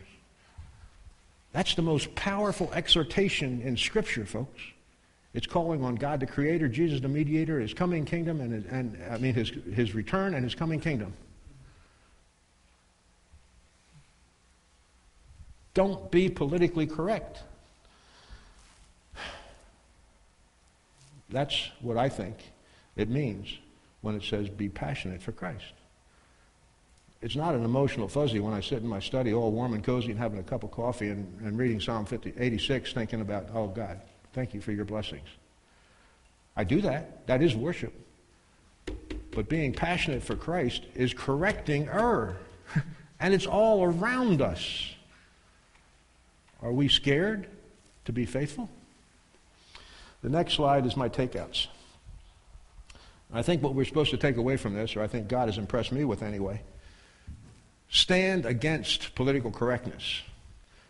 That's 1.53 1.74
the 1.74 1.82
most 1.82 2.14
powerful 2.14 2.70
exhortation 2.74 3.62
in 3.62 3.76
Scripture, 3.76 4.26
folks. 4.26 4.61
It's 5.32 5.47
calling 5.47 5.82
on 5.82 5.95
God 5.95 6.20
the 6.20 6.26
Creator, 6.26 6.68
Jesus 6.68 7.01
the 7.01 7.09
Mediator, 7.09 7.61
His 7.61 7.72
coming 7.72 8.05
kingdom, 8.05 8.40
and, 8.40 8.64
and 8.66 8.99
I 9.11 9.18
mean 9.18 9.34
His, 9.34 9.51
His 9.72 9.95
return 9.95 10.34
and 10.34 10.45
His 10.45 10.55
coming 10.55 10.80
kingdom. 10.80 11.14
Don't 15.72 16.11
be 16.11 16.28
politically 16.28 16.86
correct. 16.86 17.42
That's 21.35 21.70
what 21.80 21.97
I 21.97 22.09
think 22.09 22.37
it 22.95 23.11
means 23.11 23.59
when 24.03 24.14
it 24.14 24.22
says 24.22 24.49
be 24.49 24.68
passionate 24.68 25.20
for 25.20 25.32
Christ. 25.32 25.74
It's 27.20 27.35
not 27.35 27.57
an 27.57 27.64
emotional 27.64 28.07
fuzzy 28.07 28.39
when 28.39 28.55
I 28.55 28.61
sit 28.61 28.82
in 28.82 28.87
my 28.87 29.01
study 29.01 29.35
all 29.35 29.51
warm 29.51 29.74
and 29.74 29.82
cozy 29.82 30.12
and 30.12 30.18
having 30.18 30.39
a 30.39 30.45
cup 30.45 30.62
of 30.62 30.70
coffee 30.70 31.09
and, 31.09 31.41
and 31.41 31.59
reading 31.59 31.80
Psalm 31.80 32.07
50, 32.07 32.35
86 32.39 32.93
thinking 32.93 33.20
about, 33.20 33.49
oh 33.53 33.66
God, 33.66 34.01
thank 34.32 34.55
you 34.55 34.61
for 34.61 34.70
your 34.70 34.85
blessings. 34.85 35.26
I 36.57 36.62
do 36.62 36.80
that. 36.82 37.26
That 37.26 37.43
is 37.43 37.57
worship. 37.57 37.93
But 39.32 39.49
being 39.49 39.72
passionate 39.72 40.22
for 40.22 40.37
Christ 40.37 40.85
is 40.95 41.12
correcting 41.12 41.89
error. 41.89 42.37
and 43.18 43.35
it's 43.35 43.47
all 43.47 43.82
around 43.82 44.41
us. 44.41 44.95
Are 46.62 46.72
we 46.72 46.87
scared 46.87 47.49
to 48.05 48.12
be 48.12 48.24
faithful? 48.24 48.70
The 50.24 50.30
next 50.30 50.54
slide 50.54 50.86
is 50.86 50.96
my 50.96 51.10
takeouts. 51.10 51.66
I 53.30 53.42
think 53.42 53.62
what 53.62 53.74
we're 53.74 53.84
supposed 53.84 54.10
to 54.12 54.16
take 54.16 54.38
away 54.38 54.56
from 54.56 54.72
this, 54.72 54.96
or 54.96 55.02
I 55.02 55.06
think 55.06 55.28
God 55.28 55.48
has 55.48 55.58
impressed 55.58 55.92
me 55.92 56.02
with 56.06 56.22
anyway, 56.22 56.62
stand 57.90 58.46
against 58.46 59.14
political 59.14 59.50
correctness. 59.50 60.22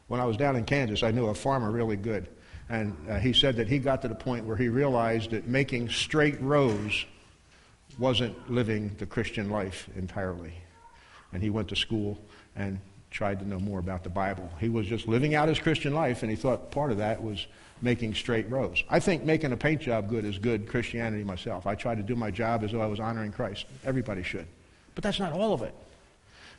When 0.07 0.21
I 0.21 0.25
was 0.25 0.37
down 0.37 0.55
in 0.55 0.65
Kansas, 0.65 1.03
I 1.03 1.11
knew 1.11 1.27
a 1.27 1.35
farmer 1.35 1.73
really 1.73 1.97
good. 1.97 2.29
And 2.69 2.97
uh, 3.11 3.19
he 3.19 3.33
said 3.33 3.57
that 3.57 3.67
he 3.67 3.81
got 3.81 4.03
to 4.03 4.09
the 4.09 4.15
point 4.15 4.45
where 4.45 4.57
he 4.57 4.69
realized 4.69 5.33
that 5.33 5.49
making 5.49 5.89
straight 5.89 6.41
rows 6.41 7.05
wasn't 7.99 8.49
living 8.49 8.95
the 8.99 9.07
Christian 9.07 9.51
life 9.51 9.89
entirely. 9.97 10.55
And 11.33 11.43
he 11.43 11.51
went 11.51 11.67
to 11.71 11.77
school 11.77 12.21
and 12.55 12.79
tried 13.11 13.41
to 13.41 13.49
know 13.49 13.59
more 13.59 13.81
about 13.81 14.05
the 14.05 14.11
Bible. 14.11 14.49
He 14.61 14.69
was 14.69 14.87
just 14.87 15.09
living 15.09 15.35
out 15.35 15.49
his 15.49 15.59
Christian 15.59 15.93
life, 15.93 16.23
and 16.23 16.31
he 16.31 16.37
thought 16.37 16.71
part 16.71 16.93
of 16.93 16.99
that 16.99 17.21
was 17.21 17.49
making 17.83 18.15
straight 18.15 18.49
rows. 18.51 18.83
I 18.89 19.01
think 19.01 19.25
making 19.25 19.53
a 19.53 19.57
paint 19.57 19.83
job 19.83 20.09
good 20.09 20.25
is 20.25 20.39
good 20.39 20.69
Christianity 20.69 21.25
myself. 21.25 21.67
I 21.67 21.75
try 21.75 21.95
to 21.95 22.03
do 22.03 22.17
my 22.17 22.31
job 22.31 22.65
as 22.65 22.73
though 22.73 22.81
I 22.81 22.87
was 22.87 23.01
honoring 23.01 23.33
Christ. 23.33 23.67
Everybody 23.85 24.23
should. 24.23 24.47
But 24.95 25.05
that's 25.05 25.19
not 25.19 25.33
all 25.33 25.53
of 25.53 25.63
it. 25.63 25.75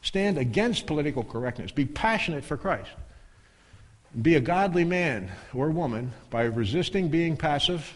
Stand 0.02 0.38
against 0.38 0.86
political 0.86 1.24
correctness. 1.24 1.72
Be 1.72 1.86
passionate 1.86 2.44
for 2.44 2.58
Christ. 2.58 2.92
Be 4.22 4.36
a 4.36 4.40
godly 4.40 4.86
man 4.86 5.32
or 5.54 5.72
woman 5.72 6.14
by 6.30 6.44
resisting 6.44 7.10
being 7.10 7.36
passive, 7.36 7.92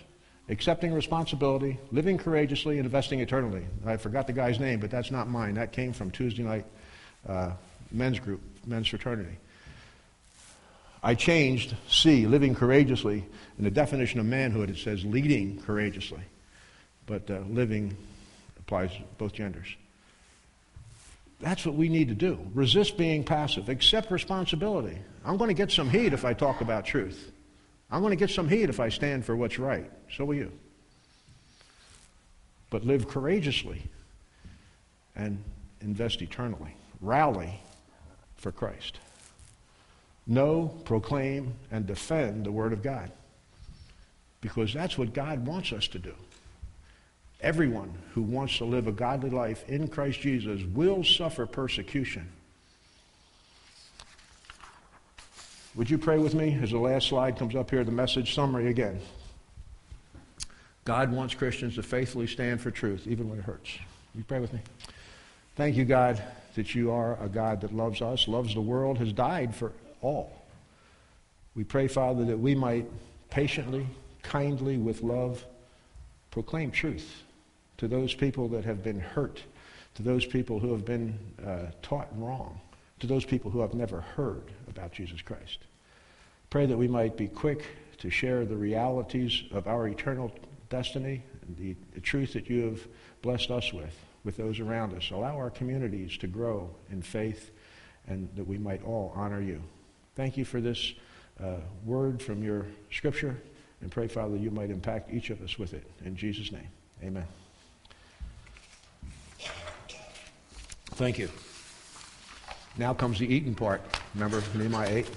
accepting 0.50 0.92
responsibility, 0.92 1.78
living 1.92 2.18
courageously, 2.18 2.78
and 2.78 2.86
investing 2.86 3.20
eternally. 3.20 3.66
I 3.86 3.98
forgot 3.98 4.28
the 4.28 4.34
guy's 4.34 4.60
name, 4.60 4.80
but 4.80 4.90
that's 4.90 5.12
not 5.12 5.30
mine. 5.30 5.54
That 5.54 5.72
came 5.72 5.94
from 5.94 6.12
Tuesday 6.12 6.44
night 6.44 6.66
uh, 7.28 7.52
men's 7.92 8.20
group, 8.20 8.42
men's 8.66 8.88
fraternity. 8.88 9.38
I 11.02 11.16
changed 11.16 11.76
C, 11.88 12.28
living 12.28 12.56
courageously. 12.56 13.26
In 13.58 13.64
the 13.64 13.72
definition 13.72 14.20
of 14.20 14.26
manhood, 14.26 14.70
it 14.70 14.78
says 14.78 15.04
leading 15.06 15.60
courageously. 15.62 16.22
But 17.06 17.30
uh, 17.30 17.40
living 17.50 17.96
applies 18.58 18.92
both 19.18 19.34
genders. 19.34 19.68
That's 21.40 21.66
what 21.66 21.76
we 21.76 21.88
need 21.88 22.10
to 22.10 22.16
do. 22.16 22.38
Resist 22.54 22.98
being 22.98 23.24
passive. 23.24 23.70
Accept 23.70 24.12
responsibility. 24.12 24.98
I'm 25.24 25.38
going 25.38 25.48
to 25.48 25.54
get 25.54 25.72
some 25.72 25.90
heat 25.90 26.12
if 26.12 26.26
I 26.26 26.34
talk 26.34 26.62
about 26.62 26.86
truth. 26.86 27.32
I'm 27.90 28.02
going 28.02 28.12
to 28.12 28.18
get 28.18 28.30
some 28.30 28.48
heat 28.48 28.70
if 28.70 28.80
I 28.80 28.90
stand 28.90 29.26
for 29.26 29.36
what's 29.36 29.58
right. 29.58 29.90
So 30.16 30.26
will 30.26 30.36
you. 30.36 30.52
But 32.70 32.86
live 32.86 33.08
courageously 33.08 33.84
and 35.16 35.44
invest 35.82 36.22
eternally. 36.22 36.76
Rally 37.02 37.62
for 38.36 38.52
Christ. 38.52 39.00
Know, 40.30 40.72
proclaim, 40.86 41.56
and 41.72 41.88
defend 41.88 42.46
the 42.46 42.52
Word 42.52 42.72
of 42.72 42.84
God. 42.84 43.12
Because 44.42 44.72
that's 44.72 44.96
what 44.96 45.12
God 45.12 45.46
wants 45.46 45.74
us 45.74 45.88
to 45.90 46.00
do. 46.00 46.14
Everyone 47.42 47.92
who 48.14 48.22
wants 48.22 48.60
to 48.60 48.66
live 48.66 48.88
a 48.88 48.92
godly 48.92 49.32
life 49.32 49.68
in 49.68 49.88
Christ 49.88 50.20
Jesus 50.20 50.62
will 50.64 51.04
suffer 51.04 51.48
persecution. 51.48 52.30
Would 55.76 55.90
you 55.90 55.98
pray 55.98 56.20
with 56.20 56.36
me 56.36 56.60
as 56.62 56.72
the 56.72 56.78
last 56.78 57.08
slide 57.08 57.38
comes 57.38 57.56
up 57.56 57.72
here, 57.72 57.84
the 57.84 57.92
message 57.92 58.36
summary 58.36 58.68
again? 58.68 59.00
God 60.86 61.12
wants 61.12 61.34
Christians 61.34 61.76
to 61.76 61.84
faithfully 61.84 62.28
stand 62.28 62.62
for 62.62 62.70
truth, 62.70 63.08
even 63.08 63.30
when 63.30 63.40
it 63.40 63.46
hurts. 63.46 63.72
You 64.14 64.24
pray 64.24 64.40
with 64.40 64.54
me? 64.54 64.60
Thank 65.56 65.76
you, 65.76 65.86
God, 65.86 66.22
that 66.56 66.76
you 66.76 66.92
are 66.92 67.18
a 67.20 67.28
God 67.28 67.62
that 67.62 67.74
loves 67.74 68.02
us, 68.02 68.28
loves 68.28 68.54
the 68.54 68.62
world, 68.62 69.00
has 69.00 69.12
died 69.12 69.56
for 69.56 69.72
all. 70.02 70.32
We 71.56 71.64
pray, 71.64 71.88
Father, 71.88 72.26
that 72.26 72.40
we 72.40 72.56
might 72.56 72.88
patiently, 73.30 73.88
kindly, 74.22 74.78
with 74.78 75.02
love, 75.02 75.44
proclaim 76.32 76.72
truth 76.72 77.24
to 77.78 77.88
those 77.88 78.14
people 78.14 78.48
that 78.50 78.66
have 78.66 78.84
been 78.84 79.00
hurt, 79.00 79.44
to 79.96 80.04
those 80.04 80.26
people 80.26 80.60
who 80.60 80.72
have 80.72 80.86
been 80.86 81.18
uh, 81.46 81.72
taught 81.82 82.08
wrong, 82.16 82.60
to 83.00 83.08
those 83.08 83.26
people 83.26 83.52
who 83.52 83.62
have 83.62 83.74
never 83.74 84.02
heard 84.02 84.44
about 84.68 84.92
Jesus 84.92 85.22
Christ. 85.22 85.60
Pray 86.50 86.66
that 86.66 86.78
we 86.78 86.88
might 86.88 87.18
be 87.18 87.28
quick 87.28 87.66
to 88.00 88.10
share 88.10 88.46
the 88.46 88.56
realities 88.56 89.44
of 89.52 89.68
our 89.68 89.88
eternal 89.88 90.32
destiny, 90.70 91.24
the, 91.58 91.76
the 91.94 92.02
truth 92.02 92.34
that 92.34 92.50
you 92.50 92.64
have 92.66 92.88
blessed 93.22 93.52
us 93.52 93.74
with 93.74 93.96
with 94.24 94.38
those 94.38 94.60
around 94.60 94.94
us. 94.96 95.12
Allow 95.12 95.38
our 95.38 95.50
communities 95.50 96.18
to 96.18 96.28
grow 96.28 96.70
in 96.92 97.02
faith 97.02 97.52
and 98.08 98.30
that 98.36 98.48
we 98.48 98.58
might 98.58 98.84
all 98.84 99.14
honor 99.16 99.42
you. 99.42 99.62
Thank 100.20 100.36
you 100.36 100.44
for 100.44 100.60
this 100.60 100.96
uh, 101.42 101.60
word 101.86 102.22
from 102.22 102.44
your 102.44 102.66
scripture, 102.92 103.42
and 103.80 103.90
pray, 103.90 104.10
Father, 104.10 104.36
you 104.36 104.52
might 104.52 104.70
impact 104.70 105.14
each 105.14 105.30
of 105.30 105.42
us 105.42 105.58
with 105.58 105.74
it. 105.74 105.90
In 106.04 106.14
Jesus' 106.18 106.52
name, 106.52 106.68
amen. 107.02 107.24
Thank 110.88 111.20
you. 111.20 111.30
Now 112.78 112.94
comes 112.94 113.18
the 113.20 113.34
eating 113.34 113.56
part. 113.56 113.82
Remember 114.14 114.44
Nehemiah 114.56 114.90
8? 114.90 115.10